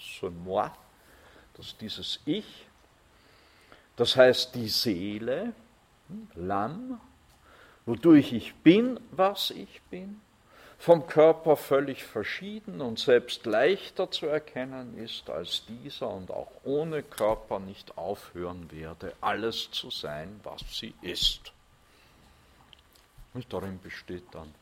ce 0.00 0.30
moi, 0.30 0.70
das 1.54 1.76
dieses 1.76 2.20
Ich, 2.24 2.66
das 3.96 4.16
heißt 4.16 4.54
die 4.54 4.68
Seele, 4.68 5.52
L'âme, 6.34 6.98
wodurch 7.88 8.32
ich 8.34 8.54
bin, 8.56 9.00
was 9.10 9.50
ich 9.50 9.80
bin, 9.90 10.20
vom 10.78 11.06
Körper 11.06 11.56
völlig 11.56 12.04
verschieden 12.04 12.80
und 12.80 12.98
selbst 12.98 13.46
leichter 13.46 14.10
zu 14.10 14.26
erkennen 14.26 14.96
ist 14.96 15.28
als 15.30 15.64
dieser 15.66 16.08
und 16.08 16.30
auch 16.30 16.50
ohne 16.64 17.02
Körper 17.02 17.58
nicht 17.58 17.96
aufhören 17.96 18.70
werde, 18.70 19.14
alles 19.20 19.70
zu 19.70 19.90
sein, 19.90 20.38
was 20.44 20.60
sie 20.70 20.94
ist. 21.02 21.52
Und 23.34 23.52
darin 23.52 23.80
besteht 23.80 24.24
dann 24.32 24.54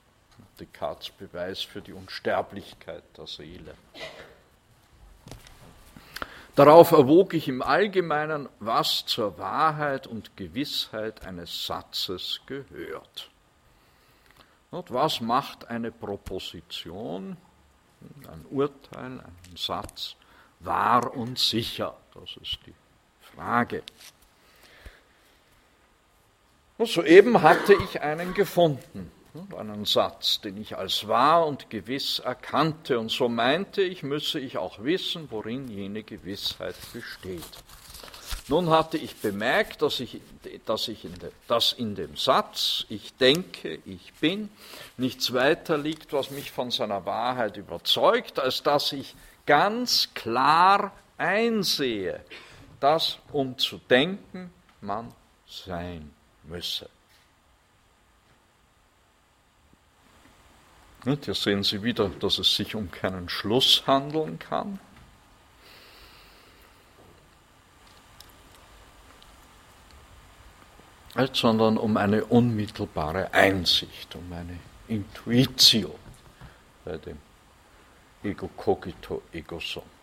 Descartes 0.60 1.10
Beweis 1.10 1.62
für 1.62 1.82
die 1.82 1.92
Unsterblichkeit 1.92 3.02
der 3.16 3.26
Seele. 3.26 3.74
Darauf 6.56 6.92
erwog 6.92 7.34
ich 7.34 7.48
im 7.48 7.60
Allgemeinen, 7.60 8.48
was 8.60 9.04
zur 9.04 9.36
Wahrheit 9.36 10.06
und 10.06 10.38
Gewissheit 10.38 11.26
eines 11.26 11.66
Satzes 11.66 12.40
gehört. 12.46 13.30
Und 14.70 14.90
was 14.90 15.20
macht 15.20 15.68
eine 15.68 15.92
Proposition, 15.92 17.36
ein 18.26 18.46
Urteil, 18.48 19.20
ein 19.20 19.56
Satz 19.56 20.16
wahr 20.60 21.14
und 21.14 21.38
sicher? 21.38 21.94
Das 22.14 22.36
ist 22.40 22.58
die 22.64 22.74
Frage. 23.20 23.82
Und 26.78 26.88
soeben 26.88 27.42
hatte 27.42 27.74
ich 27.74 28.00
einen 28.00 28.32
gefunden, 28.32 29.12
einen 29.56 29.84
Satz, 29.84 30.40
den 30.40 30.56
ich 30.56 30.76
als 30.76 31.08
wahr 31.08 31.46
und 31.46 31.70
gewiss 31.70 32.18
erkannte, 32.18 32.98
und 32.98 33.10
so 33.10 33.28
meinte 33.28 33.82
ich, 33.82 34.02
müsse 34.02 34.38
ich 34.38 34.58
auch 34.58 34.82
wissen, 34.82 35.28
worin 35.30 35.68
jene 35.68 36.02
Gewissheit 36.02 36.76
besteht. 36.92 37.42
Nun 38.48 38.70
hatte 38.70 38.96
ich 38.96 39.16
bemerkt, 39.16 39.82
dass, 39.82 39.98
ich, 39.98 40.20
dass, 40.64 40.86
ich 40.86 41.04
in 41.04 41.14
de, 41.18 41.30
dass 41.48 41.72
in 41.72 41.96
dem 41.96 42.16
Satz, 42.16 42.86
ich 42.88 43.14
denke, 43.14 43.80
ich 43.84 44.12
bin, 44.14 44.50
nichts 44.96 45.32
weiter 45.32 45.76
liegt, 45.76 46.12
was 46.12 46.30
mich 46.30 46.52
von 46.52 46.70
seiner 46.70 47.04
Wahrheit 47.06 47.56
überzeugt, 47.56 48.38
als 48.38 48.62
dass 48.62 48.92
ich 48.92 49.16
ganz 49.46 50.14
klar 50.14 50.92
einsehe, 51.18 52.24
dass 52.78 53.18
um 53.32 53.58
zu 53.58 53.78
denken 53.78 54.52
man 54.80 55.12
sein 55.46 56.12
müsse. 56.44 56.88
Hier 61.06 61.34
sehen 61.34 61.62
Sie 61.62 61.84
wieder, 61.84 62.08
dass 62.08 62.38
es 62.38 62.56
sich 62.56 62.74
um 62.74 62.90
keinen 62.90 63.28
Schluss 63.28 63.86
handeln 63.86 64.40
kann, 64.40 64.80
sondern 71.32 71.78
um 71.78 71.96
eine 71.96 72.24
unmittelbare 72.24 73.32
Einsicht, 73.32 74.16
um 74.16 74.32
eine 74.32 74.58
Intuitio 74.88 75.96
bei 76.84 76.96
dem 76.96 77.18
Ego 78.24 78.48
cogito, 78.56 79.22
ego 79.32 79.60
sum. 79.60 79.95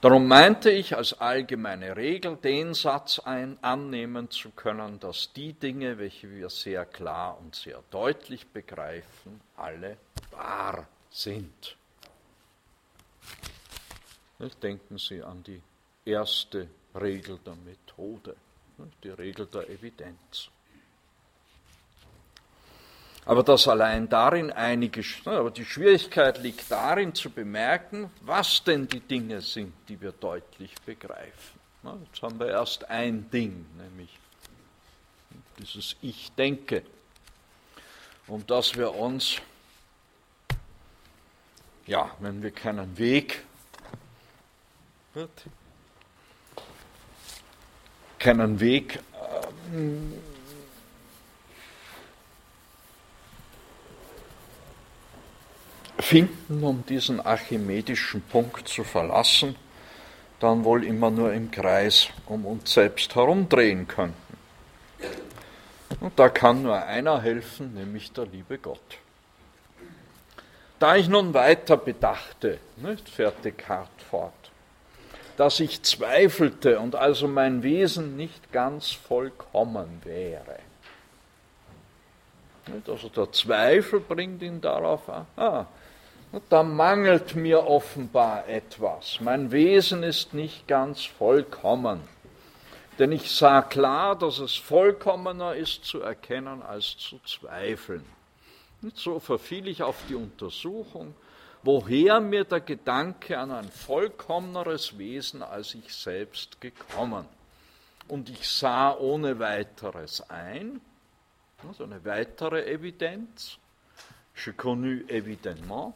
Darum 0.00 0.28
meinte 0.28 0.70
ich 0.70 0.96
als 0.96 1.14
allgemeine 1.14 1.96
Regel 1.96 2.36
den 2.36 2.74
Satz 2.74 3.18
ein, 3.18 3.58
annehmen 3.62 4.30
zu 4.30 4.50
können, 4.50 5.00
dass 5.00 5.32
die 5.32 5.54
Dinge, 5.54 5.98
welche 5.98 6.30
wir 6.30 6.50
sehr 6.50 6.84
klar 6.84 7.38
und 7.38 7.54
sehr 7.54 7.82
deutlich 7.90 8.46
begreifen, 8.46 9.40
alle 9.56 9.96
wahr 10.30 10.86
sind. 11.10 11.76
Denken 14.62 14.98
Sie 14.98 15.22
an 15.22 15.42
die 15.42 15.62
erste 16.04 16.68
Regel 16.94 17.38
der 17.44 17.54
Methode 17.56 18.36
die 19.02 19.10
Regel 19.10 19.46
der 19.46 19.68
Evidenz. 19.68 20.50
Aber 23.26 23.42
das 23.42 23.66
allein 23.66 24.08
darin 24.08 24.52
einige, 24.52 25.04
aber 25.24 25.50
die 25.50 25.64
Schwierigkeit 25.64 26.38
liegt 26.38 26.70
darin 26.70 27.12
zu 27.12 27.28
bemerken, 27.28 28.10
was 28.20 28.62
denn 28.62 28.86
die 28.86 29.00
Dinge 29.00 29.40
sind, 29.40 29.74
die 29.88 30.00
wir 30.00 30.12
deutlich 30.12 30.72
begreifen. 30.86 31.60
Jetzt 32.04 32.22
haben 32.22 32.38
wir 32.38 32.48
erst 32.48 32.88
ein 32.88 33.28
Ding, 33.30 33.66
nämlich 33.76 34.16
dieses 35.58 35.96
Ich 36.02 36.32
denke, 36.32 36.82
um 38.28 38.46
das 38.46 38.76
wir 38.76 38.94
uns, 38.94 39.36
ja, 41.86 42.10
wenn 42.20 42.42
wir 42.42 42.52
keinen 42.52 42.96
Weg 42.96 43.42
keinen 48.18 48.60
Weg 48.60 48.98
ähm, 49.72 50.12
finden, 55.98 56.62
um 56.62 56.84
diesen 56.86 57.20
archimedischen 57.20 58.22
Punkt 58.22 58.68
zu 58.68 58.84
verlassen, 58.84 59.56
dann 60.40 60.64
wohl 60.64 60.84
immer 60.84 61.10
nur 61.10 61.32
im 61.32 61.50
Kreis 61.50 62.08
um 62.26 62.44
uns 62.44 62.72
selbst 62.72 63.14
herumdrehen 63.14 63.88
könnten. 63.88 64.14
Und 66.00 66.18
da 66.18 66.28
kann 66.28 66.62
nur 66.62 66.76
einer 66.84 67.22
helfen, 67.22 67.74
nämlich 67.74 68.12
der 68.12 68.26
liebe 68.26 68.58
Gott. 68.58 68.98
Da 70.78 70.96
ich 70.96 71.08
nun 71.08 71.32
weiter 71.32 71.76
bedachte, 71.78 72.58
nicht, 72.76 73.08
fährt 73.08 73.44
Descartes 73.44 74.04
fort, 74.10 74.32
dass 75.38 75.58
ich 75.60 75.82
zweifelte 75.82 76.80
und 76.80 76.94
also 76.94 77.28
mein 77.28 77.62
Wesen 77.62 78.16
nicht 78.16 78.52
ganz 78.52 78.90
vollkommen 78.90 80.02
wäre. 80.04 80.58
Also 82.86 83.08
der 83.08 83.32
Zweifel 83.32 84.00
bringt 84.00 84.42
ihn 84.42 84.60
darauf 84.60 85.08
an, 85.08 85.26
ah, 85.36 85.66
da 86.48 86.62
mangelt 86.62 87.34
mir 87.34 87.66
offenbar 87.66 88.48
etwas. 88.48 89.20
Mein 89.20 89.52
Wesen 89.52 90.02
ist 90.02 90.34
nicht 90.34 90.66
ganz 90.68 91.04
vollkommen. 91.04 92.00
Denn 92.98 93.12
ich 93.12 93.30
sah 93.30 93.62
klar, 93.62 94.16
dass 94.16 94.38
es 94.38 94.56
vollkommener 94.56 95.54
ist 95.54 95.84
zu 95.84 96.00
erkennen 96.00 96.62
als 96.62 96.96
zu 96.96 97.18
zweifeln. 97.26 98.04
Und 98.82 98.96
so 98.96 99.20
verfiel 99.20 99.68
ich 99.68 99.82
auf 99.82 99.96
die 100.08 100.14
Untersuchung, 100.14 101.14
woher 101.62 102.20
mir 102.20 102.44
der 102.44 102.60
Gedanke 102.60 103.38
an 103.38 103.50
ein 103.50 103.70
vollkommeneres 103.70 104.98
Wesen 104.98 105.42
als 105.42 105.74
ich 105.74 105.92
selbst 105.92 106.60
gekommen. 106.60 107.26
Und 108.08 108.30
ich 108.30 108.48
sah 108.48 108.96
ohne 108.96 109.38
weiteres 109.38 110.22
ein, 110.30 110.80
also 111.68 111.84
eine 111.84 112.04
weitere 112.04 112.70
Evidenz, 112.70 113.58
je 114.36 114.52
connu 114.52 115.02
évidemment, 115.08 115.94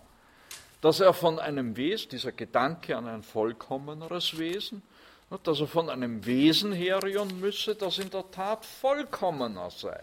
dass 0.81 1.01
er 1.01 1.13
von 1.13 1.39
einem 1.39 1.77
Wesen, 1.77 2.11
dieser 2.11 2.33
Gedanke 2.33 2.97
an 2.97 3.07
ein 3.07 3.23
vollkommeneres 3.23 4.39
Wesen, 4.39 4.83
dass 5.45 5.61
er 5.61 5.67
von 5.67 5.91
einem 5.91 6.25
Wesen 6.27 6.73
herrühren 6.73 7.41
müsse, 7.41 7.75
das 7.75 7.99
in 7.99 8.11
der 8.11 8.31
Tat 8.31 8.65
vollkommener 8.65 9.71
sei. 9.71 10.03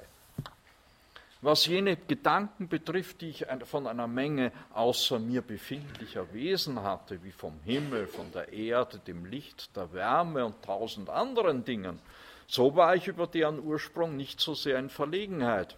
Was 1.41 1.67
jene 1.67 1.97
Gedanken 1.97 2.67
betrifft, 2.67 3.21
die 3.21 3.29
ich 3.29 3.45
von 3.65 3.85
einer 3.85 4.07
Menge 4.07 4.51
außer 4.73 5.19
mir 5.19 5.41
befindlicher 5.41 6.33
Wesen 6.33 6.81
hatte, 6.81 7.23
wie 7.23 7.31
vom 7.31 7.59
Himmel, 7.63 8.07
von 8.07 8.31
der 8.31 8.51
Erde, 8.51 8.99
dem 8.99 9.25
Licht, 9.25 9.75
der 9.75 9.93
Wärme 9.93 10.45
und 10.45 10.63
tausend 10.63 11.09
anderen 11.09 11.63
Dingen, 11.63 11.99
so 12.47 12.75
war 12.75 12.95
ich 12.95 13.07
über 13.07 13.27
deren 13.27 13.59
Ursprung 13.59 14.15
nicht 14.15 14.39
so 14.39 14.55
sehr 14.55 14.79
in 14.79 14.89
Verlegenheit. 14.89 15.75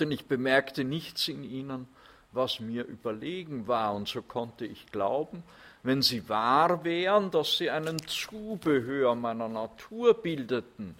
Denn 0.00 0.10
ich 0.10 0.26
bemerkte 0.26 0.82
nichts 0.82 1.28
in 1.28 1.44
ihnen, 1.44 1.86
was 2.32 2.60
mir 2.60 2.84
überlegen 2.84 3.66
war, 3.66 3.94
und 3.94 4.08
so 4.08 4.22
konnte 4.22 4.66
ich 4.66 4.86
glauben, 4.86 5.42
wenn 5.82 6.02
sie 6.02 6.28
wahr 6.28 6.84
wären, 6.84 7.30
dass 7.30 7.56
sie 7.56 7.70
einen 7.70 7.98
Zubehör 8.06 9.14
meiner 9.14 9.48
Natur 9.48 10.14
bildeten, 10.14 10.94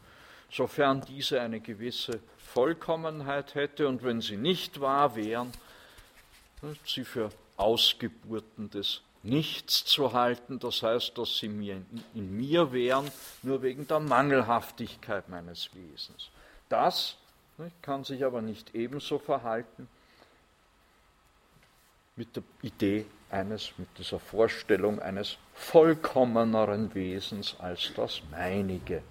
sofern 0.50 1.02
diese 1.02 1.40
eine 1.40 1.60
gewisse 1.60 2.20
Vollkommenheit 2.38 3.54
hätte 3.54 3.88
und 3.88 4.02
wenn 4.02 4.20
sie 4.20 4.36
nicht 4.36 4.80
wahr 4.80 5.16
wären, 5.16 5.52
sie 6.86 7.04
für 7.04 7.30
Ausgeburten 7.56 8.70
des 8.70 9.02
Nichts 9.24 9.84
zu 9.84 10.12
halten, 10.12 10.60
das 10.60 10.82
heißt, 10.82 11.18
dass 11.18 11.38
sie 11.38 11.48
mir 11.48 11.82
in 12.14 12.36
mir 12.36 12.72
wären, 12.72 13.10
nur 13.42 13.62
wegen 13.62 13.86
der 13.88 13.98
Mangelhaftigkeit 13.98 15.28
meines 15.28 15.70
Wesens. 15.74 16.30
Das 16.68 17.16
kann 17.82 18.04
sich 18.04 18.24
aber 18.24 18.42
nicht 18.42 18.76
ebenso 18.76 19.18
verhalten 19.18 19.88
mit 22.18 22.36
der 22.36 22.42
Idee 22.60 23.06
eines, 23.30 23.72
mit 23.78 23.88
dieser 23.96 24.18
Vorstellung 24.18 25.00
eines 25.00 25.38
vollkommeneren 25.54 26.94
Wesens 26.94 27.56
als 27.58 27.92
das 27.94 28.20
meinige. 28.30 29.02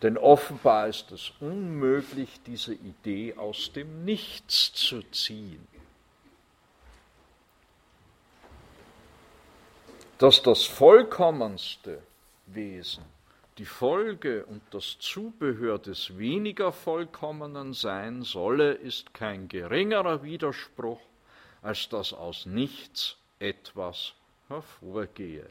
Denn 0.00 0.16
offenbar 0.16 0.88
ist 0.88 1.12
es 1.12 1.32
unmöglich, 1.40 2.40
diese 2.46 2.74
Idee 2.74 3.34
aus 3.36 3.72
dem 3.72 4.04
Nichts 4.06 4.72
zu 4.72 5.02
ziehen. 5.10 5.66
dass 10.18 10.42
das 10.42 10.64
vollkommenste 10.64 12.02
Wesen 12.46 13.04
die 13.58 13.66
Folge 13.66 14.44
und 14.46 14.62
das 14.70 14.98
Zubehör 14.98 15.78
des 15.78 16.18
weniger 16.18 16.72
Vollkommenen 16.72 17.72
sein 17.72 18.22
solle, 18.22 18.72
ist 18.72 19.14
kein 19.14 19.48
geringerer 19.48 20.24
Widerspruch, 20.24 21.00
als 21.64 21.88
dass 21.88 22.12
aus 22.12 22.44
nichts 22.44 23.16
etwas 23.38 24.12
hervorgehe. 24.48 25.48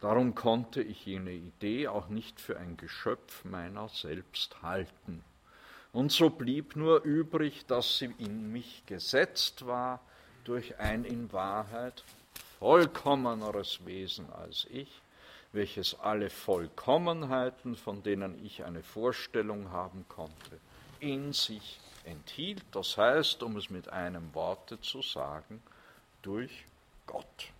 Darum 0.00 0.34
konnte 0.34 0.82
ich 0.82 1.06
jene 1.06 1.32
Idee 1.32 1.88
auch 1.88 2.08
nicht 2.08 2.40
für 2.40 2.58
ein 2.58 2.76
Geschöpf 2.76 3.44
meiner 3.44 3.88
selbst 3.88 4.60
halten. 4.62 5.24
Und 5.92 6.10
so 6.12 6.30
blieb 6.30 6.74
nur 6.74 7.02
übrig, 7.02 7.64
dass 7.66 7.98
sie 7.98 8.12
in 8.18 8.52
mich 8.52 8.82
gesetzt 8.86 9.66
war 9.66 10.00
durch 10.44 10.78
ein 10.78 11.04
in 11.04 11.32
Wahrheit 11.32 12.02
vollkommeneres 12.58 13.86
Wesen 13.86 14.30
als 14.32 14.66
ich, 14.70 15.00
welches 15.52 15.98
alle 16.00 16.28
Vollkommenheiten, 16.28 17.76
von 17.76 18.02
denen 18.02 18.44
ich 18.44 18.64
eine 18.64 18.82
Vorstellung 18.82 19.70
haben 19.70 20.04
konnte, 20.08 20.60
in 20.98 21.32
sich 21.32 21.78
enthielt. 22.06 22.64
Das 22.72 22.96
heißt, 22.96 23.42
um 23.42 23.56
es 23.56 23.70
mit 23.70 23.88
einem 23.92 24.34
Worte 24.34 24.80
zu 24.80 25.02
sagen, 25.02 25.62
durch 26.22 26.64
Gott. 27.06 27.52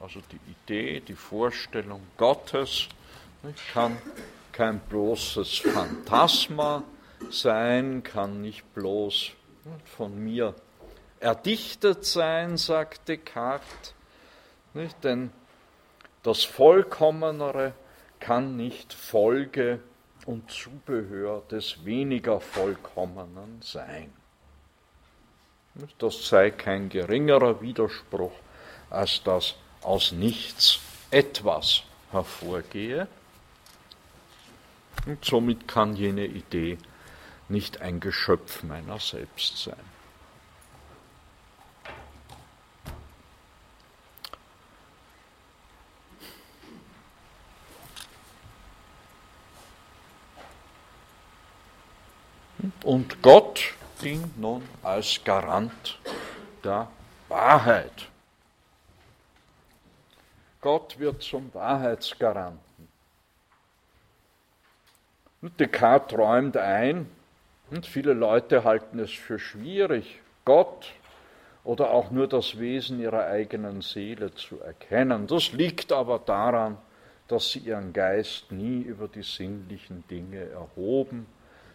Also 0.00 0.20
die 0.30 0.40
Idee, 0.50 1.00
die 1.00 1.14
Vorstellung 1.14 2.02
Gottes 2.16 2.88
kann 3.72 3.98
kein 4.52 4.78
bloßes 4.78 5.58
Phantasma 5.58 6.84
sein, 7.30 8.02
kann 8.02 8.40
nicht 8.40 8.72
bloß 8.74 9.32
von 9.84 10.16
mir 10.22 10.54
erdichtet 11.20 12.04
sein, 12.04 12.56
sagt 12.56 13.08
Descartes, 13.08 13.94
denn 15.02 15.32
das 16.22 16.44
Vollkommenere 16.44 17.72
kann 18.20 18.56
nicht 18.56 18.92
Folge 18.92 19.80
und 20.26 20.50
Zubehör 20.50 21.42
des 21.50 21.84
weniger 21.84 22.40
Vollkommenen 22.40 23.60
sein. 23.62 24.12
Das 25.98 26.28
sei 26.28 26.50
kein 26.50 26.88
geringerer 26.88 27.60
Widerspruch, 27.60 28.32
als 28.90 29.22
dass 29.24 29.56
aus 29.82 30.12
nichts 30.12 30.78
etwas 31.10 31.82
hervorgehe. 32.10 33.08
Und 35.06 35.24
somit 35.24 35.66
kann 35.68 35.96
jene 35.96 36.26
Idee 36.26 36.78
nicht 37.48 37.80
ein 37.80 38.00
Geschöpf 38.00 38.62
meiner 38.62 38.98
selbst 38.98 39.58
sein. 39.58 39.93
Und 52.84 53.22
Gott 53.22 53.72
dient 54.02 54.38
nun 54.38 54.62
als 54.82 55.18
Garant 55.24 55.98
der 56.62 56.86
Wahrheit. 57.28 58.08
Gott 60.60 60.98
wird 60.98 61.22
zum 61.22 61.52
Wahrheitsgaranten. 61.54 62.88
Und 65.40 65.58
Descartes 65.58 66.14
träumt 66.14 66.58
ein, 66.58 67.08
und 67.70 67.86
viele 67.86 68.12
Leute 68.12 68.64
halten 68.64 68.98
es 68.98 69.12
für 69.12 69.38
schwierig, 69.38 70.20
Gott 70.44 70.92
oder 71.64 71.90
auch 71.90 72.10
nur 72.10 72.28
das 72.28 72.58
Wesen 72.58 73.00
ihrer 73.00 73.24
eigenen 73.24 73.80
Seele 73.80 74.34
zu 74.34 74.60
erkennen. 74.60 75.26
Das 75.26 75.52
liegt 75.52 75.90
aber 75.90 76.18
daran, 76.18 76.76
dass 77.28 77.50
sie 77.50 77.60
ihren 77.60 77.94
Geist 77.94 78.52
nie 78.52 78.82
über 78.82 79.08
die 79.08 79.22
sinnlichen 79.22 80.06
Dinge 80.08 80.50
erhoben 80.50 81.26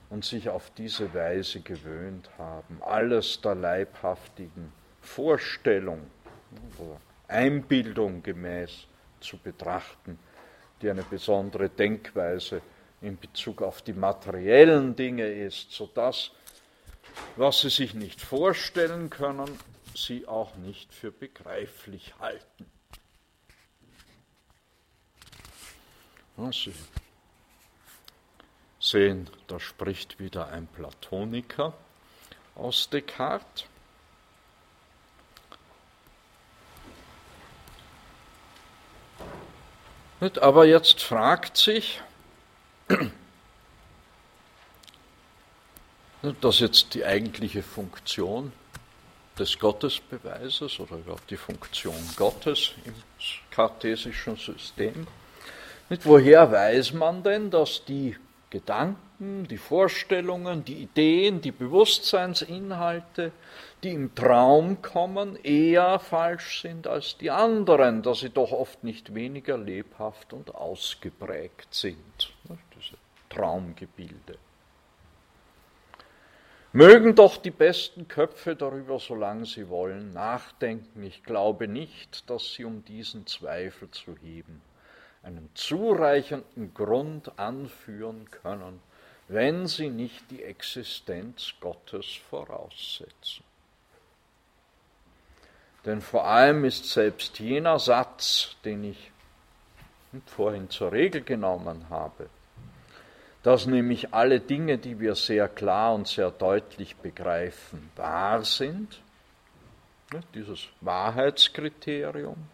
und 0.09 0.25
sich 0.25 0.49
auf 0.49 0.71
diese 0.75 1.13
Weise 1.13 1.61
gewöhnt 1.61 2.29
haben, 2.37 2.81
alles 2.81 3.41
der 3.41 3.55
leibhaftigen 3.55 4.71
Vorstellung 5.01 6.09
oder 6.77 6.99
Einbildung 7.27 8.23
gemäß 8.23 8.87
zu 9.19 9.37
betrachten, 9.37 10.17
die 10.81 10.89
eine 10.89 11.03
besondere 11.03 11.69
Denkweise 11.69 12.61
in 13.01 13.17
Bezug 13.17 13.61
auf 13.61 13.81
die 13.81 13.93
materiellen 13.93 14.95
Dinge 14.95 15.27
ist, 15.27 15.71
sodass, 15.71 16.31
was 17.35 17.61
sie 17.61 17.69
sich 17.69 17.93
nicht 17.93 18.21
vorstellen 18.21 19.09
können, 19.09 19.49
sie 19.95 20.27
auch 20.27 20.55
nicht 20.55 20.93
für 20.93 21.11
begreiflich 21.11 22.13
halten. 22.19 22.65
Sie 26.51 26.73
sehen, 28.89 29.29
da 29.47 29.59
spricht 29.59 30.19
wieder 30.19 30.47
ein 30.49 30.67
Platoniker 30.67 31.73
aus 32.55 32.89
Descartes. 32.89 33.65
Aber 40.41 40.65
jetzt 40.65 41.01
fragt 41.01 41.55
sich, 41.55 42.01
das 46.41 46.55
ist 46.55 46.59
jetzt 46.59 46.93
die 46.93 47.05
eigentliche 47.05 47.63
Funktion 47.63 48.51
des 49.37 49.57
Gottesbeweises 49.57 50.79
oder 50.81 50.97
überhaupt 50.97 51.31
die 51.31 51.37
Funktion 51.37 51.95
Gottes 52.17 52.73
im 52.83 52.93
kartesischen 53.49 54.35
System. 54.35 55.07
woher 56.03 56.51
weiß 56.51 56.91
man 56.91 57.23
denn, 57.23 57.49
dass 57.49 57.85
die 57.85 58.17
Gedanken, 58.49 59.47
die 59.47 59.57
Vorstellungen, 59.57 60.65
die 60.65 60.81
Ideen, 60.81 61.39
die 61.39 61.51
Bewusstseinsinhalte, 61.51 63.31
die 63.83 63.91
im 63.91 64.15
Traum 64.15 64.81
kommen, 64.81 65.35
eher 65.43 65.99
falsch 65.99 66.61
sind 66.61 66.87
als 66.87 67.17
die 67.17 67.29
anderen, 67.29 68.01
da 68.01 68.15
sie 68.15 68.31
doch 68.31 68.51
oft 68.51 68.83
nicht 68.83 69.13
weniger 69.13 69.57
lebhaft 69.57 70.33
und 70.33 70.55
ausgeprägt 70.55 71.73
sind, 71.73 72.33
diese 72.75 72.97
Traumgebilde. 73.29 74.37
Mögen 76.71 77.15
doch 77.15 77.37
die 77.37 77.51
besten 77.51 78.07
Köpfe 78.07 78.55
darüber, 78.55 78.99
solange 78.99 79.45
sie 79.45 79.69
wollen, 79.69 80.13
nachdenken. 80.13 81.03
Ich 81.03 81.23
glaube 81.23 81.67
nicht, 81.67 82.29
dass 82.29 82.53
sie 82.53 82.65
um 82.65 82.85
diesen 82.85 83.25
Zweifel 83.25 83.89
zu 83.91 84.15
heben 84.17 84.61
einen 85.29 85.49
zureichenden 85.53 86.73
Grund 86.73 87.37
anführen 87.37 88.29
können, 88.31 88.81
wenn 89.27 89.67
sie 89.67 89.89
nicht 89.89 90.31
die 90.31 90.43
Existenz 90.43 91.53
Gottes 91.61 92.19
voraussetzen. 92.29 93.43
Denn 95.85 96.01
vor 96.01 96.25
allem 96.25 96.65
ist 96.65 96.89
selbst 96.89 97.37
jener 97.39 97.77
Satz, 97.77 98.55
den 98.65 98.83
ich 98.85 99.11
vorhin 100.25 100.69
zur 100.71 100.91
Regel 100.91 101.21
genommen 101.21 101.85
habe, 101.91 102.27
dass 103.43 103.67
nämlich 103.67 104.13
alle 104.13 104.39
Dinge, 104.39 104.79
die 104.79 104.99
wir 104.99 105.13
sehr 105.13 105.47
klar 105.47 105.93
und 105.93 106.07
sehr 106.07 106.31
deutlich 106.31 106.95
begreifen, 106.95 107.91
wahr 107.95 108.43
sind, 108.43 108.99
dieses 110.33 110.67
Wahrheitskriterium, 110.81 112.47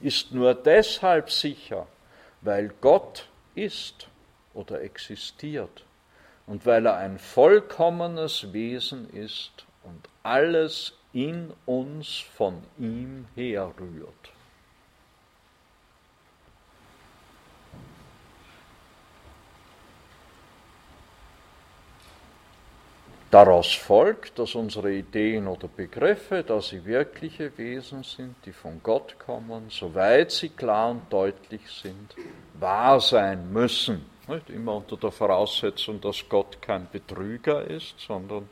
ist 0.00 0.30
nur 0.30 0.54
deshalb 0.54 1.30
sicher, 1.30 1.86
weil 2.40 2.68
Gott 2.80 3.28
ist 3.54 4.08
oder 4.54 4.82
existiert 4.82 5.84
und 6.46 6.66
weil 6.66 6.86
er 6.86 6.96
ein 6.96 7.18
vollkommenes 7.18 8.52
Wesen 8.52 9.10
ist 9.10 9.66
und 9.84 10.08
alles 10.22 10.94
in 11.12 11.52
uns 11.66 12.18
von 12.18 12.62
ihm 12.78 13.26
herrührt. 13.34 14.32
Daraus 23.30 23.74
folgt, 23.74 24.38
dass 24.38 24.54
unsere 24.54 24.90
Ideen 24.90 25.48
oder 25.48 25.68
Begriffe, 25.68 26.42
da 26.42 26.62
sie 26.62 26.84
wirkliche 26.86 27.56
Wesen 27.58 28.02
sind, 28.02 28.36
die 28.46 28.52
von 28.52 28.80
Gott 28.82 29.18
kommen, 29.18 29.66
soweit 29.68 30.30
sie 30.30 30.48
klar 30.48 30.92
und 30.92 31.12
deutlich 31.12 31.60
sind, 31.70 32.14
wahr 32.58 33.00
sein 33.00 33.52
müssen. 33.52 34.06
Nicht 34.28 34.48
immer 34.48 34.76
unter 34.76 34.96
der 34.96 35.10
Voraussetzung, 35.10 36.00
dass 36.00 36.26
Gott 36.28 36.62
kein 36.62 36.88
Betrüger 36.90 37.64
ist, 37.64 38.00
sondern 38.00 38.48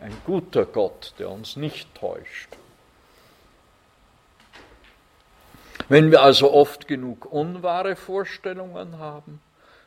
ein 0.00 0.16
guter 0.24 0.64
Gott, 0.64 1.14
der 1.18 1.28
uns 1.28 1.56
nicht 1.56 1.92
täuscht. 1.96 2.50
Wenn 5.88 6.12
wir 6.12 6.22
also 6.22 6.52
oft 6.52 6.86
genug 6.86 7.24
unwahre 7.32 7.96
Vorstellungen 7.96 8.98
haben, 8.98 9.40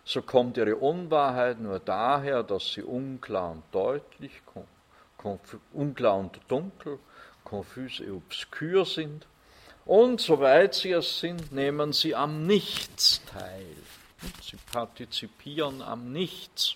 so 0.04 0.22
kommt 0.22 0.58
ihre 0.58 0.76
Unwahrheit 0.76 1.60
nur 1.60 1.80
daher, 1.80 2.44
dass 2.44 2.74
sie 2.74 2.84
unklar 2.84 3.52
und 3.52 3.64
deutlich, 3.72 4.32
unklar 5.74 6.18
und 6.18 6.40
dunkel, 6.48 7.00
confus 7.44 8.00
et 8.00 8.12
obscur 8.12 8.86
sind, 8.86 9.26
Und 9.86 10.22
soweit 10.22 10.76
sie 10.76 10.92
es 10.92 11.20
sind, 11.20 11.52
nehmen 11.52 11.92
sie 11.94 12.16
am 12.16 12.46
Nichts 12.46 13.22
teil. 13.26 13.76
Sie 14.42 14.58
partizipieren 14.72 15.82
am 15.82 16.12
Nichts. 16.12 16.76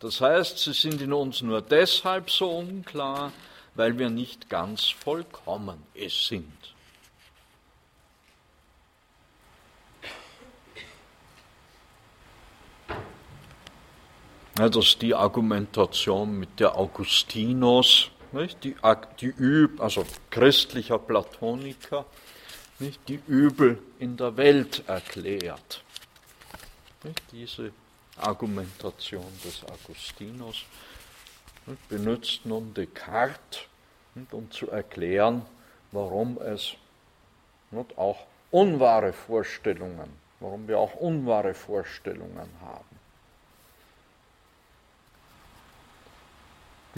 Das 0.00 0.20
heißt, 0.20 0.58
sie 0.58 0.72
sind 0.72 1.02
in 1.02 1.12
uns 1.12 1.42
nur 1.42 1.60
deshalb 1.60 2.30
so 2.30 2.50
unklar, 2.50 3.32
weil 3.74 3.98
wir 3.98 4.10
nicht 4.10 4.48
ganz 4.48 4.88
vollkommen 4.88 5.82
es 5.94 6.28
sind. 6.28 6.74
Ja, 14.58 14.68
das 14.68 14.86
ist 14.86 15.02
die 15.02 15.14
Argumentation 15.14 16.36
mit 16.36 16.58
der 16.58 16.76
Augustinus, 16.76 18.10
nicht? 18.32 18.64
Die, 18.64 18.74
die 19.20 19.32
Üb, 19.38 19.80
also 19.80 20.04
christlicher 20.30 20.98
Platoniker, 20.98 22.04
nicht? 22.80 23.00
die 23.08 23.20
Übel 23.28 23.80
in 24.00 24.16
der 24.16 24.36
Welt 24.36 24.82
erklärt. 24.88 25.84
Nicht? 27.04 27.22
Diese 27.30 27.70
Argumentation 28.16 29.26
des 29.44 29.62
Augustinus 29.62 30.64
nicht? 31.66 31.88
benutzt 31.88 32.44
nun 32.44 32.74
Descartes, 32.74 33.60
nicht? 34.16 34.34
um 34.34 34.50
zu 34.50 34.68
erklären, 34.72 35.42
warum 35.92 36.36
es 36.38 36.74
nicht? 37.70 37.96
auch 37.96 38.26
unwahre 38.50 39.12
Vorstellungen, 39.12 40.10
warum 40.40 40.66
wir 40.66 40.80
auch 40.80 40.96
unwahre 40.96 41.54
Vorstellungen 41.54 42.50
haben. 42.60 42.97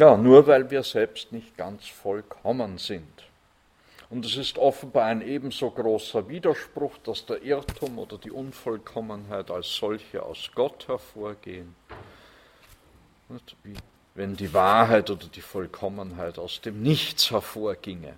Ja, 0.01 0.17
nur 0.17 0.47
weil 0.47 0.71
wir 0.71 0.83
selbst 0.83 1.31
nicht 1.31 1.59
ganz 1.59 1.87
vollkommen 1.87 2.79
sind. 2.79 3.29
Und 4.09 4.25
es 4.25 4.39
ist 4.39 4.57
offenbar 4.57 5.05
ein 5.05 5.21
ebenso 5.21 5.71
großer 5.71 6.27
Widerspruch, 6.27 6.97
dass 7.05 7.27
der 7.27 7.43
Irrtum 7.43 7.99
oder 7.99 8.17
die 8.17 8.31
Unvollkommenheit 8.31 9.51
als 9.51 9.77
solche 9.77 10.23
aus 10.23 10.53
Gott 10.55 10.89
hervorgehen, 10.89 11.77
wie 13.63 13.75
wenn 14.15 14.37
die 14.37 14.55
Wahrheit 14.55 15.11
oder 15.11 15.27
die 15.27 15.43
Vollkommenheit 15.43 16.39
aus 16.39 16.63
dem 16.63 16.83
Nichts 16.83 17.31
hervorginge. 17.31 18.15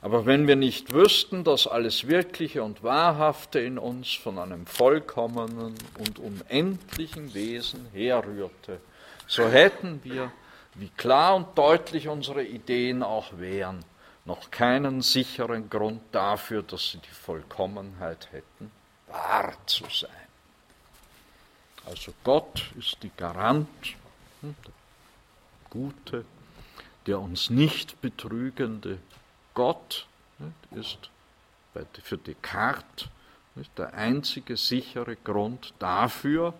Aber 0.00 0.26
wenn 0.26 0.46
wir 0.46 0.54
nicht 0.54 0.92
wüssten, 0.94 1.42
dass 1.42 1.66
alles 1.66 2.06
Wirkliche 2.06 2.62
und 2.62 2.84
Wahrhafte 2.84 3.58
in 3.58 3.78
uns 3.78 4.12
von 4.12 4.38
einem 4.38 4.64
vollkommenen 4.64 5.74
und 5.98 6.20
unendlichen 6.20 7.34
Wesen 7.34 7.88
herrührte, 7.92 8.78
so 9.26 9.48
hätten 9.48 10.02
wir 10.04 10.30
wie 10.74 10.90
klar 10.90 11.36
und 11.36 11.56
deutlich 11.56 12.08
unsere 12.08 12.44
Ideen 12.44 13.02
auch 13.02 13.38
wären, 13.38 13.84
noch 14.24 14.50
keinen 14.50 15.02
sicheren 15.02 15.70
Grund 15.70 16.02
dafür, 16.12 16.62
dass 16.62 16.90
sie 16.90 16.98
die 16.98 17.08
Vollkommenheit 17.08 18.28
hätten, 18.32 18.70
wahr 19.06 19.54
zu 19.66 19.84
sein. 19.90 20.10
Also 21.86 22.12
Gott 22.22 22.70
ist 22.78 23.02
die 23.02 23.10
Garant, 23.16 23.68
hm, 24.42 24.54
der 24.64 24.72
Gute, 25.70 26.24
der 27.06 27.18
uns 27.18 27.48
nicht 27.48 28.00
betrügende 28.02 28.98
Gott 29.54 30.06
ist 30.72 31.10
für 32.02 32.18
Descartes 32.18 33.08
der 33.76 33.94
einzige 33.94 34.56
sichere 34.56 35.16
Grund 35.16 35.74
dafür, 35.78 36.54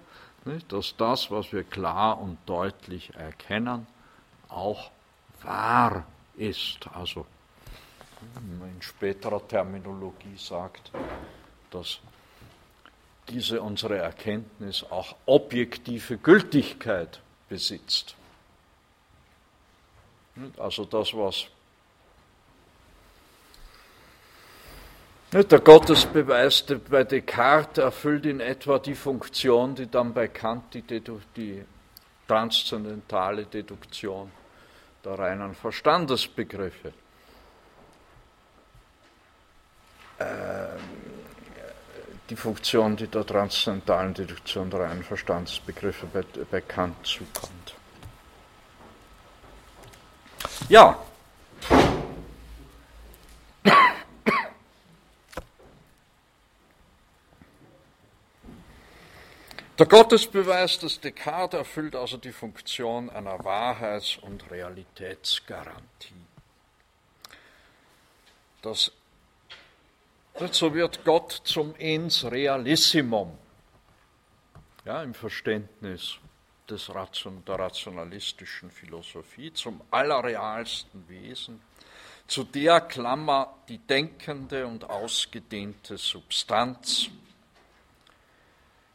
dass 0.69 0.97
das, 0.97 1.31
was 1.31 1.53
wir 1.53 1.65
klar 1.65 2.21
und 2.21 2.39
deutlich 2.47 3.15
erkennen, 3.15 3.87
auch 4.49 4.91
wahr 5.43 6.05
ist. 6.37 6.89
Also 6.95 7.27
in 8.41 8.83
späterer 8.83 9.47
Terminologie 9.47 10.37
sagt, 10.37 10.91
dass 11.71 12.01
diese 13.29 13.61
unsere 13.61 13.99
Erkenntnis 13.99 14.85
auch 14.85 15.15
objektive 15.27 16.17
Gültigkeit 16.17 17.21
besitzt. 17.49 18.17
Also 20.57 20.85
das, 20.85 21.13
was 21.15 21.47
der 25.33 25.61
Gottesbeweis 25.61 26.65
bei 26.89 27.05
Descartes 27.05 27.85
erfüllt 27.85 28.25
in 28.25 28.41
etwa 28.41 28.79
die 28.79 28.95
Funktion, 28.95 29.75
die 29.75 29.91
dann 29.91 30.15
bei 30.15 30.29
Kant 30.29 30.73
die, 30.73 30.83
die 30.83 31.65
transzendentale 32.29 33.47
Deduktion 33.47 34.31
der 35.05 35.19
reinen 35.19 35.55
Verstandesbegriffe. 35.55 36.93
Ähm, 40.21 40.81
die 42.29 42.37
Funktion, 42.37 42.97
die 42.97 43.07
der 43.07 43.25
transzendentalen 43.25 44.13
Deduktion 44.13 44.69
der 44.71 44.81
reinen 44.81 45.03
Verstandesbegriffe 45.03 46.07
bei, 46.51 46.61
Kant 46.61 47.07
zukommt. 47.07 47.75
Ja, 50.69 50.99
Der 59.79 59.87
Gottesbeweis 59.87 60.81
des 60.81 60.99
Descartes 60.99 61.57
erfüllt 61.57 61.95
also 61.95 62.17
die 62.17 62.33
Funktion 62.33 63.11
einer 63.11 63.45
Wahrheits- 63.45 64.17
und 64.17 64.51
Realitätsgarantie. 64.51 66.15
Das, 68.61 68.91
so 70.51 70.75
wird 70.75 71.05
Gott 71.05 71.31
zum 71.45 71.77
Ens 71.77 72.25
Realissimum 72.25 73.39
ja, 74.85 75.03
im 75.05 75.15
Verständnis 75.15 76.17
des 76.69 76.93
Ration, 76.93 77.45
der 77.47 77.61
rationalistischen 77.61 78.73
Philosophie, 78.73 79.53
zum 79.53 79.81
allerrealsten 79.93 81.09
Wesen, 81.09 81.61
zu 82.27 82.43
der 82.43 82.81
Klammer 82.81 83.55
die 83.69 83.79
denkende 83.79 84.67
und 84.67 84.91
ausgedehnte 84.91 85.99
Substanz, 85.99 87.11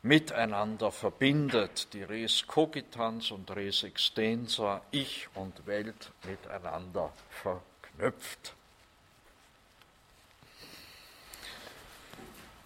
miteinander 0.04 0.92
verbindet, 0.92 1.88
die 1.94 2.04
Res 2.04 2.46
cogitans 2.46 3.32
und 3.32 3.50
Res 3.52 3.84
extensa, 3.84 4.82
Ich 4.92 5.28
und 5.34 5.66
Welt 5.66 6.12
miteinander 6.28 7.12
verknüpft. 7.30 8.54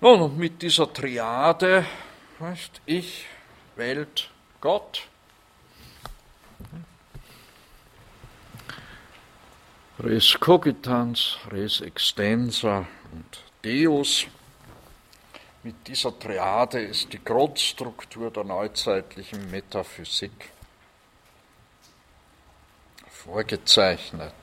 Nun, 0.01 0.21
und 0.21 0.37
mit 0.37 0.61
dieser 0.61 0.91
Triade, 0.91 1.85
heißt 2.39 2.81
Ich, 2.85 3.25
Welt, 3.75 4.29
Gott, 4.59 5.07
Res 9.99 10.39
cogitans, 10.39 11.37
Res 11.51 11.81
extensa 11.81 12.87
und 13.11 13.43
Deus, 13.63 14.27
mit 15.63 15.87
dieser 15.87 16.17
Triade 16.17 16.81
ist 16.81 17.11
die 17.11 17.23
Grundstruktur 17.23 18.31
der 18.31 18.43
neuzeitlichen 18.43 19.49
Metaphysik 19.51 20.51
vorgezeichnet. 23.09 24.33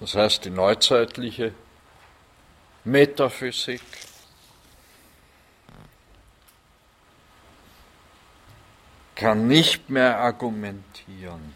Das 0.00 0.14
heißt, 0.14 0.44
die 0.44 0.50
neuzeitliche 0.50 1.54
Metaphysik 2.84 3.80
kann 9.14 9.46
nicht 9.46 9.88
mehr 9.88 10.18
argumentieren, 10.18 11.54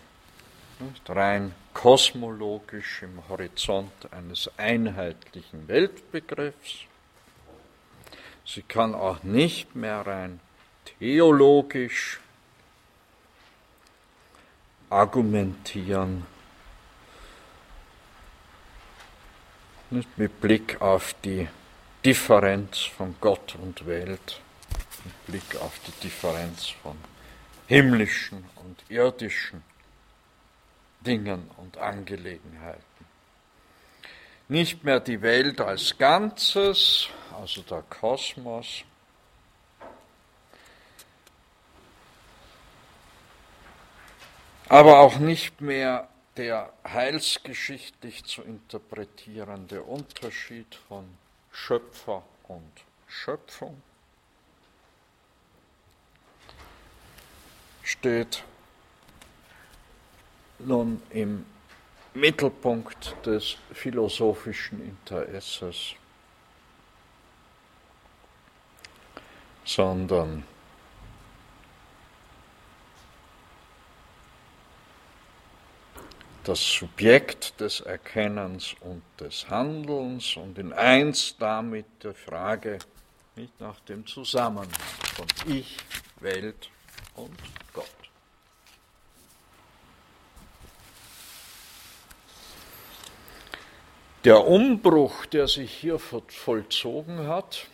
nicht 0.79 1.11
rein 1.11 1.55
kosmologisch 1.79 3.03
im 3.03 3.23
Horizont 3.29 4.13
eines 4.13 4.51
einheitlichen 4.57 5.69
Weltbegriffs. 5.69 6.79
Sie 8.45 8.63
kann 8.63 8.97
auch 8.97 9.23
nicht 9.23 9.77
mehr 9.77 10.05
rein 10.05 10.41
theologisch 10.99 12.19
argumentieren, 14.91 16.27
mit 19.91 20.41
Blick 20.41 20.81
auf 20.81 21.15
die 21.23 21.47
Differenz 22.05 22.81
von 22.81 23.15
Gott 23.21 23.55
und 23.55 23.87
Welt, 23.87 24.41
mit 25.05 25.27
Blick 25.27 25.63
auf 25.63 25.79
die 25.87 25.93
Differenz 26.03 26.67
von 26.83 26.97
himmlischen 27.69 28.45
und 28.57 28.83
irdischen 28.91 29.63
Dingen 31.01 31.51
und 31.57 31.79
Angelegenheiten. 31.79 32.83
Nicht 34.49 34.85
mehr 34.85 35.01
die 35.01 35.21
Welt 35.23 35.61
als 35.61 35.97
Ganzes, 35.99 37.09
also 37.39 37.63
der 37.63 37.83
Kosmos, 37.83 38.85
aber 44.69 45.01
auch 45.01 45.19
nicht 45.19 45.61
mehr 45.61 46.09
der 46.37 46.73
heilsgeschichtlich 46.85 48.25
zu 48.25 48.43
interpretierende 48.43 49.83
Unterschied 49.83 50.75
von 50.89 51.05
Schöpfer 51.51 52.23
und 52.47 52.73
Schöpfung 53.09 53.83
steht 57.83 58.45
nun 60.59 61.03
im 61.11 61.45
Mittelpunkt 62.15 63.15
des 63.25 63.57
philosophischen 63.73 64.85
Interesses, 64.85 65.95
sondern 69.65 70.45
das 76.49 76.61
Subjekt 76.61 77.61
des 77.61 77.81
Erkennens 77.81 78.75
und 78.81 79.03
des 79.21 79.49
Handelns 79.51 80.35
und 80.37 80.57
in 80.59 80.73
eins 80.73 81.37
damit 81.39 81.85
der 82.03 82.15
Frage 82.15 82.79
nicht 83.37 83.61
nach 83.61 83.79
dem 83.81 84.07
Zusammenhang 84.07 84.71
von 85.15 85.27
Ich, 85.47 85.77
Welt 86.21 86.71
und 87.17 87.37
Gott. 87.75 88.08
Der 94.25 94.45
Umbruch, 94.47 95.27
der 95.27 95.47
sich 95.47 95.73
hier 95.73 96.01
vollzogen 96.01 97.29
hat 97.29 97.69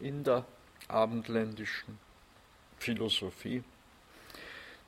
in 0.00 0.24
der 0.24 0.44
abendländischen 0.88 1.98
Philosophie, 2.78 3.62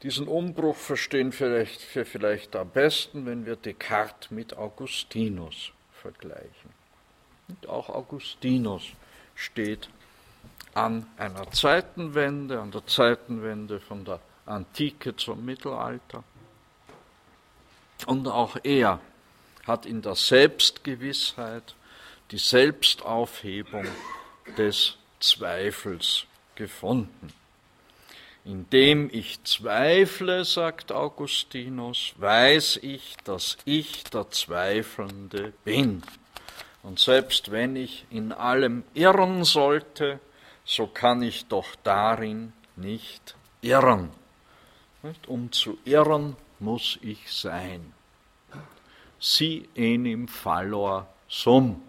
diesen 0.02 0.26
Umbruch 0.26 0.76
verstehen 0.76 1.30
vielleicht, 1.30 1.94
wir 1.94 2.04
vielleicht 2.04 2.56
am 2.56 2.68
besten, 2.70 3.26
wenn 3.26 3.46
wir 3.46 3.54
Descartes 3.54 4.32
mit 4.32 4.56
Augustinus 4.56 5.72
vergleichen. 5.92 6.70
Und 7.48 7.68
auch 7.68 7.88
Augustinus 7.88 8.88
steht 9.36 9.88
an 10.74 11.06
einer 11.16 11.50
Zeitenwende, 11.52 12.60
an 12.60 12.72
der 12.72 12.86
Zeitenwende 12.86 13.78
von 13.78 14.04
der 14.04 14.20
Antike 14.46 15.14
zum 15.14 15.44
Mittelalter. 15.44 16.24
Und 18.06 18.26
auch 18.26 18.56
er 18.64 19.00
hat 19.70 19.86
in 19.86 20.02
der 20.02 20.16
Selbstgewissheit 20.16 21.76
die 22.32 22.38
Selbstaufhebung 22.38 23.86
des 24.58 24.96
Zweifels 25.20 26.24
gefunden. 26.56 27.32
Indem 28.44 29.10
ich 29.12 29.42
zweifle, 29.44 30.44
sagt 30.44 30.90
Augustinus, 30.90 32.14
weiß 32.16 32.80
ich, 32.82 33.16
dass 33.24 33.58
ich 33.64 34.04
der 34.04 34.30
Zweifelnde 34.30 35.52
bin. 35.64 36.02
Und 36.82 36.98
selbst 36.98 37.52
wenn 37.52 37.76
ich 37.76 38.06
in 38.10 38.32
allem 38.32 38.82
irren 38.94 39.44
sollte, 39.44 40.18
so 40.64 40.86
kann 40.86 41.22
ich 41.22 41.46
doch 41.46 41.76
darin 41.84 42.52
nicht 42.76 43.36
irren. 43.60 44.10
Um 45.28 45.52
zu 45.52 45.78
irren 45.84 46.36
muss 46.58 46.98
ich 47.02 47.30
sein 47.32 47.92
si 49.20 49.68
enim 49.74 50.26
fallor 50.26 51.06
sum, 51.28 51.82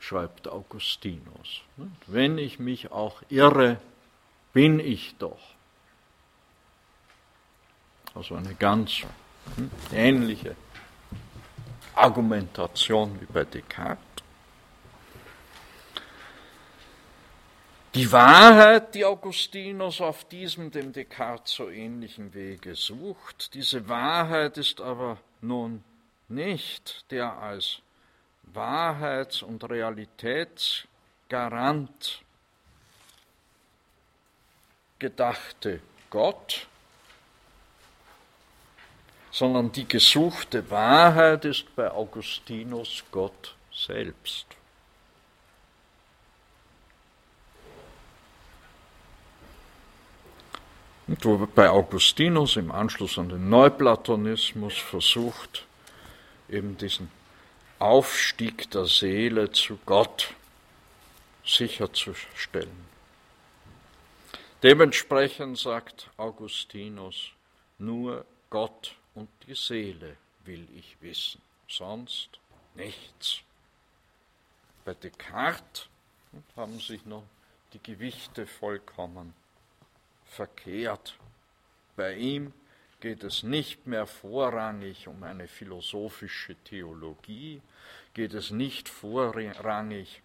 schreibt 0.00 0.48
Augustinus. 0.48 1.62
Wenn 2.06 2.36
ich 2.38 2.58
mich 2.58 2.90
auch 2.90 3.22
irre, 3.28 3.78
bin 4.52 4.80
ich 4.80 5.14
doch. 5.18 5.38
Also 8.14 8.34
eine 8.34 8.54
ganz 8.54 9.02
hm, 9.56 9.70
ähnliche 9.92 10.56
Argumentation 11.94 13.20
wie 13.20 13.26
bei 13.26 13.44
Descartes. 13.44 14.04
Die 17.94 18.12
Wahrheit, 18.12 18.94
die 18.94 19.04
Augustinus 19.04 20.00
auf 20.00 20.24
diesem 20.28 20.70
dem 20.70 20.92
Descartes 20.92 21.54
so 21.54 21.70
ähnlichen 21.70 22.34
Wege 22.34 22.74
sucht, 22.74 23.54
diese 23.54 23.88
Wahrheit 23.88 24.58
ist 24.58 24.80
aber 24.80 25.18
nun 25.40 25.82
nicht 26.28 27.10
der 27.10 27.38
als 27.38 27.80
Wahrheits- 28.42 29.42
und 29.42 29.68
Realitätsgarant 29.68 32.22
gedachte 34.98 35.80
Gott, 36.10 36.66
sondern 39.30 39.70
die 39.72 39.86
gesuchte 39.86 40.70
Wahrheit 40.70 41.44
ist 41.44 41.74
bei 41.76 41.90
Augustinus 41.90 43.04
Gott 43.12 43.54
selbst. 43.72 44.46
Und 51.06 51.24
wo 51.24 51.46
bei 51.46 51.70
Augustinus 51.70 52.56
im 52.56 52.70
Anschluss 52.70 53.18
an 53.18 53.30
den 53.30 53.48
Neuplatonismus 53.48 54.76
versucht, 54.76 55.67
eben 56.48 56.76
diesen 56.76 57.10
Aufstieg 57.78 58.70
der 58.70 58.86
Seele 58.86 59.50
zu 59.52 59.78
Gott 59.86 60.34
sicherzustellen. 61.44 62.86
Dementsprechend 64.62 65.58
sagt 65.58 66.10
Augustinus, 66.16 67.30
nur 67.78 68.24
Gott 68.50 68.96
und 69.14 69.28
die 69.46 69.54
Seele 69.54 70.16
will 70.44 70.66
ich 70.74 70.96
wissen, 71.00 71.40
sonst 71.68 72.40
nichts. 72.74 73.40
Bei 74.84 74.94
Descartes 74.94 75.88
haben 76.56 76.80
sich 76.80 77.04
noch 77.04 77.24
die 77.72 77.82
Gewichte 77.82 78.46
vollkommen 78.46 79.34
verkehrt. 80.24 81.16
Bei 81.94 82.14
ihm 82.14 82.52
geht 83.00 83.22
es 83.22 83.42
nicht 83.42 83.86
mehr 83.86 84.06
vorrangig 84.06 85.06
um 85.06 85.22
eine 85.22 85.46
philosophische 85.46 86.56
Theologie, 86.64 87.60
geht 88.14 88.34
es 88.34 88.50
nicht 88.50 88.88
vorrangig 88.88 90.22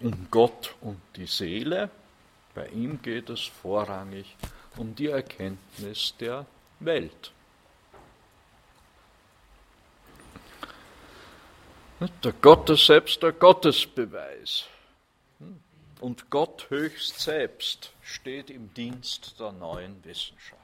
um 0.00 0.28
Gott 0.30 0.74
und 0.80 1.00
die 1.16 1.26
Seele, 1.26 1.90
bei 2.54 2.68
ihm 2.68 3.00
geht 3.02 3.28
es 3.30 3.42
vorrangig 3.42 4.36
um 4.76 4.94
die 4.94 5.08
Erkenntnis 5.08 6.14
der 6.18 6.46
Welt. 6.80 7.32
Der 12.22 12.32
Gottes 12.32 12.86
selbst 12.86 13.22
der 13.22 13.32
Gottesbeweis 13.32 14.66
und 16.00 16.30
Gott 16.30 16.66
höchst 16.70 17.20
selbst 17.20 17.92
steht 18.02 18.50
im 18.50 18.72
Dienst 18.74 19.38
der 19.38 19.52
neuen 19.52 20.04
Wissenschaft. 20.04 20.62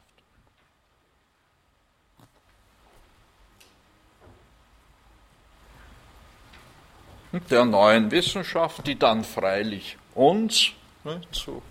Der 7.50 7.64
neuen 7.64 8.10
Wissenschaft, 8.10 8.86
die 8.86 8.98
dann 8.98 9.24
freilich 9.24 9.96
uns 10.14 10.72
ne, 11.02 11.20
zu 11.32 11.62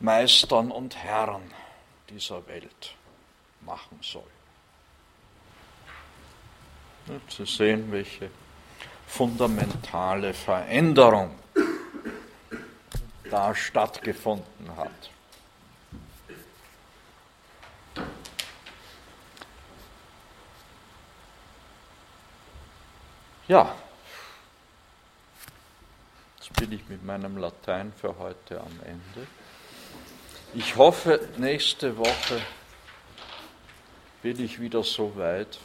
Meistern 0.00 0.70
und 0.70 0.96
Herren 0.96 1.42
dieser 2.08 2.46
Welt 2.46 2.94
machen 3.60 3.98
soll. 4.00 4.22
Zu 7.28 7.44
sehen, 7.44 7.92
welche 7.92 8.30
fundamentale 9.06 10.32
Veränderung 10.32 11.38
da 13.34 13.52
stattgefunden 13.52 14.76
hat. 14.76 15.10
Ja, 23.48 23.74
jetzt 26.36 26.52
bin 26.52 26.70
ich 26.70 26.88
mit 26.88 27.04
meinem 27.04 27.36
Latein 27.36 27.92
für 28.00 28.16
heute 28.18 28.60
am 28.60 28.80
Ende. 28.84 29.26
Ich 30.54 30.76
hoffe, 30.76 31.28
nächste 31.36 31.98
Woche 31.98 32.40
bin 34.22 34.38
ich 34.38 34.60
wieder 34.60 34.84
so 34.84 35.16
weit, 35.16 35.58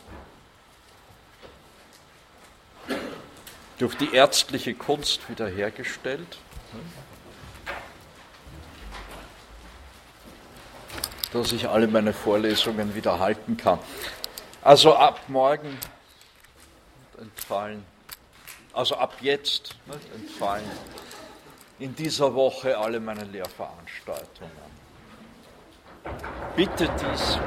durch 3.78 3.96
die 3.96 4.12
ärztliche 4.12 4.74
Kunst 4.74 5.30
wiederhergestellt 5.30 6.40
dass 11.34 11.52
ich 11.52 11.68
alle 11.68 11.88
meine 11.88 12.14
Vorlesungen 12.14 12.96
wieder 12.96 13.20
halten 13.20 13.58
kann. 13.58 13.80
Also 14.62 14.96
ab 14.96 15.22
morgen 15.28 15.78
entfallen, 17.20 17.86
also 18.74 18.96
ab 18.96 19.16
jetzt 19.22 19.76
entfallen 20.16 20.70
in 21.80 21.96
dieser 21.96 22.34
Woche 22.34 22.78
alle 22.78 23.00
meine 23.00 23.24
Lehrveranstaltungen. 23.24 24.70
Bitte 26.56 26.90
dies. 27.02 27.40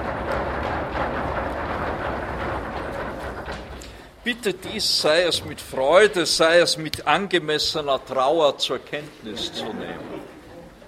Bitte 4.25 4.55
dies, 4.55 5.01
sei 5.01 5.23
es 5.25 5.45
mit 5.45 5.61
Freude, 5.61 6.27
sei 6.27 6.61
es 6.61 6.77
mit 6.77 7.07
angemessener 7.07 8.03
Trauer 8.05 8.57
zur 8.57 8.79
Kenntnis 8.79 9.53
zu 9.53 9.65
nehmen. 9.65 10.23